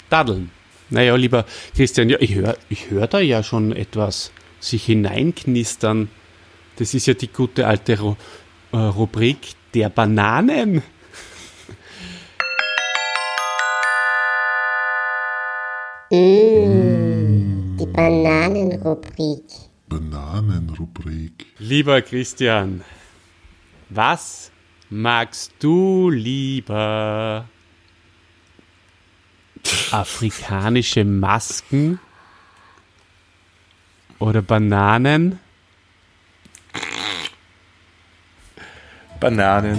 [0.08, 0.50] Daddeln.
[0.88, 4.30] Naja, lieber Christian, ja, ich höre ich hör da ja schon etwas
[4.60, 6.08] sich hineinknistern.
[6.76, 8.14] Das ist ja die gute alte Ru
[8.72, 9.38] äh, Rubrik
[9.74, 10.82] der Bananen.
[16.10, 19.65] Die Bananenrubrik.
[19.88, 21.46] Bananenrubrik.
[21.58, 22.82] Lieber Christian,
[23.88, 24.50] was
[24.90, 27.48] magst du lieber?
[29.90, 31.98] Afrikanische Masken
[34.18, 35.40] oder Bananen?
[39.20, 39.78] Bananen.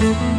[0.00, 0.37] Bananenrubrik.